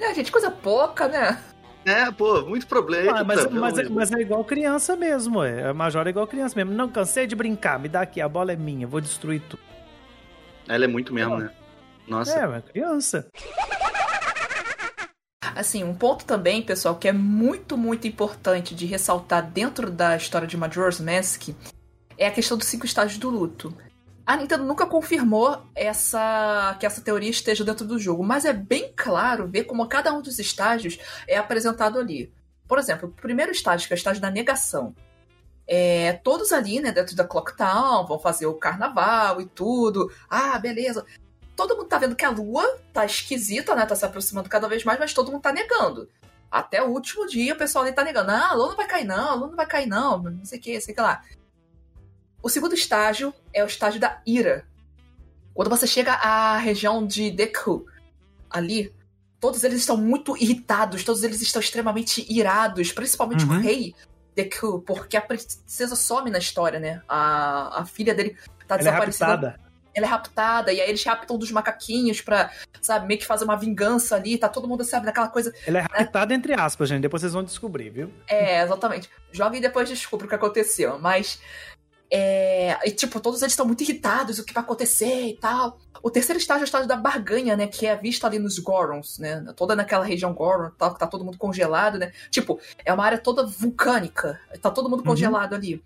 É, 0.00 0.14
gente, 0.14 0.32
coisa 0.32 0.50
pouca, 0.50 1.06
né? 1.06 1.38
É, 1.84 2.10
pô, 2.10 2.42
muito 2.42 2.66
problema. 2.66 3.20
Ah, 3.20 3.24
mas, 3.24 3.46
mas, 3.46 3.78
é, 3.78 3.88
mas 3.88 4.12
é 4.12 4.20
igual 4.20 4.44
criança 4.44 4.96
mesmo, 4.96 5.42
é. 5.42 5.68
A 5.68 5.74
Major 5.74 6.06
é 6.06 6.10
igual 6.10 6.26
criança 6.26 6.54
mesmo. 6.56 6.72
Não, 6.72 6.88
cansei 6.88 7.26
de 7.26 7.36
brincar, 7.36 7.78
me 7.78 7.88
dá 7.88 8.02
aqui, 8.02 8.20
a 8.20 8.28
bola 8.28 8.52
é 8.52 8.56
minha, 8.56 8.86
vou 8.86 9.00
destruir 9.00 9.42
tudo. 9.48 9.62
Ela 10.68 10.84
é 10.84 10.88
muito 10.88 11.12
mesmo, 11.12 11.36
né? 11.36 11.50
Nossa. 12.06 12.38
É, 12.38 12.56
é 12.56 12.60
criança. 12.60 13.28
Assim, 15.54 15.82
um 15.84 15.94
ponto 15.94 16.24
também, 16.24 16.62
pessoal, 16.62 16.96
que 16.96 17.08
é 17.08 17.12
muito, 17.12 17.76
muito 17.76 18.06
importante 18.06 18.74
de 18.74 18.86
ressaltar 18.86 19.50
dentro 19.50 19.90
da 19.90 20.16
história 20.16 20.46
de 20.46 20.56
Majora's 20.56 21.00
Mask 21.00 21.48
é 22.16 22.26
a 22.26 22.30
questão 22.30 22.56
dos 22.56 22.66
cinco 22.66 22.86
estágios 22.86 23.18
do 23.18 23.30
luto. 23.30 23.74
A 24.26 24.36
Nintendo 24.36 24.64
nunca 24.64 24.86
confirmou 24.86 25.62
essa 25.74 26.76
que 26.78 26.86
essa 26.86 27.00
teoria 27.00 27.30
esteja 27.30 27.64
dentro 27.64 27.86
do 27.86 27.98
jogo, 27.98 28.22
mas 28.22 28.44
é 28.44 28.52
bem 28.52 28.92
claro 28.94 29.48
ver 29.48 29.64
como 29.64 29.86
cada 29.88 30.12
um 30.12 30.22
dos 30.22 30.38
estágios 30.38 30.98
é 31.26 31.36
apresentado 31.36 31.98
ali. 31.98 32.32
Por 32.68 32.78
exemplo, 32.78 33.08
o 33.08 33.12
primeiro 33.12 33.50
estágio, 33.50 33.88
que 33.88 33.92
é 33.92 33.96
o 33.96 33.98
estágio 33.98 34.22
da 34.22 34.30
negação. 34.30 34.94
É, 35.66 36.14
todos 36.24 36.52
ali, 36.52 36.80
né, 36.80 36.92
dentro 36.92 37.16
da 37.16 37.24
Clock 37.24 37.56
Town, 37.56 38.06
vão 38.06 38.18
fazer 38.18 38.46
o 38.46 38.54
carnaval 38.54 39.40
e 39.40 39.46
tudo. 39.46 40.12
Ah, 40.28 40.58
beleza. 40.58 41.04
Todo 41.56 41.76
mundo 41.76 41.88
tá 41.88 41.98
vendo 41.98 42.16
que 42.16 42.24
a 42.24 42.30
lua 42.30 42.64
tá 42.92 43.04
esquisita, 43.04 43.74
né? 43.74 43.84
Tá 43.86 43.94
se 43.94 44.04
aproximando 44.04 44.48
cada 44.48 44.68
vez 44.68 44.84
mais, 44.84 44.98
mas 44.98 45.12
todo 45.12 45.30
mundo 45.30 45.42
tá 45.42 45.52
negando. 45.52 46.08
Até 46.50 46.82
o 46.82 46.88
último 46.88 47.26
dia 47.26 47.54
o 47.54 47.58
pessoal 47.58 47.84
ali 47.84 47.92
tá 47.92 48.02
negando. 48.02 48.30
Ah, 48.30 48.50
a 48.50 48.54
lua 48.54 48.68
não 48.68 48.76
vai 48.76 48.86
cair, 48.86 49.04
não, 49.04 49.30
a 49.30 49.34
lua 49.34 49.48
não 49.48 49.56
vai 49.56 49.66
cair, 49.66 49.86
não, 49.86 50.22
não 50.22 50.44
sei 50.44 50.58
o 50.58 50.62
que, 50.62 50.80
sei 50.80 50.92
o 50.92 50.96
que 50.96 51.02
lá. 51.02 51.22
O 52.42 52.48
segundo 52.48 52.74
estágio 52.74 53.32
é 53.52 53.62
o 53.62 53.66
estágio 53.66 54.00
da 54.00 54.20
ira. 54.26 54.64
Quando 55.54 55.68
você 55.68 55.86
chega 55.86 56.12
à 56.14 56.56
região 56.56 57.06
de 57.06 57.30
Deku, 57.30 57.84
ali, 58.48 58.92
todos 59.38 59.62
eles 59.64 59.80
estão 59.80 59.96
muito 59.96 60.36
irritados, 60.36 61.04
todos 61.04 61.22
eles 61.22 61.40
estão 61.42 61.60
extremamente 61.60 62.24
irados, 62.32 62.92
principalmente 62.92 63.44
Uhum. 63.44 63.56
o 63.58 63.60
rei 63.60 63.94
Deku, 64.34 64.80
porque 64.82 65.16
a 65.16 65.20
princesa 65.20 65.96
some 65.96 66.30
na 66.30 66.38
história, 66.38 66.78
né? 66.78 67.02
A, 67.08 67.80
a 67.80 67.84
filha 67.84 68.14
dele 68.14 68.36
tá 68.66 68.76
Ela 68.76 68.80
é 68.80 68.84
desaparecida. 68.84 69.26
raptada. 69.26 69.60
ela 69.92 70.06
é 70.06 70.08
raptada, 70.08 70.72
e 70.72 70.80
aí 70.80 70.88
eles 70.88 71.02
raptam 71.04 71.36
dos 71.36 71.50
macaquinhos 71.50 72.20
pra, 72.20 72.48
sabe, 72.80 73.06
meio 73.08 73.18
que 73.18 73.26
fazer 73.26 73.44
uma 73.44 73.56
vingança 73.56 74.14
ali, 74.14 74.38
tá 74.38 74.48
todo 74.48 74.68
mundo, 74.68 74.84
sabe, 74.84 75.04
naquela 75.04 75.28
coisa. 75.28 75.52
Ela 75.66 75.80
é 75.80 75.82
raptada 75.82 76.32
entre 76.32 76.54
aspas, 76.54 76.88
gente. 76.88 77.02
Depois 77.02 77.20
vocês 77.20 77.32
vão 77.32 77.42
descobrir, 77.42 77.90
viu? 77.90 78.10
É, 78.28 78.62
exatamente. 78.62 79.10
Joga 79.32 79.56
e 79.56 79.60
depois 79.60 79.88
descubra 79.88 80.26
o 80.26 80.28
que 80.28 80.34
aconteceu. 80.36 80.96
Mas. 81.00 81.40
É, 82.12 82.76
e, 82.84 82.90
tipo, 82.90 83.20
todos 83.20 83.40
eles 83.40 83.52
estão 83.52 83.64
muito 83.66 83.82
irritados, 83.84 84.38
o 84.38 84.44
que 84.44 84.52
vai 84.52 84.62
acontecer 84.64 85.28
e 85.28 85.36
tal. 85.36 85.78
O 86.02 86.10
terceiro 86.10 86.38
estágio 86.40 86.62
é 86.62 86.64
o 86.64 86.66
estágio 86.66 86.88
da 86.88 86.96
barganha, 86.96 87.56
né? 87.56 87.66
Que 87.68 87.86
é 87.86 87.94
vista 87.94 88.26
ali 88.26 88.38
nos 88.38 88.58
Gorons, 88.58 89.18
né? 89.18 89.44
Toda 89.56 89.76
naquela 89.76 90.04
região 90.04 90.32
Goron, 90.34 90.70
tal, 90.76 90.92
que 90.92 90.98
tá 90.98 91.06
todo 91.06 91.24
mundo 91.24 91.38
congelado, 91.38 91.98
né? 91.98 92.10
Tipo, 92.30 92.58
é 92.84 92.92
uma 92.92 93.04
área 93.04 93.18
toda 93.18 93.46
vulcânica. 93.46 94.40
Tá 94.60 94.70
todo 94.70 94.88
mundo 94.90 95.00
Uhum. 95.00 95.06
congelado 95.06 95.54
ali. 95.54 95.82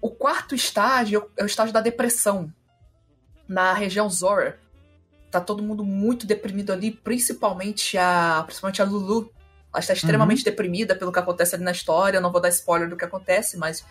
O 0.00 0.10
quarto 0.10 0.54
estágio 0.54 1.28
é 1.36 1.42
o 1.42 1.46
estágio 1.46 1.72
da 1.74 1.80
depressão. 1.80 2.52
Na 3.48 3.72
região 3.72 4.08
Zora. 4.08 4.60
Tá 5.30 5.40
todo 5.40 5.62
mundo 5.62 5.84
muito 5.84 6.26
deprimido 6.26 6.72
ali, 6.72 6.90
principalmente 6.92 7.98
a, 7.98 8.42
principalmente 8.46 8.80
a 8.80 8.84
Lulu. 8.84 9.32
Ela 9.72 9.80
está 9.80 9.92
extremamente 9.92 10.44
deprimida 10.44 10.94
pelo 10.96 11.12
que 11.12 11.18
acontece 11.18 11.54
ali 11.54 11.64
na 11.64 11.70
história. 11.72 12.18
Eu 12.18 12.22
não 12.22 12.32
vou 12.32 12.40
dar 12.40 12.48
spoiler 12.48 12.88
do 12.88 12.96
que 12.96 13.04
acontece, 13.04 13.56
mas 13.56 13.84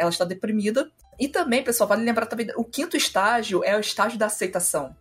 ela 0.00 0.10
está 0.10 0.24
deprimida. 0.24 0.90
E 1.18 1.28
também, 1.28 1.62
pessoal, 1.62 1.88
vale 1.88 2.02
lembrar 2.02 2.26
também, 2.26 2.48
o 2.56 2.64
quinto 2.64 2.96
estágio 2.96 3.62
é 3.62 3.76
o 3.76 3.80
estágio 3.80 4.18
da 4.18 4.26
aceitação. 4.26 4.96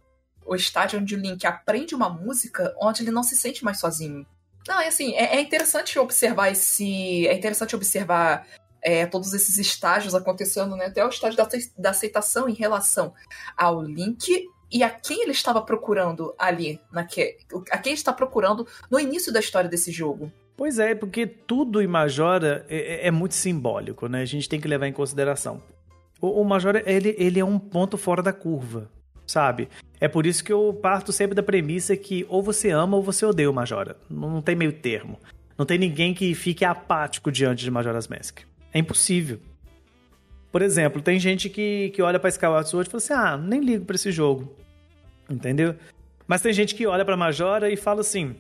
O 0.46 0.54
estágio 0.56 1.00
onde 1.00 1.16
o 1.16 1.18
Link 1.20 1.46
aprende 1.48 1.96
uma 1.96 2.10
música 2.10 2.76
onde 2.82 3.04
ele 3.04 3.12
não 3.12 3.24
se 3.24 3.36
sente 3.36 3.64
mais 3.64 3.80
sozinho. 3.80 4.26
Não, 4.68 4.82
é 4.82 4.88
assim, 4.88 5.16
é, 5.16 5.38
é 5.38 5.42
interessante 5.42 5.98
observar 5.98 6.52
esse. 6.52 7.28
É 7.28 7.34
interessante 7.34 7.76
observar 7.76 8.46
é, 8.82 9.06
todos 9.06 9.34
esses 9.34 9.58
estágios 9.58 10.14
acontecendo, 10.14 10.76
né? 10.76 10.88
Até 10.88 11.06
o 11.06 11.10
estágio 11.10 11.38
da, 11.38 11.48
da 11.78 11.90
aceitação 11.92 12.50
em 12.50 12.54
relação 12.54 13.14
ao 13.56 13.82
Link 13.82 14.46
e 14.72 14.84
a 14.84 14.90
quem 14.90 15.24
ele 15.24 15.32
estava 15.32 15.62
procurando 15.62 16.36
ali, 16.38 16.80
naque, 16.92 17.38
a 17.72 17.78
quem 17.78 17.94
ele 17.94 18.00
está 18.00 18.14
procurando 18.14 18.68
no 18.92 19.00
início 19.00 19.32
da 19.32 19.40
história 19.40 19.70
desse 19.70 19.92
jogo. 19.92 20.32
Pois 20.60 20.78
é, 20.78 20.94
porque 20.94 21.26
tudo 21.26 21.82
em 21.82 21.88
Majora 21.88 22.66
é, 22.68 23.08
é 23.08 23.12
muito 23.12 23.34
simbólico, 23.34 24.10
né? 24.10 24.24
A 24.24 24.26
gente 24.26 24.50
tem 24.50 24.60
que 24.60 24.68
levar 24.68 24.88
em 24.88 24.92
consideração. 24.92 25.64
O, 26.20 26.42
o 26.42 26.44
Majora, 26.44 26.84
ele, 26.86 27.16
ele 27.18 27.40
é 27.40 27.46
um 27.46 27.58
ponto 27.58 27.98
fora 27.98 28.22
da 28.22 28.34
curva, 28.34 28.92
sabe? 29.26 29.70
É 30.02 30.10
por 30.10 30.26
isso 30.26 30.44
que 30.44 30.52
eu 30.52 30.78
parto 30.82 31.14
sempre 31.14 31.34
da 31.34 31.42
premissa 31.42 31.96
que 31.96 32.26
ou 32.28 32.44
você 32.44 32.72
ama 32.72 32.98
ou 32.98 33.02
você 33.02 33.26
odeia 33.26 33.50
o 33.50 33.54
Majora. 33.54 33.96
Não, 34.10 34.30
não 34.30 34.42
tem 34.42 34.54
meio 34.54 34.74
termo. 34.74 35.18
Não 35.58 35.66
tem 35.66 35.78
ninguém 35.78 36.14
que 36.14 36.36
fique 36.36 36.66
apático 36.66 37.32
diante 37.32 37.64
de 37.64 37.72
Majora's 37.72 38.10
Mask. 38.10 38.40
É 38.74 38.80
impossível. 38.80 39.40
Por 40.52 40.62
exemplo, 40.62 41.02
tem 41.02 41.18
gente 41.22 41.50
que, 41.50 41.90
que 41.92 42.02
olha 42.02 42.20
pra 42.20 42.28
Skyward 42.28 42.68
Sword 42.68 42.90
e 42.90 42.92
fala 42.92 43.02
assim, 43.02 43.14
ah, 43.14 43.38
nem 43.38 43.62
ligo 43.62 43.86
pra 43.86 43.96
esse 43.96 44.12
jogo. 44.12 44.54
Entendeu? 45.30 45.74
Mas 46.28 46.42
tem 46.42 46.52
gente 46.52 46.76
que 46.76 46.86
olha 46.86 47.06
pra 47.06 47.16
Majora 47.16 47.72
e 47.72 47.78
fala 47.78 48.02
assim, 48.02 48.36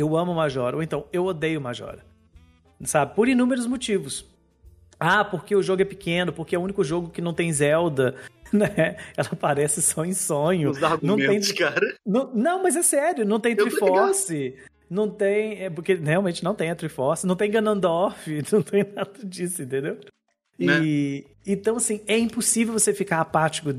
eu 0.00 0.16
amo 0.16 0.34
Majora, 0.34 0.76
ou 0.76 0.82
então 0.82 1.06
eu 1.12 1.24
odeio 1.24 1.60
Majora. 1.60 2.04
Sabe? 2.84 3.14
Por 3.14 3.28
inúmeros 3.28 3.66
motivos. 3.66 4.24
Ah, 4.98 5.24
porque 5.24 5.54
o 5.56 5.62
jogo 5.62 5.82
é 5.82 5.84
pequeno, 5.84 6.32
porque 6.32 6.54
é 6.54 6.58
o 6.58 6.62
único 6.62 6.84
jogo 6.84 7.08
que 7.08 7.22
não 7.22 7.32
tem 7.32 7.52
Zelda, 7.52 8.16
né? 8.52 8.96
Ela 9.16 9.28
aparece 9.32 9.80
só 9.80 10.04
em 10.04 10.12
sonho. 10.12 10.70
Os 10.70 10.78
Não 11.02 11.16
tem, 11.16 11.40
cara. 11.54 11.96
não, 12.04 12.30
não, 12.34 12.62
mas 12.62 12.76
é 12.76 12.82
sério, 12.82 13.24
não 13.24 13.40
tem 13.40 13.52
Eu 13.52 13.64
Triforce. 13.64 14.56
Não 14.88 15.08
tem. 15.08 15.62
É 15.62 15.70
porque 15.70 15.94
realmente 15.94 16.42
não 16.42 16.54
tem 16.54 16.70
a 16.70 16.74
Triforce, 16.74 17.26
não 17.26 17.36
tem 17.36 17.50
Ganondorf, 17.50 18.42
não 18.52 18.60
tem 18.60 18.84
nada 18.94 19.12
disso, 19.24 19.62
entendeu? 19.62 19.98
Né? 20.58 20.80
E 20.82 21.26
então, 21.46 21.76
assim, 21.76 22.02
é 22.06 22.18
impossível 22.18 22.74
você 22.74 22.92
ficar 22.92 23.20
apático 23.20 23.70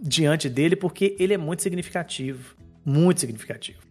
diante 0.00 0.48
dele 0.48 0.74
porque 0.74 1.14
ele 1.18 1.34
é 1.34 1.38
muito 1.38 1.62
significativo. 1.62 2.56
Muito 2.84 3.20
significativo. 3.20 3.83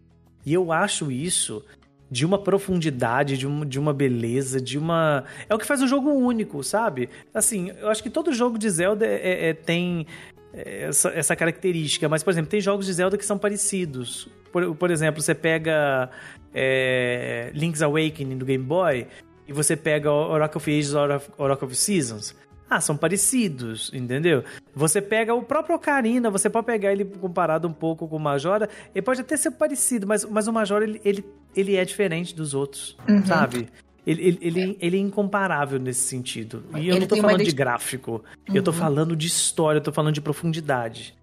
E 0.45 0.53
eu 0.53 0.71
acho 0.71 1.11
isso 1.11 1.63
de 2.11 2.25
uma 2.25 2.37
profundidade, 2.37 3.37
de, 3.37 3.47
um, 3.47 3.65
de 3.65 3.79
uma 3.79 3.93
beleza, 3.93 4.61
de 4.61 4.77
uma. 4.77 5.23
É 5.49 5.55
o 5.55 5.57
que 5.57 5.65
faz 5.65 5.81
um 5.81 5.87
jogo 5.87 6.11
único, 6.11 6.63
sabe? 6.63 7.09
Assim, 7.33 7.71
eu 7.79 7.89
acho 7.89 8.03
que 8.03 8.09
todo 8.09 8.31
jogo 8.31 8.57
de 8.57 8.69
Zelda 8.69 9.05
é- 9.05 9.15
é- 9.15 9.49
é- 9.49 9.53
tem 9.53 10.05
essa, 10.53 11.09
essa 11.09 11.35
característica, 11.35 12.07
mas, 12.07 12.21
por 12.23 12.29
exemplo, 12.29 12.51
tem 12.51 12.61
jogos 12.61 12.85
de 12.85 12.93
Zelda 12.93 13.17
que 13.17 13.25
são 13.25 13.37
parecidos. 13.37 14.29
Por, 14.51 14.75
por 14.75 14.91
exemplo, 14.91 15.21
você 15.21 15.33
pega 15.33 16.09
é, 16.53 17.49
Link's 17.55 17.81
Awakening 17.81 18.37
do 18.37 18.45
Game 18.45 18.63
Boy 18.63 19.07
e 19.47 19.51
você 19.51 19.75
pega 19.75 20.11
Oracle 20.11 20.57
of 20.57 20.71
Ages, 20.71 20.93
Oracle 20.93 21.65
of 21.65 21.75
Seasons. 21.75 22.35
Ah, 22.73 22.81
são 22.81 22.97
parecidos, 22.97 23.91
entendeu? 23.93 24.43
Você 24.73 24.99
pega 24.99 25.33
o 25.35 25.43
próprio 25.43 25.75
Ocarina, 25.75 26.31
você 26.31 26.49
pode 26.49 26.65
pegar 26.65 26.91
ele 26.91 27.05
comparado 27.05 27.67
um 27.67 27.73
pouco 27.73 28.07
com 28.07 28.15
o 28.15 28.19
Majora, 28.19 28.67
ele 28.95 29.01
pode 29.03 29.21
até 29.21 29.37
ser 29.37 29.51
parecido, 29.51 30.07
mas, 30.07 30.25
mas 30.25 30.47
o 30.47 30.53
Majora, 30.53 30.83
ele, 30.83 30.99
ele, 31.05 31.23
ele 31.55 31.75
é 31.75 31.85
diferente 31.85 32.35
dos 32.35 32.53
outros, 32.55 32.97
Uhum. 33.07 33.23
sabe? 33.25 33.69
Ele, 34.07 34.21
ele, 34.27 34.37
ele, 34.41 34.77
ele 34.81 34.97
é 34.97 34.99
incomparável 34.99 35.79
nesse 35.79 36.01
sentido. 36.01 36.63
E 36.75 36.87
eu 36.89 36.95
Ele 36.95 36.99
não 37.01 37.07
tô 37.07 37.15
falando 37.17 37.43
de 37.43 37.51
gráfico, 37.51 38.23
eu 38.53 38.63
tô 38.63 38.71
Uhum. 38.71 38.77
falando 38.77 39.15
de 39.15 39.27
história, 39.27 39.77
eu 39.77 39.83
tô 39.83 39.91
falando 39.91 40.13
de 40.15 40.21
profundidade. 40.21 41.15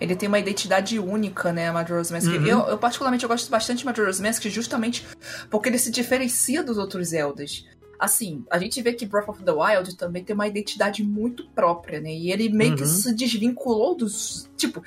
Ele 0.00 0.16
tem 0.16 0.28
uma 0.28 0.40
identidade 0.40 0.98
única, 0.98 1.52
né, 1.52 1.70
Majora's 1.70 2.10
Mask. 2.10 2.26
Uhum. 2.26 2.44
Eu, 2.44 2.58
eu, 2.66 2.78
particularmente, 2.78 3.22
eu 3.22 3.28
gosto 3.28 3.48
bastante 3.48 3.78
de 3.78 3.84
Majora's 3.86 4.18
Mask 4.18 4.42
justamente 4.46 5.06
porque 5.48 5.68
ele 5.68 5.78
se 5.78 5.88
diferencia 5.90 6.64
dos 6.64 6.78
outros 6.78 7.08
Zeldas. 7.10 7.64
Assim, 8.04 8.44
a 8.50 8.58
gente 8.58 8.80
vê 8.82 8.92
que 8.92 9.06
Breath 9.06 9.28
of 9.28 9.42
the 9.42 9.50
Wild 9.50 9.96
também 9.96 10.22
tem 10.22 10.34
uma 10.34 10.46
identidade 10.46 11.02
muito 11.02 11.48
própria, 11.50 12.00
né? 12.00 12.12
E 12.12 12.30
ele 12.30 12.48
meio 12.50 12.76
que 12.76 12.82
Uhum. 12.82 12.88
se 12.88 13.14
desvinculou 13.14 13.96
dos... 13.96 14.50
Tipo, 14.56 14.82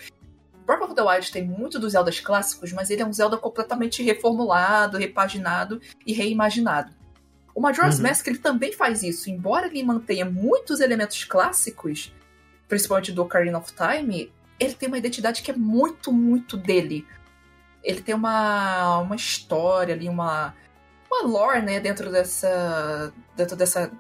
Breath 0.65 0.81
of 0.83 0.93
the 0.95 1.01
Wild 1.01 1.31
tem 1.31 1.43
muito 1.45 1.79
dos 1.79 1.93
Zeldas 1.93 2.19
clássicos, 2.19 2.71
mas 2.73 2.89
ele 2.89 3.01
é 3.01 3.05
um 3.05 3.11
Zelda 3.13 3.37
completamente 3.37 4.03
reformulado, 4.03 4.97
repaginado 4.97 5.81
e 6.05 6.13
reimaginado. 6.13 6.93
O 7.55 7.59
Majora's 7.61 7.97
Uhum. 7.97 8.03
Mask 8.03 8.27
ele 8.27 8.37
também 8.37 8.71
faz 8.71 9.01
isso, 9.01 9.29
embora 9.31 9.65
ele 9.65 9.81
mantenha 9.83 10.25
muitos 10.25 10.79
elementos 10.79 11.23
clássicos, 11.23 12.13
principalmente 12.67 13.11
do 13.11 13.23
Ocarina 13.23 13.57
of 13.57 13.73
Time, 13.73 14.31
ele 14.59 14.73
tem 14.75 14.87
uma 14.87 14.97
identidade 14.99 15.41
que 15.41 15.49
é 15.49 15.55
muito, 15.55 16.13
muito 16.13 16.55
dele. 16.55 17.03
Ele 17.83 18.01
tem 18.01 18.13
uma, 18.13 18.99
uma 18.99 19.15
história 19.15 19.95
ali, 19.95 20.07
uma, 20.09 20.53
uma 21.09 21.27
lore, 21.27 21.61
né, 21.61 21.79
dentro 21.79 22.11
dessa. 22.11 23.13
dentro 23.35 23.55
dessa. 23.55 23.91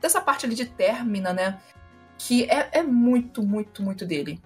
dessa 0.00 0.20
parte 0.20 0.46
ali 0.46 0.54
de 0.54 0.66
Termina, 0.66 1.32
né? 1.32 1.60
Que 2.18 2.44
é, 2.44 2.70
é 2.72 2.82
muito, 2.82 3.42
muito, 3.42 3.82
muito 3.82 4.06
dele. 4.06 4.40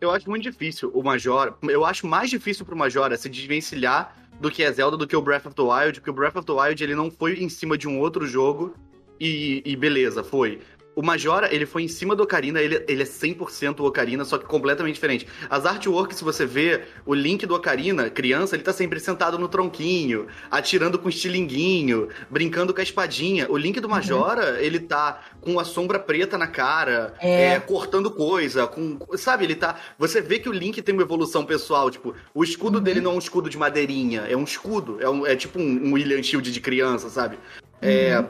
Eu 0.00 0.10
acho 0.10 0.28
muito 0.30 0.44
difícil 0.44 0.90
o 0.94 1.02
Majora. 1.02 1.54
Eu 1.62 1.84
acho 1.84 2.06
mais 2.06 2.30
difícil 2.30 2.64
pro 2.64 2.76
Majora 2.76 3.16
se 3.16 3.28
desvencilhar 3.28 4.16
do 4.40 4.50
que 4.50 4.62
é 4.62 4.72
Zelda 4.72 4.96
do 4.96 5.06
que 5.06 5.16
o 5.16 5.20
Breath 5.20 5.46
of 5.46 5.54
the 5.54 5.62
Wild, 5.62 6.00
porque 6.00 6.10
o 6.10 6.14
Breath 6.14 6.36
of 6.36 6.46
the 6.46 6.52
Wild 6.52 6.82
ele 6.82 6.94
não 6.94 7.10
foi 7.10 7.34
em 7.42 7.48
cima 7.48 7.76
de 7.76 7.88
um 7.88 7.98
outro 7.98 8.26
jogo 8.26 8.74
e, 9.18 9.62
e 9.64 9.76
beleza, 9.76 10.24
foi. 10.24 10.60
O 10.94 11.02
Majora, 11.02 11.54
ele 11.54 11.64
foi 11.66 11.84
em 11.84 11.88
cima 11.88 12.16
do 12.16 12.24
Ocarina, 12.24 12.60
ele, 12.60 12.84
ele 12.88 13.02
é 13.02 13.06
100% 13.06 13.78
o 13.80 13.84
Ocarina, 13.84 14.24
só 14.24 14.36
que 14.36 14.44
completamente 14.44 14.94
diferente. 14.96 15.26
As 15.48 15.64
artworks, 15.64 16.18
se 16.18 16.24
você 16.24 16.44
vê, 16.44 16.82
o 17.06 17.14
Link 17.14 17.46
do 17.46 17.54
Ocarina, 17.54 18.10
criança, 18.10 18.56
ele 18.56 18.62
tá 18.64 18.72
sempre 18.72 18.98
sentado 18.98 19.38
no 19.38 19.48
tronquinho, 19.48 20.26
atirando 20.50 20.98
com 20.98 21.08
estilinguinho, 21.08 22.08
brincando 22.28 22.74
com 22.74 22.80
a 22.80 22.82
espadinha. 22.82 23.46
O 23.50 23.56
Link 23.56 23.78
do 23.80 23.88
Majora, 23.88 24.60
ele 24.60 24.80
tá 24.80 25.20
com 25.40 25.58
a 25.60 25.64
sombra 25.64 25.98
preta 25.98 26.36
na 26.36 26.46
cara, 26.48 27.14
É. 27.20 27.54
é, 27.54 27.60
cortando 27.60 28.10
coisa, 28.10 28.66
com. 28.66 28.98
Sabe, 29.16 29.44
ele 29.44 29.54
tá. 29.54 29.76
Você 29.98 30.20
vê 30.20 30.38
que 30.38 30.48
o 30.48 30.52
Link 30.52 30.82
tem 30.82 30.92
uma 30.92 31.02
evolução 31.02 31.44
pessoal, 31.46 31.90
tipo, 31.90 32.14
o 32.34 32.42
escudo 32.44 32.78
Uhum. 32.78 32.84
dele 32.84 33.00
não 33.00 33.12
é 33.12 33.14
um 33.14 33.18
escudo 33.18 33.48
de 33.48 33.56
madeirinha, 33.56 34.22
é 34.28 34.36
um 34.36 34.44
escudo. 34.44 34.98
É, 35.00 35.08
um- 35.08 35.24
é 35.26 35.36
tipo 35.36 35.58
um, 35.58 35.88
um 35.88 35.92
William 35.94 36.22
Shield 36.22 36.50
de 36.50 36.60
criança, 36.60 37.08
sabe? 37.08 37.38
É. 37.80 38.22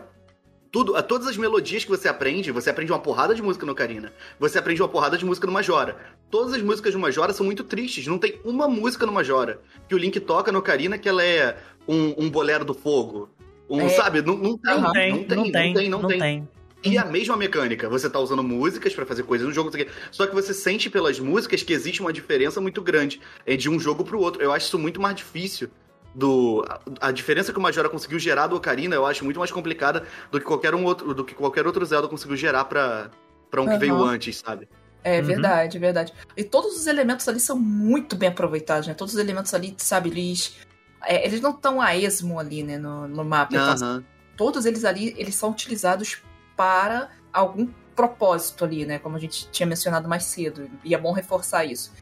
Tudo, 0.71 0.95
a 0.95 1.03
todas 1.03 1.27
as 1.27 1.37
melodias 1.37 1.83
que 1.85 1.91
você 1.91 2.09
aprende, 2.09 2.53
você 2.53 2.71
aprende 2.71 2.93
uma 2.93 2.99
porrada 3.01 3.35
de 3.35 3.43
música 3.43 3.67
no 3.67 3.73
Ocarina. 3.73 4.13
Você 4.39 4.57
aprende 4.57 4.81
uma 4.81 4.89
porrada 4.89 5.19
de 5.19 5.25
música 5.25 5.47
no 5.47 5.53
Majora. 5.53 5.97
Todas 6.31 6.55
as 6.55 6.63
músicas 6.63 6.93
do 6.93 6.99
Majora 6.99 7.33
são 7.33 7.45
muito 7.45 7.65
tristes. 7.65 8.07
Não 8.07 8.19
tem 8.19 8.41
uma 8.45 8.69
música 8.69 9.05
no 9.05 9.13
Majora 9.13 9.61
que 9.89 9.95
o 9.95 9.99
Link 9.99 10.21
toca 10.21 10.53
no 10.53 10.61
Ocarina 10.61 10.97
que 10.97 11.09
ela 11.09 11.25
é 11.25 11.57
um, 11.89 12.15
um 12.25 12.31
bolero 12.31 12.65
do 12.65 12.73
fogo. 12.73 13.29
Um, 13.69 13.81
É. 13.81 13.89
Sabe? 13.89 14.23
Não, 14.23 14.37
não 14.37 14.57
tem, 14.57 14.81
Não 14.81 14.93
tem, 14.93 15.11
não 15.11 15.25
tem, 15.25 15.37
não 15.37 15.53
tem, 15.53 15.89
não 15.89 16.07
tem. 16.07 16.19
tem. 16.21 16.49
E 16.83 16.97
a 16.97 17.05
mesma 17.05 17.37
mecânica, 17.37 17.89
você 17.89 18.09
tá 18.09 18.19
usando 18.19 18.43
músicas 18.43 18.95
pra 18.95 19.05
fazer 19.05 19.25
coisas 19.25 19.47
no 19.47 19.53
jogo, 19.53 19.67
não 19.67 19.73
sei 19.73 19.83
o 19.83 19.87
quê. 19.87 19.93
só 20.11 20.27
que 20.27 20.35
você 20.35 20.55
sente 20.55 20.89
pelas 20.89 21.19
músicas 21.21 21.63
que 21.63 21.75
existe 21.75 22.01
uma 22.01 22.13
diferença 22.13 22.59
muito 22.61 22.81
grande 22.81 23.21
é 23.45 23.55
de 23.55 23.69
um 23.69 23.79
jogo 23.79 24.03
pro 24.03 24.19
outro. 24.19 24.41
Eu 24.41 24.51
acho 24.53 24.67
isso 24.67 24.79
muito 24.79 25.01
mais 25.01 25.15
difícil 25.17 25.69
do 26.15 26.65
a, 27.01 27.13
diferença 27.13 27.53
que 27.53 27.59
o 27.59 27.63
Majora 27.63 27.89
conseguiu 27.89 28.19
gerar 28.19 28.47
do 28.49 28.57
Ocarina, 28.57 28.95
eu 28.97 29.07
acho 29.07 29.25
muito 29.25 29.39
mais 29.39 29.51
complicada 29.51 30.05
do 30.31 30.39
que 30.39 30.45
qualquer 30.45 30.75
um 30.75 30.85
outro, 30.85 31.15
do 31.15 31.25
que 31.25 31.35
qualquer 31.35 31.67
outro 31.67 31.85
Zelda 31.85 32.09
conseguiu 32.09 32.37
gerar 32.37 32.65
pra 32.65 33.11
para 33.51 33.61
um 33.61 33.65
que 33.65 33.71
Aham. 33.71 33.79
veio 33.79 34.05
antes, 34.05 34.39
sabe? 34.39 34.69
É 35.03 35.21
Uhum. 35.21 35.27
verdade, 35.27 35.79
verdade. 35.79 36.13
E 36.37 36.45
todos 36.45 36.77
os 36.77 36.87
elementos 36.87 37.27
ali 37.29 37.41
são 37.41 37.59
muito 37.59 38.15
bem 38.15 38.29
aproveitados, 38.29 38.87
né? 38.87 38.95
Todos 38.95 39.15
os 39.15 39.21
elementos 39.21 39.53
ali, 39.55 39.75
sabe, 39.79 40.11
eles. 40.11 40.57
é, 41.03 41.27
eles 41.27 41.41
não 41.41 41.51
estão 41.51 41.81
a 41.81 41.97
esmo 41.97 42.39
ali, 42.39 42.63
né, 42.63 42.79
no, 42.79 43.09
no 43.09 43.25
mapa. 43.25 43.57
Então, 43.57 43.75
Aham. 43.75 44.05
todos 44.37 44.67
eles 44.67 44.85
ali, 44.85 45.15
eles 45.17 45.35
são 45.35 45.51
utilizados 45.51 46.23
para 46.57 47.11
algum 47.33 47.67
propósito 47.97 48.65
ali, 48.65 48.85
né? 48.85 48.99
Como 48.99 49.17
a 49.17 49.19
gente 49.19 49.51
tinha 49.51 49.67
mencionado 49.67 50.09
mais 50.09 50.25
cedo. 50.25 50.71
E 50.85 50.95
é 50.95 50.99
bom 50.99 51.13
reforçar 51.13 51.65
isso. 51.65 51.93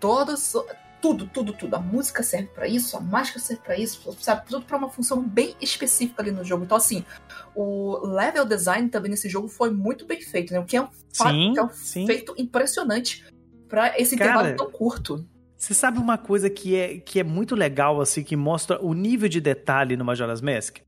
Todos, 0.00 0.54
tudo, 1.04 1.26
tudo, 1.26 1.52
tudo. 1.52 1.74
A 1.74 1.78
música 1.78 2.22
serve 2.22 2.48
pra 2.48 2.66
isso, 2.66 2.96
a 2.96 3.00
máscara 3.00 3.38
serve 3.38 3.62
pra 3.62 3.76
isso, 3.76 4.10
sabe? 4.20 4.46
Tudo 4.48 4.64
pra 4.64 4.78
uma 4.78 4.88
função 4.88 5.22
bem 5.22 5.54
específica 5.60 6.22
ali 6.22 6.30
no 6.30 6.42
jogo. 6.42 6.64
Então, 6.64 6.78
assim, 6.78 7.04
o 7.54 8.06
level 8.06 8.46
design 8.46 8.88
também 8.88 9.10
nesse 9.10 9.28
jogo 9.28 9.46
foi 9.46 9.70
muito 9.70 10.06
bem 10.06 10.22
feito, 10.22 10.54
né? 10.54 10.58
O 10.58 10.64
que 10.64 10.78
é 10.78 10.80
um, 10.80 10.88
Sim, 11.12 11.52
que 11.52 11.58
é 11.58 11.62
um 11.62 11.68
sim. 11.68 12.06
feito 12.06 12.34
impressionante 12.38 13.22
pra 13.68 14.00
esse 14.00 14.16
Cara, 14.16 14.30
intervalo 14.30 14.56
tão 14.56 14.70
curto. 14.70 15.28
Você 15.58 15.74
sabe 15.74 15.98
uma 15.98 16.16
coisa 16.16 16.48
que 16.48 16.74
é, 16.74 16.96
que 16.96 17.20
é 17.20 17.22
muito 17.22 17.54
legal, 17.54 18.00
assim, 18.00 18.24
que 18.24 18.34
mostra 18.34 18.82
o 18.82 18.94
nível 18.94 19.28
de 19.28 19.42
detalhe 19.42 19.98
no 19.98 20.06
Majora's 20.06 20.40
Mask? 20.40 20.78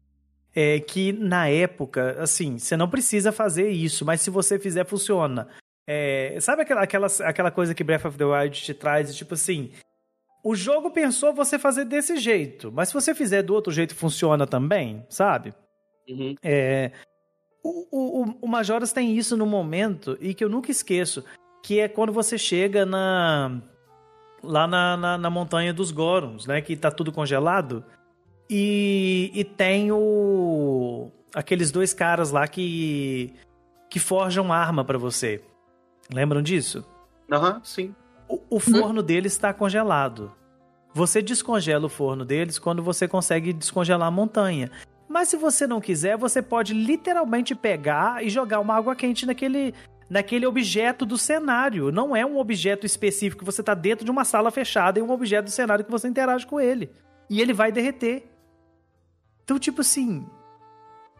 É 0.54 0.80
que 0.80 1.12
na 1.12 1.46
época, 1.46 2.16
assim, 2.22 2.56
você 2.56 2.74
não 2.74 2.88
precisa 2.88 3.32
fazer 3.32 3.68
isso, 3.68 4.02
mas 4.02 4.22
se 4.22 4.30
você 4.30 4.58
fizer, 4.58 4.86
funciona. 4.86 5.46
É, 5.86 6.38
sabe 6.40 6.62
aquela, 6.62 6.82
aquela, 6.82 7.06
aquela 7.20 7.50
coisa 7.50 7.74
que 7.74 7.84
Breath 7.84 8.06
of 8.06 8.16
the 8.16 8.24
Wild 8.24 8.62
te 8.62 8.72
traz? 8.72 9.14
Tipo 9.14 9.34
assim, 9.34 9.70
o 10.48 10.54
jogo 10.54 10.90
pensou 10.90 11.32
você 11.34 11.58
fazer 11.58 11.84
desse 11.84 12.16
jeito, 12.18 12.70
mas 12.72 12.88
se 12.88 12.94
você 12.94 13.14
fizer 13.14 13.42
do 13.42 13.52
outro 13.54 13.72
jeito, 13.72 13.94
funciona 13.94 14.46
também, 14.46 15.04
sabe? 15.08 15.52
Uhum. 16.08 16.34
É, 16.42 16.92
o, 17.64 17.86
o, 17.90 18.36
o- 18.42 18.48
Majoras 18.48 18.92
tem 18.92 19.16
isso 19.16 19.36
no 19.36 19.44
momento 19.44 20.16
e 20.20 20.32
que 20.34 20.44
eu 20.44 20.48
nunca 20.48 20.70
esqueço, 20.70 21.24
que 21.64 21.80
é 21.80 21.88
quando 21.88 22.12
você 22.12 22.38
chega 22.38 22.86
na 22.86 23.60
lá 24.42 24.66
na, 24.68 24.96
na, 24.96 25.18
na 25.18 25.30
montanha 25.30 25.74
dos 25.74 25.90
Gorons, 25.90 26.46
né, 26.46 26.60
que 26.60 26.76
tá 26.76 26.90
tudo 26.92 27.10
congelado 27.10 27.84
e, 28.48 29.32
e 29.34 29.42
tem 29.42 29.90
o 29.90 31.10
aqueles 31.34 31.72
dois 31.72 31.92
caras 31.92 32.30
lá 32.30 32.46
que 32.46 33.34
que 33.90 33.98
forjam 33.98 34.52
arma 34.52 34.84
pra 34.84 34.98
você. 34.98 35.42
Lembram 36.12 36.40
disso? 36.42 36.84
Aham, 37.32 37.60
sim. 37.64 37.92
O, 38.28 38.58
forno 38.58 39.02
deles 39.02 39.32
está 39.32 39.52
congelado. 39.52 40.32
Você 40.92 41.20
descongela 41.20 41.86
o 41.86 41.90
forno 41.90 42.24
deles 42.24 42.58
quando 42.58 42.82
você 42.82 43.06
consegue 43.06 43.52
descongelar 43.52 44.08
a 44.08 44.10
montanha. 44.10 44.70
Mas 45.08 45.28
se 45.28 45.36
você 45.36 45.66
não 45.66 45.80
quiser, 45.80 46.16
você 46.16 46.42
pode 46.42 46.74
literalmente 46.74 47.54
pegar 47.54 48.24
e 48.24 48.30
jogar 48.30 48.60
uma 48.60 48.74
água 48.74 48.96
quente 48.96 49.24
naquele, 49.26 49.74
naquele 50.10 50.46
objeto 50.46 51.06
do 51.06 51.16
cenário. 51.16 51.92
Não 51.92 52.16
é 52.16 52.26
um 52.26 52.38
objeto 52.38 52.84
específico, 52.84 53.44
você 53.44 53.60
está 53.60 53.74
dentro 53.74 54.04
de 54.04 54.10
uma 54.10 54.24
sala 54.24 54.50
fechada 54.50 54.98
e 54.98 55.02
um 55.02 55.10
objeto 55.10 55.44
do 55.44 55.50
cenário 55.50 55.84
que 55.84 55.90
você 55.90 56.08
interage 56.08 56.46
com 56.46 56.58
ele. 56.60 56.90
E 57.30 57.40
ele 57.40 57.52
vai 57.52 57.70
derreter. 57.70 58.26
Então, 59.44 59.58
tipo 59.58 59.82
assim. 59.82 60.26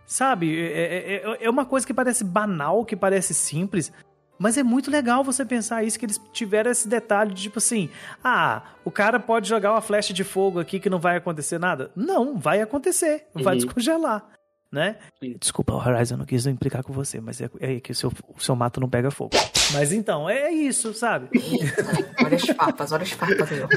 Sabe? 0.04 0.58
É, 0.58 1.16
é- 1.16 1.44
é 1.44 1.50
uma 1.50 1.64
coisa 1.64 1.86
que 1.86 1.94
parece 1.94 2.24
banal, 2.24 2.84
que 2.84 2.96
parece 2.96 3.34
simples. 3.34 3.92
Mas 4.38 4.58
é 4.58 4.62
muito 4.62 4.90
legal 4.90 5.24
você 5.24 5.44
pensar 5.44 5.82
isso, 5.82 5.98
que 5.98 6.04
eles 6.04 6.20
tiveram 6.32 6.70
esse 6.70 6.86
detalhe 6.88 7.32
de 7.32 7.42
tipo 7.42 7.58
assim: 7.58 7.88
ah, 8.22 8.62
o 8.84 8.90
cara 8.90 9.18
pode 9.18 9.48
jogar 9.48 9.72
uma 9.72 9.80
flecha 9.80 10.12
de 10.12 10.22
fogo 10.24 10.60
aqui 10.60 10.78
que 10.78 10.90
não 10.90 10.98
vai 10.98 11.16
acontecer 11.16 11.58
nada. 11.58 11.90
Não, 11.96 12.36
vai 12.38 12.60
acontecer, 12.60 13.26
vai 13.34 13.54
Uhum. 13.54 13.60
descongelar, 13.64 14.26
né? 14.70 14.96
Desculpa, 15.40 15.72
Horizon, 15.74 16.14
eu 16.14 16.18
não 16.18 16.26
quis 16.26 16.46
implicar 16.46 16.82
com 16.82 16.92
você, 16.92 17.20
mas 17.20 17.40
é, 17.40 17.48
é 17.60 17.80
que 17.80 17.92
o 17.92 17.94
seu, 17.94 18.12
o 18.36 18.40
seu 18.42 18.54
mato 18.54 18.78
não 18.80 18.88
pega 18.90 19.10
fogo. 19.10 19.30
Mas 19.72 19.90
então, 19.92 20.28
é 20.28 20.50
isso, 20.50 20.92
sabe? 20.92 21.28
Olha 22.24 22.36
as 22.36 22.42
farpas, 22.46 22.92
olha 22.92 23.02
as 23.04 23.10
farpas 23.12 23.50
aí, 23.52 23.60
ó. 23.62 23.68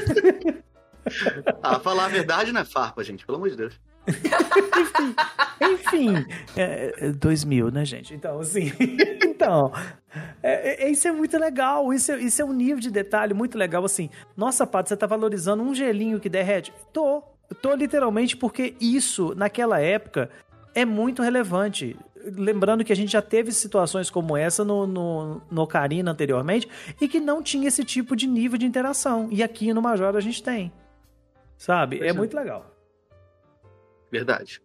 Ah, 1.62 1.80
falar 1.80 2.04
a 2.04 2.08
verdade 2.08 2.52
não 2.52 2.60
é 2.60 2.64
farpa, 2.64 3.02
gente, 3.02 3.24
pelo 3.24 3.36
amor 3.38 3.50
de 3.50 3.56
Deus. 3.56 3.80
Enfim, 5.60 6.26
é, 6.56 6.94
é 6.98 7.12
2000, 7.12 7.70
né, 7.70 7.84
gente? 7.84 8.14
Então, 8.14 8.40
assim, 8.40 8.72
então, 9.24 9.72
é, 10.42 10.84
é- 10.84 10.90
isso 10.90 11.06
é 11.06 11.12
muito 11.12 11.38
legal, 11.38 11.92
isso 11.92 12.12
é, 12.12 12.18
isso 12.18 12.40
é 12.40 12.44
um 12.44 12.52
nível 12.52 12.80
de 12.80 12.90
detalhe 12.90 13.34
muito 13.34 13.56
legal, 13.56 13.84
assim, 13.84 14.10
nossa, 14.36 14.66
Pato, 14.66 14.88
você 14.88 14.96
tá 14.96 15.06
valorizando 15.06 15.62
um 15.62 15.74
gelinho 15.74 16.20
que 16.20 16.28
derrete? 16.28 16.72
Tô, 16.92 17.22
tô 17.60 17.74
literalmente 17.74 18.36
porque 18.36 18.74
isso, 18.80 19.34
naquela 19.36 19.80
época, 19.80 20.30
é 20.74 20.84
muito 20.84 21.22
relevante. 21.22 21.96
Lembrando 22.22 22.84
que 22.84 22.92
a 22.92 22.96
gente 22.96 23.12
já 23.12 23.22
teve 23.22 23.50
situações 23.50 24.10
como 24.10 24.36
essa 24.36 24.62
no, 24.62 24.86
no, 24.86 25.40
no 25.50 25.62
Ocarina 25.62 26.10
anteriormente 26.10 26.68
e 27.00 27.08
que 27.08 27.18
não 27.18 27.42
tinha 27.42 27.66
esse 27.68 27.82
tipo 27.82 28.14
de 28.14 28.26
nível 28.26 28.58
de 28.58 28.66
interação. 28.66 29.28
E 29.30 29.42
aqui 29.42 29.72
no 29.72 29.80
Major 29.80 30.14
a 30.14 30.20
gente 30.20 30.42
tem. 30.42 30.70
Sabe? 31.56 32.00
É 32.00 32.08
é. 32.08 32.12
muito 32.12 32.36
legal. 32.36 32.66
Verdade. 34.10 34.60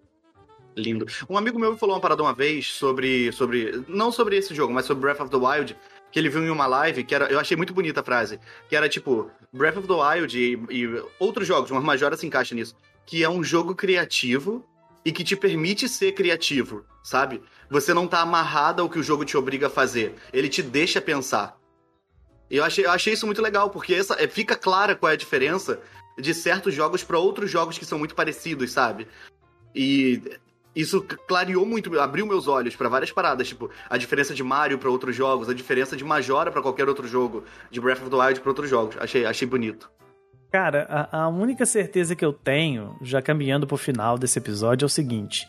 Lindo. 0.75 1.05
Um 1.29 1.37
amigo 1.37 1.57
meu 1.57 1.71
me 1.71 1.77
falou 1.77 1.95
uma 1.95 2.01
parada 2.01 2.21
uma 2.21 2.33
vez 2.33 2.67
sobre. 2.67 3.31
sobre. 3.31 3.83
Não 3.87 4.11
sobre 4.11 4.37
esse 4.37 4.53
jogo, 4.53 4.73
mas 4.73 4.85
sobre 4.85 5.01
Breath 5.01 5.21
of 5.21 5.29
the 5.29 5.37
Wild. 5.37 5.77
Que 6.11 6.19
ele 6.19 6.29
viu 6.29 6.43
em 6.43 6.49
uma 6.49 6.67
live, 6.67 7.03
que 7.03 7.15
era. 7.15 7.27
Eu 7.27 7.39
achei 7.39 7.55
muito 7.55 7.73
bonita 7.73 8.01
a 8.01 8.03
frase. 8.03 8.39
Que 8.67 8.75
era 8.75 8.89
tipo, 8.89 9.29
Breath 9.53 9.77
of 9.77 9.87
the 9.87 9.93
Wild 9.93 10.37
e, 10.37 10.53
e 10.69 11.03
outros 11.19 11.47
jogos, 11.47 11.71
mas 11.71 11.83
Majora 11.83 12.17
se 12.17 12.27
encaixa 12.27 12.53
nisso. 12.53 12.75
Que 13.05 13.23
é 13.23 13.29
um 13.29 13.43
jogo 13.43 13.73
criativo 13.75 14.65
e 15.05 15.11
que 15.11 15.23
te 15.23 15.35
permite 15.35 15.87
ser 15.87 16.13
criativo, 16.13 16.83
sabe? 17.03 17.41
Você 17.69 17.93
não 17.93 18.07
tá 18.07 18.21
amarrado 18.21 18.81
ao 18.81 18.89
que 18.89 18.97
o 18.97 19.03
jogo 19.03 19.23
te 19.23 19.37
obriga 19.37 19.67
a 19.67 19.69
fazer. 19.69 20.15
Ele 20.33 20.49
te 20.49 20.63
deixa 20.63 20.99
pensar. 20.99 21.57
Eu 22.49 22.63
achei, 22.63 22.85
eu 22.85 22.91
achei 22.91 23.13
isso 23.13 23.25
muito 23.25 23.41
legal, 23.41 23.69
porque 23.69 23.93
essa, 23.93 24.15
é, 24.21 24.27
fica 24.27 24.55
clara 24.55 24.95
qual 24.95 25.11
é 25.11 25.13
a 25.13 25.17
diferença 25.17 25.79
de 26.17 26.33
certos 26.33 26.73
jogos 26.73 27.03
pra 27.03 27.19
outros 27.19 27.51
jogos 27.51 27.77
que 27.77 27.85
são 27.85 27.99
muito 27.99 28.15
parecidos, 28.15 28.71
sabe? 28.71 29.07
E 29.75 30.21
isso 30.75 31.01
clareou 31.27 31.65
muito, 31.65 31.97
abriu 31.99 32.25
meus 32.25 32.47
olhos 32.47 32.75
pra 32.75 32.89
várias 32.89 33.11
paradas, 33.11 33.47
tipo, 33.47 33.69
a 33.89 33.97
diferença 33.97 34.33
de 34.33 34.43
Mario 34.43 34.77
pra 34.77 34.89
outros 34.89 35.15
jogos, 35.15 35.49
a 35.49 35.53
diferença 35.53 35.95
de 35.95 36.03
Majora 36.03 36.51
pra 36.51 36.61
qualquer 36.61 36.87
outro 36.89 37.07
jogo, 37.07 37.43
de 37.71 37.79
Breath 37.79 38.01
of 38.01 38.09
the 38.09 38.15
Wild 38.15 38.41
pra 38.41 38.49
outros 38.49 38.69
jogos. 38.69 38.97
Achei, 38.99 39.25
achei 39.25 39.47
bonito. 39.47 39.89
Cara, 40.51 40.85
a, 40.89 41.23
a 41.23 41.27
única 41.27 41.65
certeza 41.65 42.15
que 42.15 42.23
eu 42.23 42.31
tenho, 42.31 42.95
já 43.01 43.21
caminhando 43.21 43.67
pro 43.67 43.77
final 43.77 44.17
desse 44.17 44.39
episódio, 44.39 44.85
é 44.85 44.87
o 44.87 44.89
seguinte: 44.89 45.47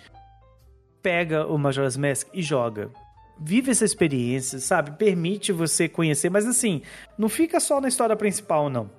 pega 1.02 1.46
o 1.46 1.58
Majora's 1.58 1.96
Mask 1.96 2.28
e 2.34 2.42
joga. 2.42 2.90
Vive 3.38 3.70
essa 3.70 3.84
experiência, 3.84 4.58
sabe? 4.58 4.92
Permite 4.92 5.52
você 5.52 5.88
conhecer, 5.88 6.30
mas 6.30 6.46
assim, 6.46 6.82
não 7.18 7.28
fica 7.28 7.60
só 7.60 7.80
na 7.80 7.88
história 7.88 8.16
principal, 8.16 8.70
não. 8.70 8.90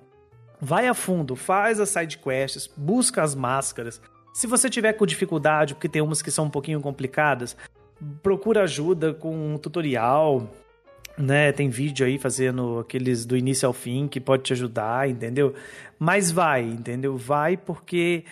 Vai 0.61 0.87
a 0.87 0.93
fundo, 0.93 1.35
faz 1.35 1.79
as 1.79 1.89
side 1.89 2.17
quests, 2.17 2.69
busca 2.77 3.23
as 3.23 3.33
máscaras. 3.33 4.01
Se 4.37 4.45
você 4.45 4.69
tiver 4.69 4.93
com 4.93 5.03
dificuldade, 5.03 5.73
porque 5.73 5.89
tem 5.89 5.99
umas 5.99 6.21
que 6.21 6.29
são 6.29 6.45
um 6.45 6.49
pouquinho 6.51 6.79
complicadas, 6.79 7.57
procura 8.21 8.61
ajuda 8.61 9.11
com 9.11 9.35
um 9.35 9.57
tutorial, 9.57 10.47
né? 11.17 11.51
Tem 11.51 11.71
vídeo 11.71 12.05
aí 12.05 12.19
fazendo 12.19 12.77
aqueles 12.77 13.25
do 13.25 13.35
início 13.35 13.65
ao 13.65 13.73
fim 13.73 14.07
que 14.07 14.21
pode 14.21 14.43
te 14.43 14.53
ajudar, 14.53 15.09
entendeu? 15.09 15.55
Mas 15.97 16.29
vai, 16.29 16.61
entendeu? 16.61 17.17
Vai 17.17 17.57
porque 17.57 18.25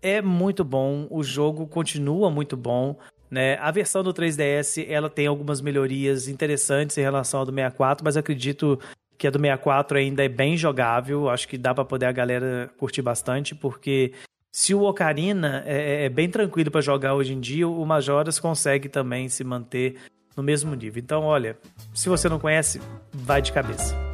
é 0.00 0.22
muito 0.22 0.62
bom, 0.62 1.08
o 1.10 1.24
jogo 1.24 1.66
continua 1.66 2.30
muito 2.30 2.56
bom, 2.56 2.96
né? 3.28 3.56
A 3.58 3.72
versão 3.72 4.04
do 4.04 4.14
3DS, 4.14 4.86
ela 4.88 5.10
tem 5.10 5.26
algumas 5.26 5.60
melhorias 5.60 6.28
interessantes 6.28 6.96
em 6.98 7.02
relação 7.02 7.40
ao 7.40 7.46
do 7.46 7.52
64, 7.52 8.04
mas 8.04 8.16
acredito 8.16 8.78
que 9.18 9.26
a 9.26 9.30
do 9.30 9.40
64 9.40 9.98
ainda 9.98 10.24
é 10.24 10.28
bem 10.28 10.56
jogável, 10.56 11.28
acho 11.28 11.48
que 11.48 11.58
dá 11.58 11.74
pra 11.74 11.84
poder 11.84 12.06
a 12.06 12.12
galera 12.12 12.70
curtir 12.78 13.02
bastante, 13.02 13.56
porque 13.56 14.12
se 14.50 14.74
o 14.74 14.82
Ocarina 14.82 15.62
é, 15.66 16.06
é 16.06 16.08
bem 16.08 16.28
tranquilo 16.28 16.70
pra 16.70 16.80
jogar 16.80 17.14
hoje 17.14 17.32
em 17.34 17.40
dia, 17.40 17.68
o 17.68 17.84
Majoras 17.84 18.38
consegue 18.38 18.88
também 18.88 19.28
se 19.28 19.44
manter 19.44 19.96
no 20.36 20.42
mesmo 20.42 20.74
nível. 20.74 21.02
Então, 21.02 21.24
olha, 21.24 21.58
se 21.94 22.08
você 22.08 22.28
não 22.28 22.38
conhece, 22.38 22.80
vai 23.12 23.42
de 23.42 23.52
cabeça. 23.52 24.07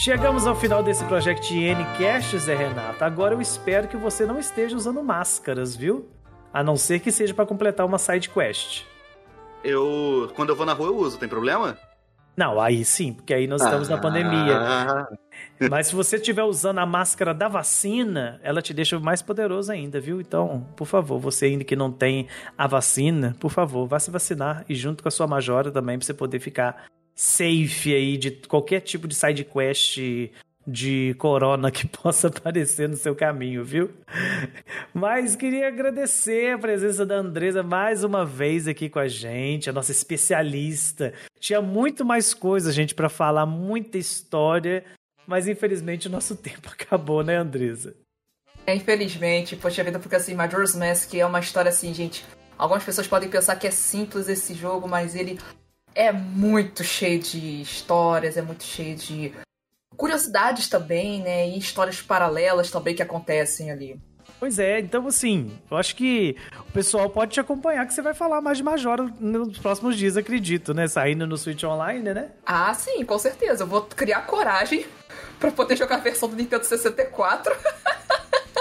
Chegamos 0.00 0.46
ao 0.46 0.56
final 0.56 0.82
desse 0.82 1.04
Project 1.04 1.54
N-Cast, 1.54 2.38
Zé 2.38 2.56
Renato. 2.56 3.04
Agora 3.04 3.34
eu 3.34 3.40
espero 3.42 3.86
que 3.86 3.98
você 3.98 4.24
não 4.24 4.38
esteja 4.38 4.74
usando 4.74 5.02
máscaras, 5.02 5.76
viu? 5.76 6.08
A 6.54 6.64
não 6.64 6.74
ser 6.74 7.00
que 7.00 7.12
seja 7.12 7.34
para 7.34 7.44
completar 7.44 7.84
uma 7.84 7.98
side 7.98 8.30
quest. 8.30 8.84
Eu. 9.62 10.32
Quando 10.34 10.48
eu 10.48 10.56
vou 10.56 10.64
na 10.64 10.72
rua, 10.72 10.86
eu 10.86 10.96
uso, 10.96 11.18
tem 11.18 11.28
problema? 11.28 11.76
Não, 12.34 12.58
aí 12.58 12.82
sim, 12.82 13.12
porque 13.12 13.34
aí 13.34 13.46
nós 13.46 13.60
estamos 13.60 13.90
na 13.90 13.98
pandemia. 13.98 15.06
Mas 15.68 15.88
se 15.88 15.94
você 15.94 16.16
estiver 16.16 16.44
usando 16.44 16.78
a 16.78 16.86
máscara 16.86 17.34
da 17.34 17.48
vacina, 17.48 18.40
ela 18.42 18.62
te 18.62 18.72
deixa 18.72 18.98
mais 18.98 19.20
poderoso 19.20 19.70
ainda, 19.70 20.00
viu? 20.00 20.18
Então, 20.18 20.66
por 20.76 20.86
favor, 20.86 21.18
você 21.18 21.44
ainda 21.44 21.62
que 21.62 21.76
não 21.76 21.92
tem 21.92 22.26
a 22.56 22.66
vacina, 22.66 23.36
por 23.38 23.50
favor, 23.50 23.86
vá 23.86 23.98
se 23.98 24.10
vacinar 24.10 24.64
e 24.66 24.74
junto 24.74 25.02
com 25.02 25.10
a 25.10 25.12
sua 25.12 25.26
majora 25.26 25.70
também 25.70 25.98
pra 25.98 26.06
você 26.06 26.14
poder 26.14 26.40
ficar 26.40 26.86
safe 27.14 27.94
aí 27.94 28.16
de 28.16 28.30
qualquer 28.30 28.80
tipo 28.80 29.06
de 29.06 29.14
side 29.14 29.44
quest 29.44 29.98
de 30.66 31.14
corona 31.18 31.70
que 31.70 31.86
possa 31.88 32.28
aparecer 32.28 32.88
no 32.88 32.96
seu 32.96 33.14
caminho, 33.14 33.64
viu? 33.64 33.90
Mas 34.94 35.34
queria 35.34 35.68
agradecer 35.68 36.54
a 36.54 36.58
presença 36.58 37.04
da 37.04 37.16
Andresa 37.16 37.62
mais 37.62 38.04
uma 38.04 38.24
vez 38.24 38.68
aqui 38.68 38.88
com 38.88 38.98
a 38.98 39.08
gente, 39.08 39.68
a 39.70 39.72
nossa 39.72 39.92
especialista. 39.92 41.12
Tinha 41.38 41.60
muito 41.60 42.04
mais 42.04 42.34
coisa, 42.34 42.72
gente, 42.72 42.94
para 42.94 43.08
falar, 43.08 43.46
muita 43.46 43.98
história, 43.98 44.84
mas 45.26 45.48
infelizmente 45.48 46.08
o 46.08 46.10
nosso 46.10 46.36
tempo 46.38 46.68
acabou, 46.68 47.24
né, 47.24 47.36
Andresa? 47.36 47.94
É, 48.66 48.74
infelizmente, 48.74 49.56
poxa 49.56 49.82
vida, 49.82 49.98
porque 49.98 50.16
assim, 50.16 50.34
Majora's 50.34 50.74
Mask 50.74 51.14
é 51.14 51.24
uma 51.24 51.40
história 51.40 51.70
assim, 51.70 51.92
gente. 51.94 52.24
Algumas 52.58 52.84
pessoas 52.84 53.08
podem 53.08 53.28
pensar 53.28 53.56
que 53.56 53.66
é 53.66 53.70
simples 53.70 54.28
esse 54.28 54.52
jogo, 54.52 54.86
mas 54.86 55.14
ele 55.14 55.38
é 55.94 56.12
muito 56.12 56.84
cheio 56.84 57.20
de 57.20 57.60
histórias, 57.62 58.36
é 58.36 58.42
muito 58.42 58.64
cheio 58.64 58.96
de 58.96 59.32
curiosidades 59.96 60.68
também, 60.68 61.22
né? 61.22 61.48
E 61.48 61.58
histórias 61.58 62.00
paralelas 62.00 62.70
também 62.70 62.94
que 62.94 63.02
acontecem 63.02 63.70
ali. 63.70 64.00
Pois 64.38 64.58
é, 64.58 64.80
então 64.80 65.06
assim, 65.06 65.58
eu 65.70 65.76
acho 65.76 65.94
que 65.94 66.34
o 66.68 66.72
pessoal 66.72 67.10
pode 67.10 67.32
te 67.32 67.40
acompanhar 67.40 67.86
que 67.86 67.92
você 67.92 68.00
vai 68.00 68.14
falar 68.14 68.40
mais 68.40 68.56
de 68.56 68.64
Majora 68.64 69.02
nos 69.20 69.58
próximos 69.58 69.98
dias, 69.98 70.16
acredito, 70.16 70.72
né? 70.72 70.88
Saindo 70.88 71.26
no 71.26 71.36
Switch 71.36 71.62
Online, 71.62 72.14
né? 72.14 72.30
Ah, 72.46 72.72
sim, 72.72 73.04
com 73.04 73.18
certeza. 73.18 73.64
Eu 73.64 73.68
vou 73.68 73.82
criar 73.82 74.22
coragem 74.22 74.86
para 75.38 75.50
poder 75.50 75.76
jogar 75.76 75.96
a 75.96 76.00
versão 76.00 76.28
do 76.28 76.36
Nintendo 76.36 76.64
64. 76.64 77.54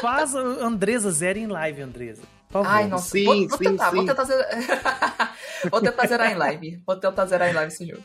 Faz 0.01 0.36
a 0.36 0.39
Andresa 0.39 1.11
zero 1.11 1.39
em 1.39 1.47
live, 1.47 1.82
Andresa. 1.82 2.23
Por 2.50 2.64
favor. 2.64 2.68
Ai, 2.68 2.88
nossa. 2.88 3.12
Sim, 3.12 3.26
vou, 3.26 3.47
vou 3.47 3.58
sim, 3.58 3.64
tentar, 3.64 3.89
sim. 3.91 3.95
vou 3.97 4.06
tentar 4.06 4.24
zerar. 4.24 5.36
vou 5.70 5.82
tentar 5.82 6.08
zerar 6.08 6.32
em 6.32 6.36
live. 6.36 6.84
Vou 6.86 6.95
tentar 6.95 7.26
zerar 7.26 7.50
em 7.50 7.54
live 7.54 7.72
esse 7.72 7.86
jogo. 7.86 8.04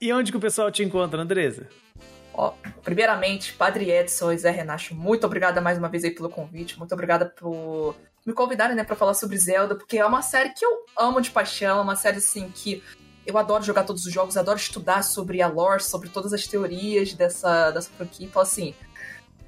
E 0.00 0.12
onde 0.12 0.32
que 0.32 0.38
o 0.38 0.40
pessoal 0.40 0.70
te 0.70 0.82
encontra, 0.82 1.20
Andresa? 1.20 1.68
Ó, 2.34 2.54
primeiramente, 2.82 3.52
Padre 3.52 3.90
Edson 3.90 4.32
e 4.32 4.38
Zé 4.38 4.50
Renato, 4.50 4.94
muito 4.94 5.24
obrigada 5.26 5.60
mais 5.60 5.76
uma 5.76 5.88
vez 5.88 6.02
aí 6.02 6.10
pelo 6.10 6.30
convite, 6.30 6.78
muito 6.78 6.92
obrigada 6.92 7.26
por 7.26 7.94
me 8.24 8.32
convidarem, 8.32 8.74
né, 8.74 8.84
pra 8.84 8.96
falar 8.96 9.14
sobre 9.14 9.36
Zelda, 9.36 9.74
porque 9.74 9.98
é 9.98 10.06
uma 10.06 10.22
série 10.22 10.50
que 10.50 10.64
eu 10.64 10.84
amo 10.96 11.20
de 11.20 11.30
paixão, 11.30 11.78
é 11.78 11.82
uma 11.82 11.96
série, 11.96 12.18
assim, 12.18 12.50
que 12.54 12.82
eu 13.26 13.36
adoro 13.36 13.62
jogar 13.62 13.84
todos 13.84 14.06
os 14.06 14.12
jogos, 14.12 14.36
adoro 14.36 14.58
estudar 14.58 15.02
sobre 15.02 15.42
a 15.42 15.46
lore, 15.46 15.82
sobre 15.82 16.08
todas 16.08 16.32
as 16.32 16.46
teorias 16.46 17.12
dessa, 17.12 17.70
dessa 17.70 17.90
franquia, 17.90 18.26
então, 18.26 18.40
assim, 18.40 18.74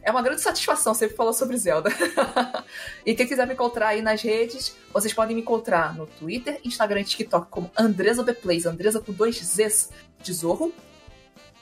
é 0.05 0.11
uma 0.11 0.23
grande 0.23 0.43
satisfação 0.43 0.95
sempre 0.95 1.17
falar 1.17 1.33
sobre 1.33 1.57
Zelda. 1.57 1.91
e 3.05 3.15
quem 3.15 3.27
quiser 3.27 3.47
me 3.47 3.55
encontrar 3.55 3.89
aí 3.89 4.03
nas 4.03 4.21
redes, 4.21 4.77
vocês 4.93 5.13
podem 5.13 5.35
me 5.35 5.43
encontrar 5.43 5.97
no 5.97 6.07
Twitter, 6.07 6.61
Instagram 6.63 7.01
e 7.01 7.05
TikTok 7.05 7.49
como 7.49 7.71
Andresa 7.77 8.23
Bplays, 8.23 8.67
Andresa 8.67 9.01
com 9.01 9.13
dois 9.13 9.37
Zs 9.37 9.91
de 10.23 10.33
Zorro. 10.33 10.73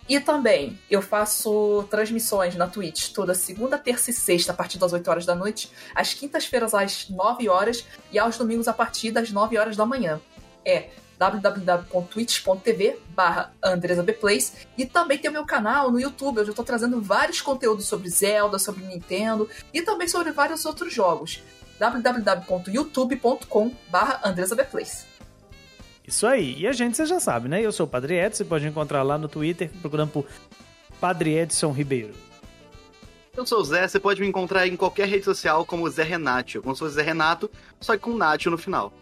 E 0.09 0.18
também 0.18 0.76
eu 0.90 1.01
faço 1.01 1.86
transmissões 1.88 2.57
na 2.57 2.66
Twitch 2.66 3.12
toda 3.12 3.32
segunda, 3.34 3.78
terça 3.78 4.11
e 4.11 4.12
sexta 4.12 4.51
a 4.51 4.55
partir 4.55 4.76
das 4.76 4.93
8 4.93 5.09
horas 5.09 5.24
da 5.24 5.34
noite, 5.34 5.70
às 5.95 6.12
quintas-feiras 6.12 6.74
às 6.74 7.09
9 7.09 7.49
horas 7.49 7.86
e 8.11 8.18
aos 8.18 8.36
domingos 8.36 8.66
a 8.66 8.72
partir 8.72 9.12
das 9.12 9.30
9 9.30 9.57
horas 9.57 9.76
da 9.76 9.86
manhã. 9.86 10.20
É 10.64 10.90
www.twitch.tv 11.31 12.99
barra 13.11 13.53
e 14.77 14.87
também 14.87 15.18
tem 15.18 15.31
o 15.31 15.33
meu 15.33 15.47
canal 15.47 15.91
no 15.91 16.01
YouTube, 16.01 16.41
onde 16.41 16.51
eu 16.51 16.55
tô 16.55 16.64
trazendo 16.64 17.01
vários 17.01 17.41
conteúdos 17.41 17.87
sobre 17.87 18.09
Zelda, 18.09 18.59
sobre 18.59 18.85
Nintendo 18.85 19.49
e 19.73 19.83
também 19.83 20.09
sobre 20.09 20.33
vários 20.33 20.64
outros 20.64 20.93
jogos. 20.93 21.41
www.youtube.com 21.79 23.70
barra. 23.89 24.20
Isso 26.07 26.27
aí. 26.27 26.59
E 26.59 26.66
a 26.66 26.73
gente, 26.73 26.97
você 26.97 27.07
já 27.07 27.20
sabe, 27.20 27.49
né? 27.49 27.62
Eu 27.62 27.70
sou 27.70 27.87
o 27.87 27.89
Padre 27.89 28.18
Edson, 28.18 28.39
você 28.39 28.45
pode 28.45 28.66
encontrar 28.66 29.05
lá 29.05 29.16
no 29.16 29.29
Twitter, 29.29 29.70
procurando 29.81 30.11
por 30.11 30.27
Padre 31.01 31.39
Edson 31.39 31.70
Ribeiro. 31.70 32.14
Eu 33.37 33.47
sou 33.47 33.61
o 33.61 33.64
Zé, 33.64 33.87
você 33.87 34.01
pode 34.01 34.20
me 34.20 34.27
encontrar 34.27 34.66
em 34.66 34.77
qualquer 34.77 35.07
rede 35.09 35.25
social 35.25 35.64
como 35.64 35.89
Zé 35.89 36.03
Renato, 36.03 36.61
como 36.61 36.75
se 36.75 36.81
fosse 36.81 36.97
Zé 36.97 37.03
Renato, 37.03 37.49
só 37.81 37.93
que 37.93 38.01
com 38.01 38.14
Nacho 38.14 38.51
no 38.51 38.59
final. 38.59 38.93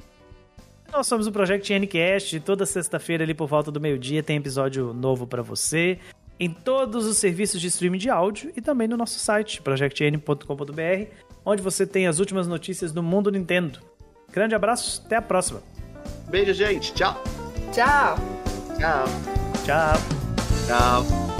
Nós 0.93 1.07
somos 1.07 1.27
o 1.27 1.33
Project 1.33 1.73
Ncast, 1.79 2.41
toda 2.41 2.67
sexta-feira 2.67 3.23
ali 3.25 3.33
por 3.33 3.47
volta 3.47 3.71
do 3.71 3.81
meio-dia 3.81 4.23
tem 4.23 4.37
episódio 4.37 4.93
novo 4.93 5.27
pra 5.27 5.41
você, 5.41 5.99
em 6.39 6.51
todos 6.51 7.07
os 7.07 7.17
serviços 7.17 7.61
de 7.61 7.69
streaming 7.69 7.99
de 7.99 8.11
áudio 8.11 8.53
e 8.57 8.61
também 8.61 8.89
no 8.89 8.97
nosso 8.97 9.19
site, 9.19 9.63
projectn.com.br, 9.63 11.07
onde 11.45 11.63
você 11.63 11.87
tem 11.87 12.07
as 12.07 12.19
últimas 12.19 12.49
notícias 12.49 12.93
do 12.93 13.03
mundo 13.03 13.31
Nintendo. 13.31 13.79
Grande 14.33 14.55
abraço, 14.55 15.03
até 15.07 15.17
a 15.17 15.23
próxima. 15.23 15.63
Beijo, 16.29 16.55
gente. 16.55 16.93
Tchau. 16.93 17.23
Tchau! 17.73 18.17
Tchau. 18.79 19.05
Tchau. 19.65 19.95
Tchau. 20.67 21.40